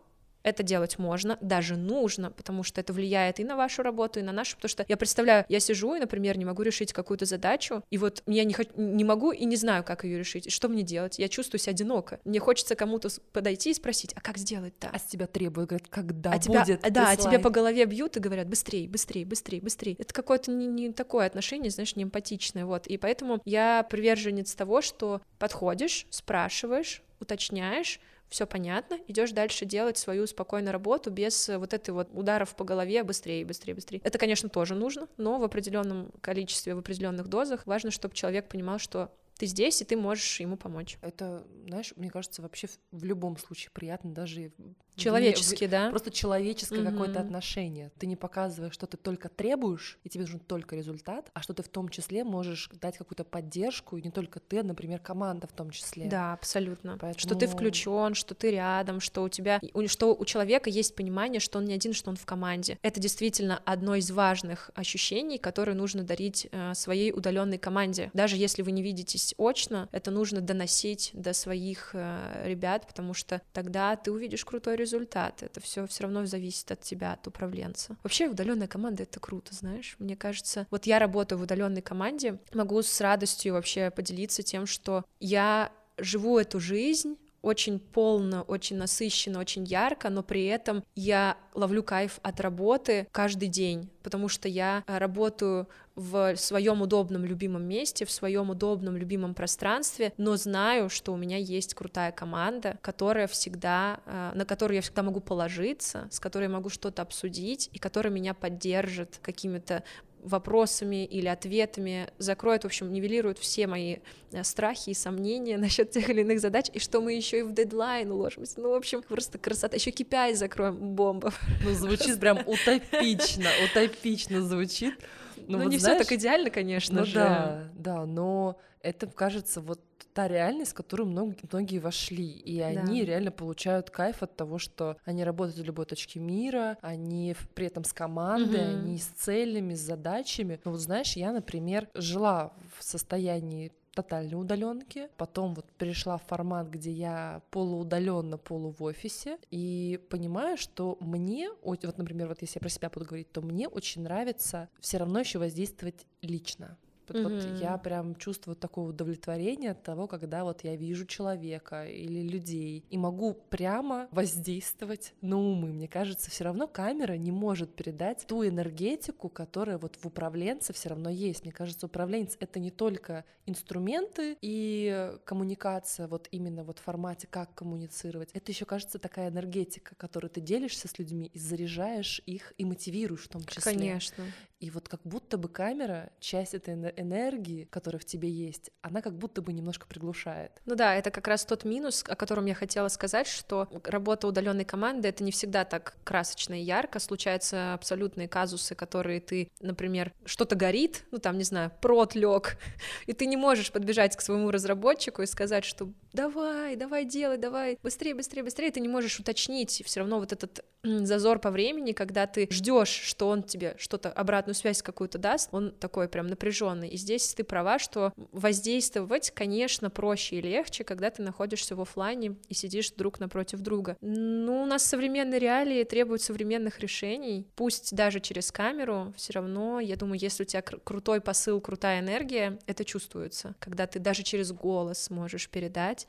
это 0.47 0.63
делать 0.63 0.97
можно, 0.99 1.37
даже 1.41 1.77
нужно, 1.77 2.31
потому 2.31 2.63
что 2.63 2.81
это 2.81 2.93
влияет 2.93 3.41
и 3.41 3.45
на 3.45 3.57
вашу 3.57 3.83
работу, 3.83 4.21
и 4.21 4.23
на 4.23 4.31
нашу, 4.31 4.55
потому 4.55 4.69
что 4.69 4.85
я 4.87 4.97
представляю, 4.97 5.45
я 5.49 5.59
сижу 5.59 5.97
и, 5.97 5.99
например, 5.99 6.39
не 6.39 6.45
могу 6.45 6.63
решить 6.63 6.93
какую-то 6.93 7.25
задачу, 7.25 7.83
и 7.91 7.99
вот 7.99 8.23
я 8.29 8.45
не, 8.45 8.55
хочу, 8.55 8.71
не 8.77 9.03
могу 9.03 9.33
и 9.33 9.45
не 9.45 9.57
знаю, 9.57 9.83
как 9.83 10.05
ее 10.05 10.19
решить, 10.21 10.47
и 10.47 10.51
что 10.51 10.69
мне 10.69 10.85
делать? 10.85 11.19
Я 11.19 11.29
чувствую 11.29 11.59
себя 11.59 11.73
одиноко. 11.73 12.21
Мне 12.25 12.39
хочется 12.39 12.77
кому-то 12.77 13.09
подойти 13.33 13.73
и 13.73 13.75
спросить, 13.75 14.13
а 14.15 14.21
как 14.21 14.39
сделать-то? 14.39 14.89
А 14.93 14.99
с 15.01 15.03
тебя 15.03 15.27
требуют, 15.27 15.71
говорят, 15.71 15.89
когда 15.89 16.31
а 16.31 16.35
будет 16.37 16.81
тебя, 16.81 16.91
Да, 16.91 17.11
а 17.11 17.17
тебе 17.17 17.41
по 17.41 17.51
голове 17.51 17.85
бьют 17.85 18.17
и 18.17 18.21
говорят, 18.21 18.47
быстрее, 18.47 18.89
быстрее, 18.89 19.27
быстрее, 19.27 19.61
быстрее. 19.61 19.97
Это 19.99 20.15
какое-то 20.15 20.53
не, 20.53 20.69
не 20.69 20.93
такое 20.93 21.27
отношение, 21.27 21.71
знаешь, 21.71 21.97
не 21.97 22.05
эмпатичное, 22.05 22.67
вот. 22.67 22.87
И 22.87 22.99
поэтому 22.99 23.43
я 23.45 23.83
приверженец 23.83 24.55
того, 24.55 24.81
что 24.81 25.23
подходишь, 25.41 26.07
спрашиваешь, 26.11 27.03
уточняешь, 27.19 28.01
все 28.29 28.47
понятно, 28.47 28.99
идешь 29.07 29.33
дальше 29.33 29.65
делать 29.65 29.99
свою 29.99 30.27
спокойную 30.27 30.73
работу 30.73 31.11
без 31.11 31.49
вот 31.49 31.73
этой 31.73 31.91
вот 31.91 32.09
ударов 32.13 32.55
по 32.57 32.65
голове 32.65 33.03
быстрее, 33.05 33.45
быстрее, 33.45 33.75
быстрее. 33.75 34.01
Это, 34.03 34.19
конечно, 34.19 34.49
тоже 34.49 34.75
нужно, 34.75 35.09
но 35.17 35.39
в 35.39 35.45
определенном 35.45 36.11
количестве, 36.21 36.75
в 36.75 36.79
определенных 36.79 37.29
дозах 37.29 37.67
важно, 37.67 37.91
чтобы 37.91 38.15
человек 38.15 38.49
понимал, 38.49 38.79
что 38.79 39.13
ты 39.39 39.47
здесь, 39.47 39.83
и 39.83 39.85
ты 39.85 39.97
можешь 39.97 40.41
ему 40.41 40.57
помочь. 40.57 40.99
Это, 41.03 41.47
знаешь, 41.67 41.93
мне 41.97 42.11
кажется, 42.11 42.43
вообще 42.43 42.69
в 42.91 43.05
любом 43.05 43.37
случае 43.37 43.71
приятно, 43.73 44.13
даже 44.13 44.53
Человеческий, 44.97 45.67
в, 45.67 45.71
да? 45.71 45.91
Просто 45.91 46.11
человеческое 46.11 46.81
mm-hmm. 46.81 46.91
какое-то 46.91 47.21
отношение. 47.21 47.93
Ты 47.99 48.07
не 48.07 48.17
показываешь, 48.17 48.73
что 48.73 48.87
ты 48.87 48.97
только 48.97 49.29
требуешь, 49.29 49.99
и 50.05 50.09
тебе 50.09 50.25
нужен 50.25 50.41
только 50.41 50.75
результат, 50.75 51.31
а 51.35 51.43
что 51.43 51.53
ты 51.53 51.63
в 51.63 51.69
том 51.69 51.91
числе 51.91 52.25
можешь 52.25 52.71
дать 52.81 52.97
какую-то 52.97 53.25
поддержку, 53.25 53.99
и 53.99 54.03
не 54.03 54.11
только 54.11 54.41
ты, 54.41 54.61
а, 54.61 54.63
например, 54.63 54.99
команда 55.01 55.47
в 55.47 55.53
том 55.53 55.71
числе. 55.71 56.07
Да, 56.07 56.33
абсолютно. 56.33 56.97
Поэтому... 56.99 57.21
Что 57.21 57.35
ты 57.35 57.47
включен, 57.47 58.15
что 58.15 58.35
ты 58.35 58.53
рядом, 58.53 59.01
что 59.01 59.23
у 59.23 59.29
тебя, 59.29 59.61
что 59.87 60.15
у 60.15 60.25
человека 60.25 60.71
есть 60.71 60.95
понимание, 60.95 61.41
что 61.41 61.59
он 61.59 61.67
не 61.67 61.75
один, 61.75 61.93
что 61.93 62.11
он 62.11 62.17
в 62.17 62.25
команде. 62.25 62.79
Это 62.83 62.99
действительно 62.99 63.61
одно 63.65 63.97
из 63.97 64.11
важных 64.11 64.71
ощущений, 64.75 65.39
которые 65.39 65.75
нужно 65.75 66.05
дарить 66.05 66.49
э, 66.51 66.73
своей 66.75 67.13
удаленной 67.13 67.59
команде. 67.59 68.11
Даже 68.15 68.37
если 68.37 68.63
вы 68.63 68.73
не 68.73 68.83
видитесь 68.83 69.35
очно, 69.37 69.89
это 69.93 70.11
нужно 70.11 70.41
доносить 70.41 71.11
до 71.13 71.35
своих 71.35 71.91
э, 71.93 72.45
ребят, 72.47 72.87
потому 72.87 73.13
что 73.13 73.43
тогда 73.53 73.95
ты 73.97 74.11
увидишь 74.11 74.45
крутой 74.45 74.77
результат 74.77 74.86
результат. 74.87 75.43
Это 75.43 75.61
все 75.61 75.87
все 75.87 76.05
равно 76.05 76.25
зависит 76.27 76.71
от 76.71 76.81
тебя, 76.81 77.13
от 77.13 77.27
управленца. 77.27 77.97
Вообще 78.03 78.29
удаленная 78.29 78.69
команда 78.69 79.03
это 79.03 79.21
круто, 79.21 79.55
знаешь. 79.55 79.97
Мне 79.99 80.17
кажется, 80.17 80.67
вот 80.71 80.87
я 80.87 80.99
работаю 80.99 81.39
в 81.39 81.43
удаленной 81.43 81.83
команде, 81.83 82.39
могу 82.55 82.81
с 82.81 83.01
радостью 83.01 83.55
вообще 83.55 83.91
поделиться 83.91 84.43
тем, 84.43 84.67
что 84.67 85.05
я 85.21 85.73
живу 85.99 86.39
эту 86.39 86.61
жизнь 86.61 87.17
очень 87.47 87.79
полно, 87.79 88.43
очень 88.43 88.77
насыщенно, 88.77 89.39
очень 89.39 89.63
ярко, 89.63 90.11
но 90.11 90.25
при 90.25 90.47
этом 90.47 90.83
я 90.97 91.37
ловлю 91.55 91.85
кайф 91.85 92.19
от 92.23 92.41
работы 92.41 93.07
каждый 93.13 93.47
день, 93.47 93.89
потому 94.03 94.29
что 94.29 94.49
я 94.49 94.83
э, 94.87 94.99
работаю 94.99 95.69
в 95.95 96.35
своем 96.35 96.83
удобном 96.83 97.25
любимом 97.25 97.63
месте, 97.63 98.05
в 98.05 98.11
своем 98.11 98.51
удобном 98.51 98.97
любимом 98.97 99.33
пространстве, 99.33 100.13
но 100.17 100.37
знаю, 100.37 100.91
что 100.91 101.13
у 101.13 101.17
меня 101.17 101.37
есть 101.37 101.75
крутая 101.75 102.11
команда, 102.11 102.79
которая 102.83 103.29
всегда, 103.29 104.01
э, 104.07 104.33
на 104.35 104.45
которую 104.45 104.75
я 104.75 104.83
всегда 104.83 105.05
могу 105.05 105.21
положиться, 105.21 106.09
с 106.11 106.19
которой 106.19 106.45
я 106.45 106.51
могу 106.51 106.69
что-то 106.69 107.03
обсудить 107.03 107.71
и 107.73 107.79
которая 107.79 108.13
меня 108.13 108.35
поддержит 108.35 109.21
какими-то 109.23 109.85
вопросами 110.27 111.05
или 111.05 111.27
ответами, 111.27 112.09
закроет, 112.19 112.65
в 112.65 112.67
общем, 112.67 112.93
нивелирует 112.93 113.39
все 113.39 113.67
мои 113.67 113.97
э, 114.33 114.45
страхи 114.45 114.91
и 114.91 114.95
сомнения 114.95 115.57
насчет 115.59 115.91
тех 115.91 116.09
или 116.11 116.23
иных 116.23 116.41
задач, 116.41 116.67
и 116.73 116.79
что 116.79 117.01
мы 117.01 117.15
еще 117.15 117.41
и 117.41 117.43
в 117.43 117.53
дедлайн 117.53 118.11
уложимся. 118.11 118.61
Ну, 118.61 118.71
в 118.71 118.75
общем, 118.75 119.03
просто 119.03 119.39
красота. 119.39 119.77
Еще 119.77 119.91
KPI 119.91 120.35
закроем, 120.35 120.95
бомба. 120.95 121.33
Ну, 121.65 121.73
звучит 121.73 122.19
прям 122.21 122.39
утопично, 122.47 123.49
утопично 123.65 124.43
звучит. 124.43 124.95
Ну, 125.37 125.59
ну 125.59 125.65
вот 125.65 125.71
не 125.71 125.79
все 125.79 125.97
так 125.97 126.11
идеально, 126.11 126.51
конечно 126.51 127.01
ну, 127.01 127.07
же. 127.07 127.15
Да, 127.15 127.69
да, 127.75 128.07
но 128.07 128.59
это, 128.83 129.07
кажется, 129.07 129.61
вот 129.61 129.81
та 130.17 130.29
реальность, 130.29 130.71
в 130.71 130.75
которую 130.75 131.09
многие, 131.11 131.45
многие 131.53 131.79
вошли, 131.79 132.27
и 132.27 132.59
да. 132.59 132.69
они 132.69 133.05
реально 133.05 133.31
получают 133.31 133.91
кайф 133.91 134.23
от 134.23 134.35
того, 134.35 134.59
что 134.59 134.97
они 135.05 135.23
работают 135.23 135.59
в 135.59 135.65
любой 135.65 135.85
точке 135.85 136.21
мира, 136.21 136.79
они 136.81 137.37
при 137.55 137.67
этом 137.67 137.85
с 137.85 137.93
командой, 137.93 138.63
угу. 138.63 138.79
они 138.79 138.99
с 138.99 139.09
целями, 139.09 139.75
с 139.75 139.81
задачами. 139.81 140.59
Ну 140.65 140.71
вот 140.71 140.81
знаешь, 140.81 141.17
я, 141.17 141.33
например, 141.33 141.91
жила 141.95 142.55
в 142.79 142.83
состоянии 142.83 143.73
тотальной 143.95 144.41
удаленки. 144.41 145.09
Потом 145.19 145.55
вот 145.55 145.67
перешла 145.79 146.17
в 146.17 146.23
формат, 146.23 146.69
где 146.69 146.93
я 146.93 147.43
полуудаленно, 147.51 148.39
полу 148.39 148.71
в 148.71 148.83
офисе, 148.83 149.39
и 149.51 150.01
понимаю, 150.09 150.57
что 150.57 150.97
мне, 151.01 151.51
вот, 151.63 151.83
например, 151.99 152.29
вот 152.29 152.41
если 152.41 152.59
я 152.59 152.61
про 152.61 152.71
себя 152.71 152.89
буду 152.89 153.05
говорить, 153.05 153.33
то 153.33 153.43
мне 153.43 153.69
очень 153.69 154.03
нравится 154.03 154.71
все 154.81 154.97
равно 154.97 155.21
еще 155.21 155.39
воздействовать 155.39 156.07
лично. 156.23 156.79
Вот, 157.15 157.33
mm-hmm. 157.33 157.61
я 157.61 157.77
прям 157.79 158.15
чувствую 158.17 158.57
такое 158.57 158.87
удовлетворение 158.87 159.73
от 159.73 159.83
того, 159.83 160.07
когда 160.07 160.45
вот 160.45 160.65
я 160.65 160.77
вижу 160.77 161.07
человека 161.07 161.87
или 161.87 162.23
людей 162.23 162.85
и 162.91 162.99
могу 162.99 163.35
прямо 163.35 164.09
воздействовать 164.11 165.15
на 165.21 165.39
умы. 165.39 165.73
Мне 165.73 165.89
кажется, 165.89 166.31
все 166.31 166.45
равно 166.45 166.67
камера 166.67 167.15
не 167.15 167.33
может 167.33 167.75
передать 167.75 168.27
ту 168.27 168.47
энергетику, 168.47 169.29
которая 169.29 169.79
вот 169.79 169.97
в 169.97 170.07
управленце 170.07 170.73
все 170.73 170.91
равно 170.91 171.11
есть. 171.11 171.43
Мне 171.45 171.53
кажется, 171.53 171.87
управленец 171.87 172.37
это 172.41 172.59
не 172.59 172.71
только 172.71 173.25
инструменты 173.47 174.37
и 174.41 175.13
коммуникация 175.25 176.09
вот 176.09 176.29
именно 176.31 176.65
вот 176.65 176.79
в 176.79 176.83
формате, 176.83 177.27
как 177.31 177.55
коммуницировать. 177.55 178.31
Это 178.33 178.53
еще 178.53 178.65
кажется 178.65 178.99
такая 178.99 179.31
энергетика, 179.31 179.95
которую 179.95 180.31
ты 180.31 180.41
делишься 180.41 180.89
с 180.89 180.99
людьми 180.99 181.31
и 181.33 181.39
заряжаешь 181.39 182.21
их 182.27 182.53
и 182.59 182.65
мотивируешь 182.65 183.25
в 183.25 183.29
том 183.29 183.45
числе. 183.45 183.63
Конечно. 183.63 184.25
И 184.59 184.71
вот 184.71 184.89
как 184.89 185.03
будто 185.05 185.26
бы 185.37 185.49
камера, 185.49 186.11
часть 186.21 186.55
этой 186.55 186.75
энергии, 186.75 187.65
которая 187.65 187.99
в 187.99 188.05
тебе 188.05 188.31
есть, 188.31 188.71
она 188.83 189.03
как 189.03 189.19
будто 189.19 189.43
бы 189.43 189.53
немножко 189.53 189.87
приглушает. 189.87 190.53
Ну 190.65 190.77
да, 190.77 190.95
это 190.95 191.11
как 191.11 191.27
раз 191.27 191.45
тот 191.45 191.65
минус, 191.65 192.05
о 192.07 192.15
котором 192.15 192.47
я 192.47 192.55
хотела 192.55 192.89
сказать, 192.89 193.27
что 193.27 193.69
работа 193.85 194.29
удаленной 194.29 194.65
команды 194.65 195.09
это 195.09 195.25
не 195.25 195.33
всегда 195.33 195.65
так 195.65 195.97
красочно 196.05 196.55
и 196.55 196.63
ярко. 196.63 197.01
Случаются 197.01 197.75
абсолютные 197.75 198.29
казусы, 198.29 198.75
которые 198.75 199.21
ты, 199.21 199.49
например, 199.61 200.13
что-то 200.25 200.55
горит, 200.55 201.05
ну 201.11 201.19
там, 201.19 201.39
не 201.39 201.45
знаю, 201.45 201.73
прот 201.81 202.15
лег, 202.15 202.59
и 203.07 203.13
ты 203.13 203.27
не 203.27 203.37
можешь 203.37 203.73
подбежать 203.73 204.17
к 204.17 204.21
своему 204.21 204.51
разработчику 204.51 205.23
и 205.23 205.27
сказать, 205.27 205.65
что 205.65 205.89
давай, 206.13 206.77
давай 206.77 207.05
делай, 207.05 207.37
давай, 207.37 207.79
быстрее, 207.83 208.15
быстрее, 208.15 208.43
быстрее, 208.43 208.71
ты 208.71 208.81
не 208.81 208.89
можешь 208.89 209.19
уточнить, 209.19 209.83
все 209.85 210.01
равно 210.01 210.21
вот 210.21 210.33
этот 210.33 210.65
зазор 211.05 211.39
по 211.39 211.51
времени, 211.51 211.93
когда 211.93 212.27
ты 212.27 212.49
ждешь, 212.51 212.89
что 212.89 213.29
он 213.29 213.43
тебе 213.43 213.75
что-то 213.79 214.11
обратную 214.11 214.55
связь 214.55 214.83
какую-то 214.83 215.19
даст, 215.19 215.49
он 215.53 215.73
такой 215.73 216.09
прям 216.09 216.27
напряженный. 216.29 216.89
И 216.89 216.97
здесь 216.97 217.35
ты 217.35 217.45
права, 217.45 217.79
что 217.79 218.13
воздействовать, 218.33 219.31
конечно, 219.31 219.91
проще 219.91 220.37
и 220.37 220.41
легче, 220.41 220.85
когда 220.85 221.11
ты 221.11 221.23
находишься 221.23 221.77
в 221.77 221.81
офлайне 221.81 222.37
и 222.49 222.55
сидишь 222.55 222.91
друг 222.93 223.21
напротив 223.21 223.61
друга. 223.61 223.97
Ну, 224.01 224.63
у 224.63 224.67
нас 224.67 224.85
современные 224.85 225.41
реалии 225.41 225.85
требуют 225.85 226.23
современных 226.23 226.81
решений, 226.81 227.47
пусть 227.57 227.95
даже 227.95 228.21
через 228.21 228.53
камеру, 228.53 229.13
все 229.17 229.33
равно, 229.33 229.81
я 229.81 229.97
думаю, 229.97 230.19
если 230.19 230.45
у 230.45 230.47
тебя 230.47 230.63
крутой 230.63 231.21
посыл, 231.21 231.61
крутая 231.61 232.01
энергия, 232.01 232.59
это 232.67 232.85
чувствуется, 232.85 233.55
когда 233.59 233.87
ты 233.87 233.99
даже 233.99 234.23
через 234.23 234.53
голос 234.53 235.11
можешь 235.11 235.49
передать 235.49 236.07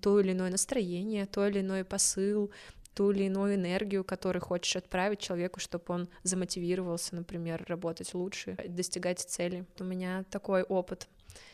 то 0.00 0.20
или 0.20 0.32
иное 0.32 0.50
настроение, 0.50 1.26
то 1.26 1.46
или 1.46 1.60
иной 1.60 1.84
посыл, 1.84 2.52
ту 2.94 3.10
или 3.10 3.24
иную 3.24 3.54
энергию, 3.54 4.04
которую 4.04 4.42
хочешь 4.42 4.76
отправить 4.76 5.20
человеку, 5.20 5.60
чтобы 5.60 5.84
он 5.88 6.08
замотивировался, 6.22 7.14
например, 7.14 7.64
работать 7.68 8.14
лучше, 8.14 8.56
достигать 8.68 9.20
цели. 9.20 9.64
У 9.78 9.84
меня 9.84 10.24
такой 10.30 10.62
опыт 10.62 11.08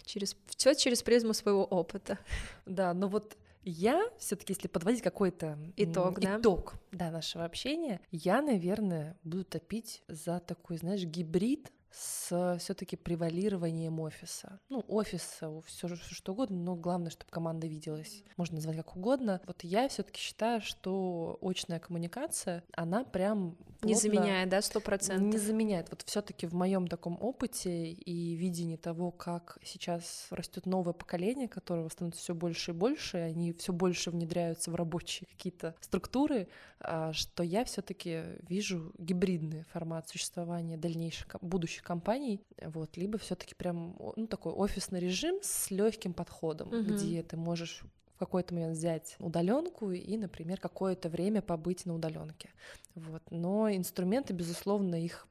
через 0.04 0.36
все 0.46 0.74
через 0.74 1.02
призму 1.02 1.34
своего 1.34 1.64
опыта. 1.64 2.18
Да, 2.66 2.92
но 2.92 3.08
вот 3.08 3.36
я 3.64 4.08
все-таки, 4.18 4.52
если 4.52 4.68
подводить 4.68 5.02
какой-то 5.02 5.58
итог, 5.76 6.20
да? 6.20 6.38
итог 6.38 6.74
да, 6.92 7.10
нашего 7.10 7.44
общения, 7.44 8.00
я, 8.10 8.40
наверное, 8.40 9.16
буду 9.24 9.44
топить 9.44 10.02
за 10.08 10.40
такой, 10.40 10.78
знаешь, 10.78 11.04
гибрид 11.04 11.70
с 11.90 12.56
все-таки 12.58 12.96
превалированием 12.96 14.00
офиса. 14.00 14.60
Ну, 14.68 14.84
офиса, 14.88 15.50
все 15.66 15.88
что 15.96 16.32
угодно, 16.32 16.56
но 16.56 16.76
главное, 16.76 17.10
чтобы 17.10 17.30
команда 17.30 17.66
виделась. 17.66 18.22
Можно 18.36 18.56
назвать 18.56 18.76
как 18.76 18.96
угодно. 18.96 19.40
Вот 19.46 19.64
я 19.64 19.88
все-таки 19.88 20.20
считаю, 20.20 20.60
что 20.60 21.38
очная 21.40 21.78
коммуникация, 21.78 22.64
она 22.72 23.04
прям 23.04 23.56
плотно... 23.80 23.86
не 23.86 23.94
заменяет, 23.94 24.48
да, 24.48 24.62
сто 24.62 24.80
процентов. 24.80 25.26
Не 25.26 25.38
заменяет. 25.38 25.88
Вот 25.90 26.02
все-таки 26.02 26.46
в 26.46 26.54
моем 26.54 26.86
таком 26.86 27.18
опыте 27.20 27.90
и 27.90 28.34
видении 28.34 28.76
того, 28.76 29.10
как 29.10 29.58
сейчас 29.62 30.26
растет 30.30 30.66
новое 30.66 30.92
поколение, 30.92 31.48
которого 31.48 31.88
становится 31.88 32.22
все 32.22 32.34
больше 32.34 32.72
и 32.72 32.74
больше, 32.74 33.18
и 33.18 33.20
они 33.20 33.52
все 33.52 33.72
больше 33.72 34.10
внедряются 34.10 34.70
в 34.70 34.74
рабочие 34.74 35.26
какие-то 35.28 35.74
структуры, 35.80 36.48
а, 36.80 37.12
что 37.12 37.42
я 37.42 37.64
все-таки 37.64 38.22
вижу 38.48 38.92
гибридный 38.98 39.64
формат 39.72 40.08
существования 40.08 40.76
дальнейших 40.76 41.36
будущих 41.40 41.77
компаний, 41.82 42.40
вот, 42.62 42.96
либо 42.96 43.18
все-таки 43.18 43.54
прям 43.54 43.96
ну, 44.16 44.26
такой 44.26 44.52
офисный 44.52 45.00
режим 45.00 45.38
с 45.42 45.70
легким 45.70 46.12
подходом, 46.12 46.68
угу. 46.68 46.82
где 46.82 47.22
ты 47.22 47.36
можешь 47.36 47.84
в 48.14 48.18
какой-то 48.18 48.52
момент 48.52 48.76
взять 48.76 49.16
удаленку 49.20 49.92
и, 49.92 50.16
например, 50.16 50.58
какое-то 50.58 51.08
время 51.08 51.40
побыть 51.40 51.86
на 51.86 51.94
удаленке. 51.94 52.50
Вот. 52.94 53.22
Но 53.30 53.70
инструменты, 53.70 54.32
безусловно, 54.32 54.96
их 54.96 55.28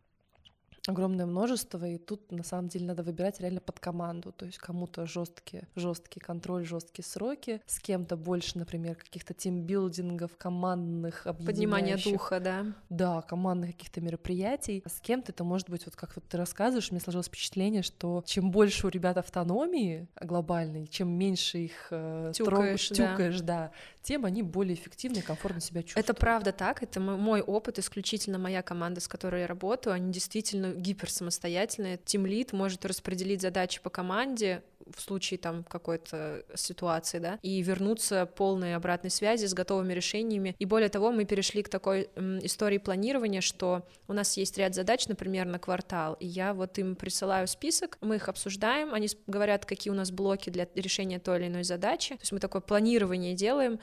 огромное 0.88 1.26
множество, 1.26 1.86
и 1.86 1.98
тут 1.98 2.32
на 2.32 2.44
самом 2.44 2.70
деле 2.70 2.86
надо 2.86 3.04
выбирать 3.04 3.40
реально 3.40 3.62
под 3.62 3.80
команду, 3.80 4.32
то 4.32 4.46
есть 4.46 4.58
кому-то 4.58 5.06
жесткие, 5.06 5.68
жесткий 5.76 6.20
контроль, 6.20 6.66
жесткие 6.66 7.06
сроки, 7.06 7.62
с 7.66 7.80
кем-то 7.80 8.16
больше, 8.16 8.58
например, 8.58 8.96
каких-то 8.96 9.34
тимбилдингов, 9.34 10.38
командных 10.38 11.28
Поднимание 11.46 11.98
духа, 11.98 12.40
да? 12.40 12.66
Да, 12.90 13.22
командных 13.22 13.72
каких-то 13.72 14.02
мероприятий. 14.02 14.82
А 14.86 14.90
с 14.90 15.00
кем-то 15.00 15.32
это 15.32 15.44
может 15.44 15.70
быть, 15.70 15.86
вот 15.86 15.96
как 15.96 16.16
вот 16.16 16.26
ты 16.28 16.38
рассказываешь, 16.38 16.92
мне 16.92 17.00
сложилось 17.00 17.28
впечатление, 17.28 17.84
что 17.84 18.24
чем 18.26 18.52
больше 18.52 18.88
у 18.88 18.90
ребят 18.90 19.18
автономии 19.18 20.08
глобальной, 20.20 20.88
чем 20.88 21.10
меньше 21.10 21.60
их 21.60 21.88
э, 21.92 22.32
тюкаешь, 22.34 22.88
трог... 22.90 22.98
тюкаешь 22.98 23.42
да. 23.42 23.72
Тем 24.08 24.24
они 24.24 24.42
более 24.42 24.74
эффективно 24.74 25.18
и 25.18 25.22
комфортно 25.22 25.60
себя 25.60 25.84
чувствуют. 25.84 26.06
Это 26.06 26.14
правда 26.14 26.54
так, 26.54 26.82
это 26.82 27.02
мой 27.02 27.42
опыт, 27.42 27.78
исключительно 27.78 28.38
моя 28.38 28.62
команда, 28.62 29.02
с 29.02 29.08
которой 29.10 29.42
я 29.42 29.48
работаю, 29.48 29.94
они 29.94 30.14
действительно 30.14 30.72
гиперсамостоятельные. 30.72 32.00
Тимлит 32.06 32.54
может 32.54 32.86
распределить 32.86 33.42
задачи 33.42 33.82
по 33.82 33.90
команде 33.90 34.64
в 34.96 35.02
случае 35.02 35.38
там 35.38 35.64
какой-то 35.64 36.46
ситуации, 36.56 37.20
да, 37.20 37.40
и 37.42 37.62
вернуться 37.62 38.26
полной 38.26 38.76
обратной 38.76 39.10
связи 39.10 39.46
с 39.46 39.54
готовыми 39.54 39.94
решениями. 39.94 40.56
И 40.60 40.66
более 40.66 40.90
того, 40.90 41.12
мы 41.12 41.26
перешли 41.26 41.64
к 41.64 41.70
такой 41.70 42.10
м, 42.16 42.40
истории 42.40 42.78
планирования, 42.78 43.42
что 43.42 43.88
у 44.08 44.14
нас 44.14 44.38
есть 44.38 44.58
ряд 44.58 44.76
задач, 44.76 45.08
например, 45.08 45.46
на 45.46 45.60
квартал, 45.60 46.16
и 46.20 46.28
я 46.28 46.54
вот 46.54 46.78
им 46.80 46.96
присылаю 46.96 47.48
список, 47.48 47.98
мы 48.02 48.16
их 48.16 48.30
обсуждаем, 48.30 48.94
они 48.94 49.08
говорят, 49.28 49.66
какие 49.66 49.92
у 49.92 49.96
нас 49.96 50.12
блоки 50.12 50.50
для 50.50 50.68
решения 50.76 51.20
той 51.20 51.40
или 51.40 51.48
иной 51.48 51.64
задачи, 51.64 52.16
то 52.16 52.22
есть 52.22 52.32
мы 52.32 52.40
такое 52.40 52.62
планирование 52.62 53.34
делаем, 53.34 53.80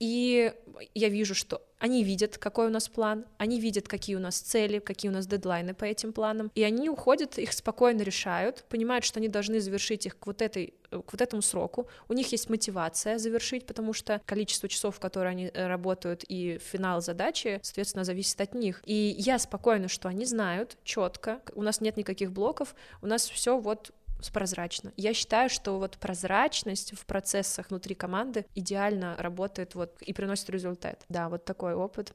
и 0.00 0.52
я 0.94 1.08
вижу, 1.10 1.34
что 1.34 1.62
они 1.78 2.04
видят, 2.04 2.38
какой 2.38 2.66
у 2.66 2.70
нас 2.70 2.88
план, 2.88 3.26
они 3.38 3.60
видят, 3.60 3.86
какие 3.86 4.16
у 4.16 4.20
нас 4.20 4.38
цели, 4.38 4.78
какие 4.78 5.10
у 5.10 5.14
нас 5.14 5.26
дедлайны 5.26 5.74
по 5.74 5.84
этим 5.84 6.12
планам, 6.12 6.50
и 6.54 6.62
они 6.62 6.88
уходят, 6.88 7.38
их 7.38 7.52
спокойно 7.52 8.02
решают, 8.02 8.64
понимают, 8.68 9.04
что 9.04 9.18
они 9.18 9.28
должны 9.28 9.60
завершить 9.60 10.06
их 10.06 10.18
к 10.18 10.26
вот 10.26 10.42
этой 10.42 10.74
к 10.90 11.12
вот 11.12 11.20
этому 11.20 11.40
сроку, 11.40 11.88
у 12.08 12.14
них 12.14 12.32
есть 12.32 12.50
мотивация 12.50 13.18
завершить, 13.18 13.64
потому 13.64 13.92
что 13.92 14.20
количество 14.26 14.68
часов, 14.68 14.98
которые 14.98 15.30
они 15.30 15.46
э, 15.46 15.68
работают, 15.68 16.24
и 16.26 16.58
финал 16.58 17.00
задачи, 17.00 17.60
соответственно, 17.62 18.04
зависит 18.04 18.40
от 18.40 18.54
них. 18.54 18.82
И 18.86 19.14
я 19.16 19.38
спокойна, 19.38 19.86
что 19.86 20.08
они 20.08 20.24
знают 20.24 20.76
четко, 20.82 21.42
у 21.54 21.62
нас 21.62 21.80
нет 21.80 21.96
никаких 21.96 22.32
блоков, 22.32 22.74
у 23.02 23.06
нас 23.06 23.28
все 23.28 23.58
вот 23.58 23.92
прозрачно. 24.28 24.92
Я 24.96 25.14
считаю, 25.14 25.48
что 25.48 25.78
вот 25.78 25.98
прозрачность 25.98 26.92
в 26.98 27.06
процессах 27.06 27.70
внутри 27.70 27.94
команды 27.94 28.44
идеально 28.54 29.16
работает 29.18 29.74
вот 29.74 30.00
и 30.02 30.12
приносит 30.12 30.50
результат. 30.50 31.04
Да, 31.08 31.28
вот 31.28 31.44
такой 31.44 31.74
опыт. 31.74 32.14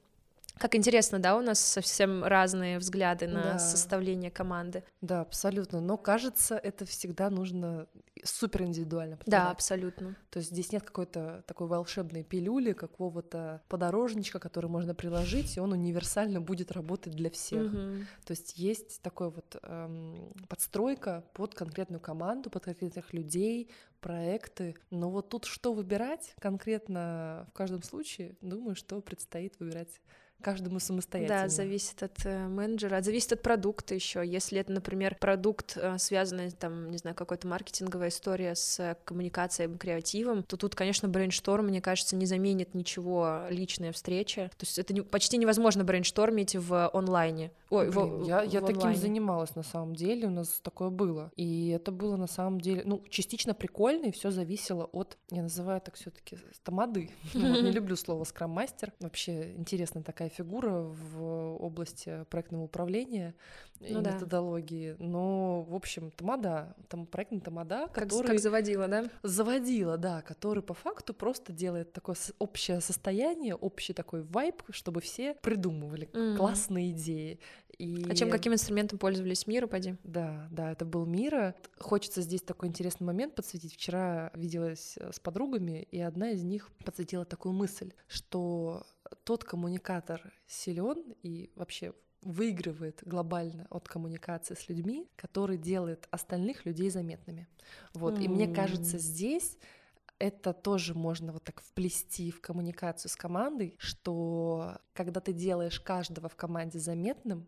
Как 0.57 0.75
интересно, 0.75 1.19
да, 1.19 1.35
у 1.35 1.41
нас 1.41 1.59
совсем 1.59 2.23
разные 2.23 2.79
взгляды 2.79 3.27
на 3.27 3.43
да. 3.43 3.59
составление 3.59 4.31
команды. 4.31 4.83
Да, 5.01 5.21
абсолютно. 5.21 5.81
Но 5.81 5.97
кажется, 5.97 6.55
это 6.55 6.85
всегда 6.85 7.29
нужно 7.29 7.87
супер 8.23 8.63
индивидуально. 8.63 9.19
Да, 9.25 9.51
абсолютно. 9.51 10.15
То 10.29 10.39
есть 10.39 10.51
здесь 10.51 10.71
нет 10.71 10.83
какой-то 10.83 11.43
такой 11.45 11.67
волшебной 11.67 12.23
пилюли, 12.23 12.73
какого-то 12.73 13.61
подорожничка, 13.67 14.39
который 14.39 14.69
можно 14.69 14.95
приложить, 14.95 15.57
и 15.57 15.59
он 15.59 15.73
универсально 15.73 16.41
будет 16.41 16.71
работать 16.71 17.13
для 17.13 17.29
всех. 17.29 17.73
Угу. 17.73 18.05
То 18.25 18.31
есть 18.31 18.57
есть 18.57 19.01
такой 19.01 19.31
вот 19.31 19.57
эм, 19.61 20.33
подстройка 20.47 21.23
под 21.33 21.53
конкретную 21.53 21.99
команду, 21.99 22.49
под 22.49 22.63
конкретных 22.63 23.13
людей, 23.13 23.69
проекты. 23.99 24.75
Но 24.89 25.09
вот 25.09 25.29
тут 25.29 25.45
что 25.45 25.73
выбирать 25.73 26.35
конкретно 26.39 27.47
в 27.49 27.53
каждом 27.53 27.83
случае, 27.83 28.35
думаю, 28.41 28.75
что 28.75 29.01
предстоит 29.01 29.59
выбирать 29.59 29.99
каждому 30.41 30.79
самостоятельно. 30.79 31.43
Да, 31.43 31.49
зависит 31.49 32.03
от 32.03 32.25
э, 32.25 32.47
менеджера, 32.47 33.01
зависит 33.01 33.33
от 33.33 33.41
продукта 33.41 33.95
еще. 33.95 34.23
Если 34.25 34.59
это, 34.59 34.71
например, 34.71 35.17
продукт, 35.19 35.75
э, 35.75 35.97
связанный, 35.97 36.51
там, 36.51 36.91
не 36.91 36.97
знаю, 36.97 37.15
какой-то 37.15 37.47
маркетинговая 37.47 38.09
история 38.09 38.53
с 38.53 38.97
коммуникацией, 39.05 39.75
креативом, 39.77 40.43
то 40.43 40.57
тут, 40.57 40.75
конечно, 40.75 41.09
брейншторм, 41.09 41.67
мне 41.67 41.81
кажется, 41.81 42.15
не 42.15 42.25
заменит 42.25 42.75
ничего 42.75 43.41
личная 43.49 43.91
встреча. 43.91 44.51
То 44.57 44.65
есть 44.65 44.77
это 44.77 44.93
не, 44.93 45.01
почти 45.01 45.37
невозможно 45.37 45.83
брейнштормить 45.83 46.55
в 46.55 46.89
онлайне. 46.93 47.51
Ой, 47.69 47.89
Блин, 47.89 48.23
в, 48.23 48.27
я, 48.27 48.41
в, 48.41 48.47
я 48.47 48.61
таким 48.61 48.95
занималась 48.95 49.55
на 49.55 49.63
самом 49.63 49.95
деле, 49.95 50.27
у 50.27 50.31
нас 50.31 50.59
такое 50.61 50.89
было. 50.89 51.31
И 51.35 51.69
это 51.69 51.91
было 51.91 52.17
на 52.17 52.27
самом 52.27 52.61
деле, 52.61 52.83
ну, 52.85 53.03
частично 53.09 53.53
прикольно, 53.53 54.05
и 54.05 54.11
все 54.11 54.29
зависело 54.31 54.85
от, 54.91 55.17
я 55.31 55.41
называю 55.41 55.81
так 55.81 55.95
все-таки 55.95 56.37
тамады. 56.63 57.09
Не 57.33 57.71
люблю 57.71 57.95
слово 57.95 58.23
скрам-мастер. 58.23 58.93
Вообще 58.99 59.53
интересная 59.55 60.03
такая 60.03 60.29
фигура 60.35 60.71
в 60.71 61.55
области 61.57 62.25
проектного 62.29 62.63
управления 62.63 63.35
ну, 63.79 63.87
и 63.87 64.03
да. 64.03 64.11
методологии. 64.11 64.95
Но, 64.99 65.63
в 65.63 65.75
общем, 65.75 66.11
Тамада, 66.11 66.75
там 66.89 67.05
проектный 67.05 67.41
Тамада, 67.41 67.87
как, 67.87 68.05
который... 68.05 68.27
Как 68.27 68.39
заводила, 68.39 68.87
да? 68.87 69.05
Заводила, 69.23 69.97
да, 69.97 70.21
который 70.21 70.63
по 70.63 70.73
факту 70.73 71.13
просто 71.13 71.53
делает 71.53 71.93
такое 71.93 72.15
общее 72.39 72.81
состояние, 72.81 73.55
общий 73.55 73.93
такой 73.93 74.23
вайб, 74.23 74.63
чтобы 74.69 75.01
все 75.01 75.35
придумывали 75.35 76.07
mm-hmm. 76.07 76.37
классные 76.37 76.91
идеи. 76.91 77.39
И... 77.77 78.05
А 78.09 78.15
чем, 78.15 78.29
каким 78.29 78.53
инструментом 78.53 78.99
пользовались 78.99 79.47
Мира, 79.47 79.67
поди? 79.67 79.95
Да, 80.03 80.47
да, 80.51 80.71
это 80.71 80.85
был 80.85 81.05
Мира. 81.05 81.55
Хочется 81.79 82.21
здесь 82.21 82.41
такой 82.41 82.69
интересный 82.69 83.05
момент 83.05 83.35
подсветить. 83.35 83.73
Вчера 83.73 84.31
виделась 84.33 84.97
с 84.97 85.19
подругами, 85.19 85.87
и 85.91 85.99
одна 85.99 86.31
из 86.31 86.43
них 86.43 86.71
подсветила 86.83 87.25
такую 87.25 87.53
мысль, 87.53 87.91
что 88.07 88.85
тот 89.23 89.43
коммуникатор 89.43 90.33
силен 90.47 91.15
и 91.21 91.51
вообще 91.55 91.93
выигрывает 92.21 93.03
глобально 93.05 93.67
от 93.69 93.87
коммуникации 93.87 94.55
с 94.55 94.67
людьми, 94.67 95.07
который 95.15 95.57
делает 95.57 96.07
остальных 96.09 96.65
людей 96.65 96.89
заметными. 96.89 97.47
Вот. 97.93 98.17
Mm. 98.17 98.23
И 98.23 98.27
мне 98.27 98.47
кажется, 98.53 98.97
здесь 98.97 99.57
это 100.17 100.53
тоже 100.53 100.95
можно 100.95 101.33
вот 101.33 101.43
так 101.43 101.61
вплести 101.61 102.31
в 102.31 102.41
коммуникацию 102.41 103.11
с 103.11 103.15
командой, 103.15 103.75
что 103.77 104.79
когда 104.93 105.19
ты 105.19 105.33
делаешь 105.33 105.79
каждого 105.79 106.29
в 106.29 106.35
команде 106.35 106.79
заметным, 106.79 107.47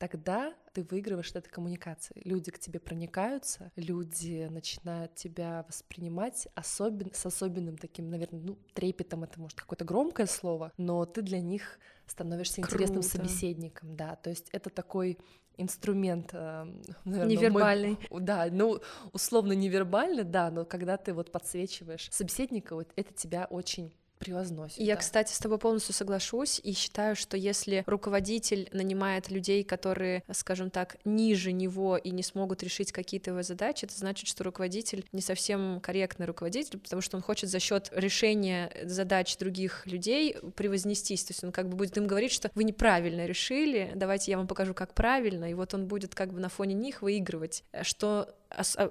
тогда 0.00 0.54
ты 0.72 0.82
выигрываешь 0.82 1.30
от 1.30 1.36
этой 1.36 1.50
коммуникации. 1.50 2.14
Люди 2.24 2.50
к 2.50 2.58
тебе 2.58 2.80
проникаются, 2.80 3.70
люди 3.76 4.48
начинают 4.50 5.14
тебя 5.14 5.64
воспринимать 5.68 6.48
особен, 6.54 7.12
с 7.12 7.26
особенным 7.26 7.76
таким, 7.76 8.08
наверное, 8.08 8.40
ну, 8.40 8.58
трепетом, 8.72 9.24
это 9.24 9.38
может 9.38 9.60
какое-то 9.60 9.84
громкое 9.84 10.26
слово, 10.26 10.72
но 10.78 11.04
ты 11.04 11.20
для 11.20 11.40
них 11.40 11.78
становишься 12.06 12.62
Круто. 12.62 12.76
интересным 12.76 13.02
собеседником, 13.02 13.94
да, 13.94 14.16
то 14.16 14.30
есть 14.30 14.48
это 14.52 14.70
такой 14.70 15.18
инструмент, 15.58 16.30
э, 16.32 16.64
наверное, 17.04 17.36
невербальный. 17.36 17.98
Мой, 18.08 18.20
да, 18.22 18.48
ну 18.50 18.80
условно 19.12 19.52
невербальный, 19.52 20.24
да, 20.24 20.50
но 20.50 20.64
когда 20.64 20.96
ты 20.96 21.12
вот 21.12 21.30
подсвечиваешь 21.30 22.08
собеседника, 22.10 22.74
вот 22.74 22.90
это 22.96 23.12
тебя 23.12 23.46
очень 23.50 23.92
превозносит. 24.20 24.78
Я, 24.78 24.94
да. 24.94 25.00
кстати, 25.00 25.32
с 25.32 25.38
тобой 25.38 25.58
полностью 25.58 25.94
соглашусь 25.94 26.60
и 26.62 26.72
считаю, 26.72 27.16
что 27.16 27.36
если 27.36 27.82
руководитель 27.86 28.68
нанимает 28.72 29.30
людей, 29.30 29.64
которые, 29.64 30.22
скажем 30.30 30.70
так, 30.70 30.98
ниже 31.04 31.50
него 31.50 31.96
и 31.96 32.10
не 32.10 32.22
смогут 32.22 32.62
решить 32.62 32.92
какие-то 32.92 33.30
его 33.30 33.42
задачи, 33.42 33.86
это 33.86 33.96
значит, 33.96 34.28
что 34.28 34.44
руководитель 34.44 35.04
не 35.12 35.22
совсем 35.22 35.80
корректный 35.80 36.26
руководитель, 36.26 36.78
потому 36.78 37.02
что 37.02 37.16
он 37.16 37.22
хочет 37.22 37.50
за 37.50 37.58
счет 37.58 37.90
решения 37.92 38.70
задач 38.84 39.36
других 39.38 39.86
людей 39.86 40.36
превознестись. 40.54 41.24
То 41.24 41.32
есть 41.32 41.42
он 41.42 41.50
как 41.50 41.68
бы 41.68 41.76
будет 41.76 41.96
им 41.96 42.06
говорить, 42.06 42.32
что 42.32 42.50
вы 42.54 42.64
неправильно 42.64 43.26
решили, 43.26 43.90
давайте 43.94 44.30
я 44.30 44.36
вам 44.36 44.46
покажу, 44.46 44.74
как 44.74 44.94
правильно, 44.94 45.50
и 45.50 45.54
вот 45.54 45.72
он 45.72 45.88
будет 45.88 46.14
как 46.14 46.32
бы 46.32 46.40
на 46.40 46.50
фоне 46.50 46.74
них 46.74 47.00
выигрывать, 47.00 47.64
что 47.82 48.34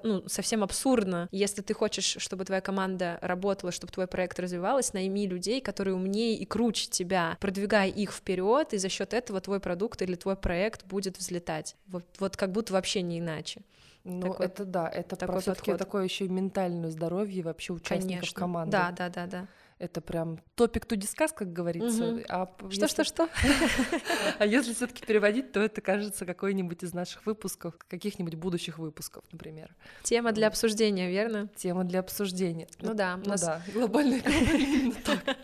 ну, 0.03 0.23
совсем 0.27 0.63
абсурдно. 0.63 1.27
Если 1.31 1.61
ты 1.61 1.73
хочешь, 1.73 2.17
чтобы 2.19 2.45
твоя 2.45 2.61
команда 2.61 3.19
работала, 3.21 3.71
чтобы 3.71 3.91
твой 3.91 4.07
проект 4.07 4.39
развивался, 4.39 4.91
найми 4.93 5.27
людей, 5.27 5.61
которые 5.61 5.95
умнее 5.95 6.35
и 6.35 6.45
круче 6.45 6.87
тебя, 6.89 7.37
продвигай 7.39 7.89
их 7.89 8.11
вперед, 8.11 8.73
и 8.73 8.77
за 8.77 8.89
счет 8.89 9.13
этого 9.13 9.41
твой 9.41 9.59
продукт 9.59 10.01
или 10.01 10.15
твой 10.15 10.35
проект 10.35 10.85
будет 10.85 11.17
взлетать. 11.17 11.75
Вот, 11.87 12.05
вот 12.19 12.37
как 12.37 12.51
будто 12.51 12.73
вообще 12.73 13.01
не 13.01 13.19
иначе. 13.19 13.61
Ну, 14.05 14.21
такой, 14.21 14.45
это 14.45 14.65
да, 14.65 14.87
это 14.87 15.15
такой 15.15 15.41
про 15.41 15.51
подход. 15.53 15.77
такое 15.77 16.03
еще 16.05 16.25
и 16.25 16.29
ментальное 16.29 16.89
здоровье 16.89 17.43
вообще 17.43 17.73
участников 17.73 18.07
Конечно. 18.07 18.39
команды. 18.39 18.71
Да, 18.71 18.91
да, 18.91 19.09
да, 19.09 19.25
да 19.27 19.47
это 19.79 20.01
прям 20.01 20.39
топик 20.55 20.85
to 20.85 20.97
discuss, 20.97 21.33
как 21.33 21.53
говорится. 21.53 22.21
А 22.27 22.53
что, 22.57 22.67
если... 22.69 22.87
что, 22.87 23.03
что? 23.03 23.29
А 24.39 24.45
если 24.45 24.73
все-таки 24.73 25.05
переводить, 25.05 25.51
то 25.51 25.61
это 25.61 25.81
кажется 25.81 26.25
какой-нибудь 26.25 26.83
из 26.83 26.93
наших 26.93 27.25
выпусков, 27.25 27.75
каких-нибудь 27.87 28.35
будущих 28.35 28.77
выпусков, 28.77 29.23
например. 29.31 29.73
Тема 30.03 30.33
для 30.33 30.47
обсуждения, 30.47 31.09
верно? 31.09 31.49
Тема 31.55 31.85
для 31.85 32.01
обсуждения. 32.01 32.67
Ну 32.81 32.93
да. 32.93 33.17
Ну 33.17 33.35
да, 33.37 33.61
глобальная 33.73 34.21
так. 35.05 35.37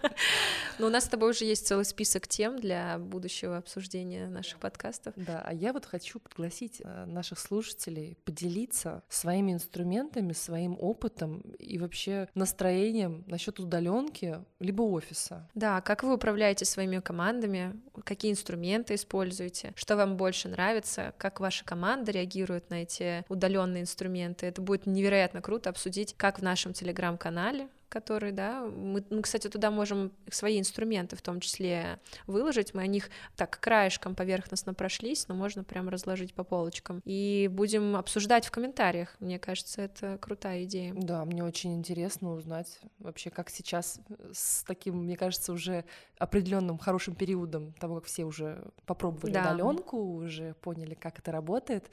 Но 0.80 0.88
у 0.88 0.90
нас 0.90 1.06
с 1.06 1.08
тобой 1.08 1.32
уже 1.32 1.46
есть 1.46 1.66
целый 1.66 1.86
список 1.86 2.28
тем 2.28 2.60
для 2.60 3.00
будущего 3.00 3.58
обсуждения 3.58 4.28
наших 4.28 4.60
подкастов. 4.60 5.14
Да, 5.16 5.42
а 5.46 5.54
я 5.54 5.72
вот 5.72 5.86
хочу 5.86 6.20
пригласить 6.20 6.82
э, 6.84 7.06
наших 7.06 7.40
слушателей 7.40 8.18
поделиться 8.26 9.02
своими 9.08 9.54
инструментами, 9.54 10.34
своим 10.34 10.78
опытом 10.80 11.40
и 11.60 11.78
вообще 11.78 12.28
настроением 12.36 13.24
насчет 13.28 13.60
удаленки 13.60 14.25
либо 14.60 14.82
офиса. 14.84 15.48
Да, 15.56 15.82
как 15.82 16.04
вы 16.04 16.16
управляете 16.16 16.66
своими 16.66 17.00
командами, 17.00 17.74
какие 18.04 18.32
инструменты 18.32 18.96
используете, 18.96 19.74
что 19.76 19.96
вам 19.96 20.18
больше 20.18 20.50
нравится, 20.50 21.14
как 21.18 21.40
ваша 21.40 21.66
команда 21.66 22.12
реагирует 22.12 22.70
на 22.70 22.84
эти 22.84 23.26
удаленные 23.30 23.84
инструменты. 23.84 24.46
Это 24.46 24.62
будет 24.62 24.86
невероятно 24.86 25.42
круто 25.42 25.70
обсудить 25.70 26.16
как 26.18 26.40
в 26.40 26.42
нашем 26.42 26.74
телеграм-канале, 26.74 27.68
который, 27.96 28.34
да, 28.34 28.66
мы, 28.66 29.06
мы, 29.10 29.22
кстати, 29.22 29.48
туда 29.48 29.72
можем 29.72 30.12
свои 30.30 30.60
инструменты 30.60 31.16
в 31.16 31.22
том 31.22 31.40
числе 31.40 32.02
выложить, 32.28 32.74
мы 32.74 32.82
о 32.82 32.88
них 32.88 33.10
так 33.38 33.58
краешком 33.62 34.16
поверхностно 34.16 34.74
прошлись, 34.74 35.30
но 35.30 35.36
можно 35.36 35.64
прям 35.64 35.88
разложить 35.88 36.34
по 36.34 36.44
полочкам, 36.44 37.02
и 37.06 37.50
будем 37.50 37.96
обсуждать 37.96 38.46
в 38.46 38.52
комментариях, 38.52 39.16
мне 39.22 39.40
кажется, 39.40 39.82
это 39.82 40.18
крутая 40.18 40.66
идея. 40.66 40.94
Да, 40.94 41.24
мне 41.24 41.42
очень 41.42 41.74
интересно 41.74 42.34
узнать 42.34 42.82
вообще, 43.00 43.30
как 43.30 43.50
сейчас 43.50 44.02
с 44.34 44.64
таким, 44.64 45.06
мне 45.06 45.16
кажется, 45.16 45.54
уже 45.54 45.86
определенным 46.18 46.78
хорошим 46.78 47.16
периодом 47.16 47.72
того, 47.80 47.96
как 47.96 48.06
все 48.06 48.26
уже 48.26 48.62
попробовали 48.86 49.32
да. 49.32 49.54
удаленку, 49.54 49.98
уже 49.98 50.54
поняли, 50.56 50.96
как 50.96 51.20
это 51.20 51.32
работает, 51.32 51.90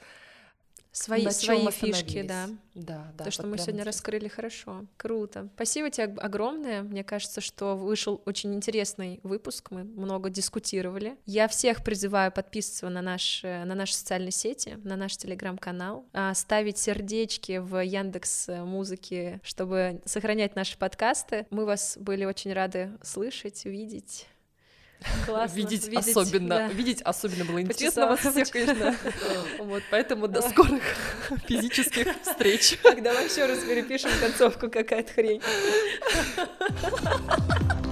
свои, 0.93 1.29
свои 1.29 1.69
фишки, 1.71 2.21
да. 2.21 2.49
Да, 2.75 3.11
да. 3.17 3.25
То, 3.25 3.31
что 3.31 3.45
мы 3.45 3.57
сегодня 3.57 3.83
раскрыли 3.83 4.27
хорошо. 4.27 4.85
Круто. 4.97 5.49
Спасибо 5.55 5.89
тебе 5.89 6.05
огромное. 6.05 6.81
Мне 6.81 7.03
кажется, 7.03 7.41
что 7.41 7.75
вышел 7.75 8.21
очень 8.25 8.53
интересный 8.55 9.19
выпуск. 9.23 9.69
Мы 9.71 9.83
много 9.83 10.29
дискутировали. 10.29 11.17
Я 11.25 11.47
всех 11.47 11.83
призываю 11.83 12.31
подписываться 12.31 12.89
на, 12.89 13.01
наш, 13.01 13.43
на 13.43 13.75
наши 13.75 13.93
социальные 13.93 14.31
сети, 14.31 14.79
на 14.83 14.95
наш 14.95 15.17
телеграм-канал, 15.17 16.05
а, 16.13 16.33
ставить 16.33 16.77
сердечки 16.77 17.57
в 17.57 17.83
Яндекс 17.83 18.47
Музыке, 18.47 19.39
чтобы 19.43 20.01
сохранять 20.05 20.55
наши 20.55 20.77
подкасты. 20.77 21.45
Мы 21.49 21.65
вас 21.65 21.97
были 21.99 22.25
очень 22.25 22.53
рады 22.53 22.91
слышать, 23.03 23.65
видеть. 23.65 24.27
Классно. 25.25 25.55
Видеть, 25.55 25.87
видеть 25.87 26.15
особенно, 26.15 26.49
да. 26.49 26.67
видеть 26.67 27.01
особенно 27.01 27.45
было 27.45 27.61
интересно 27.61 28.07
вас 28.07 28.19
всех, 28.19 28.49
конечно. 28.49 28.95
Вот, 29.59 29.83
поэтому 29.89 30.27
до 30.27 30.41
скорых 30.41 30.83
физических 31.47 32.07
встреч. 32.21 32.77
Тогда 32.83 33.13
вообще 33.13 33.45
раз 33.45 33.59
перепишем 33.59 34.11
концовку 34.19 34.69
какая-то 34.69 35.13
хрень. 35.13 35.41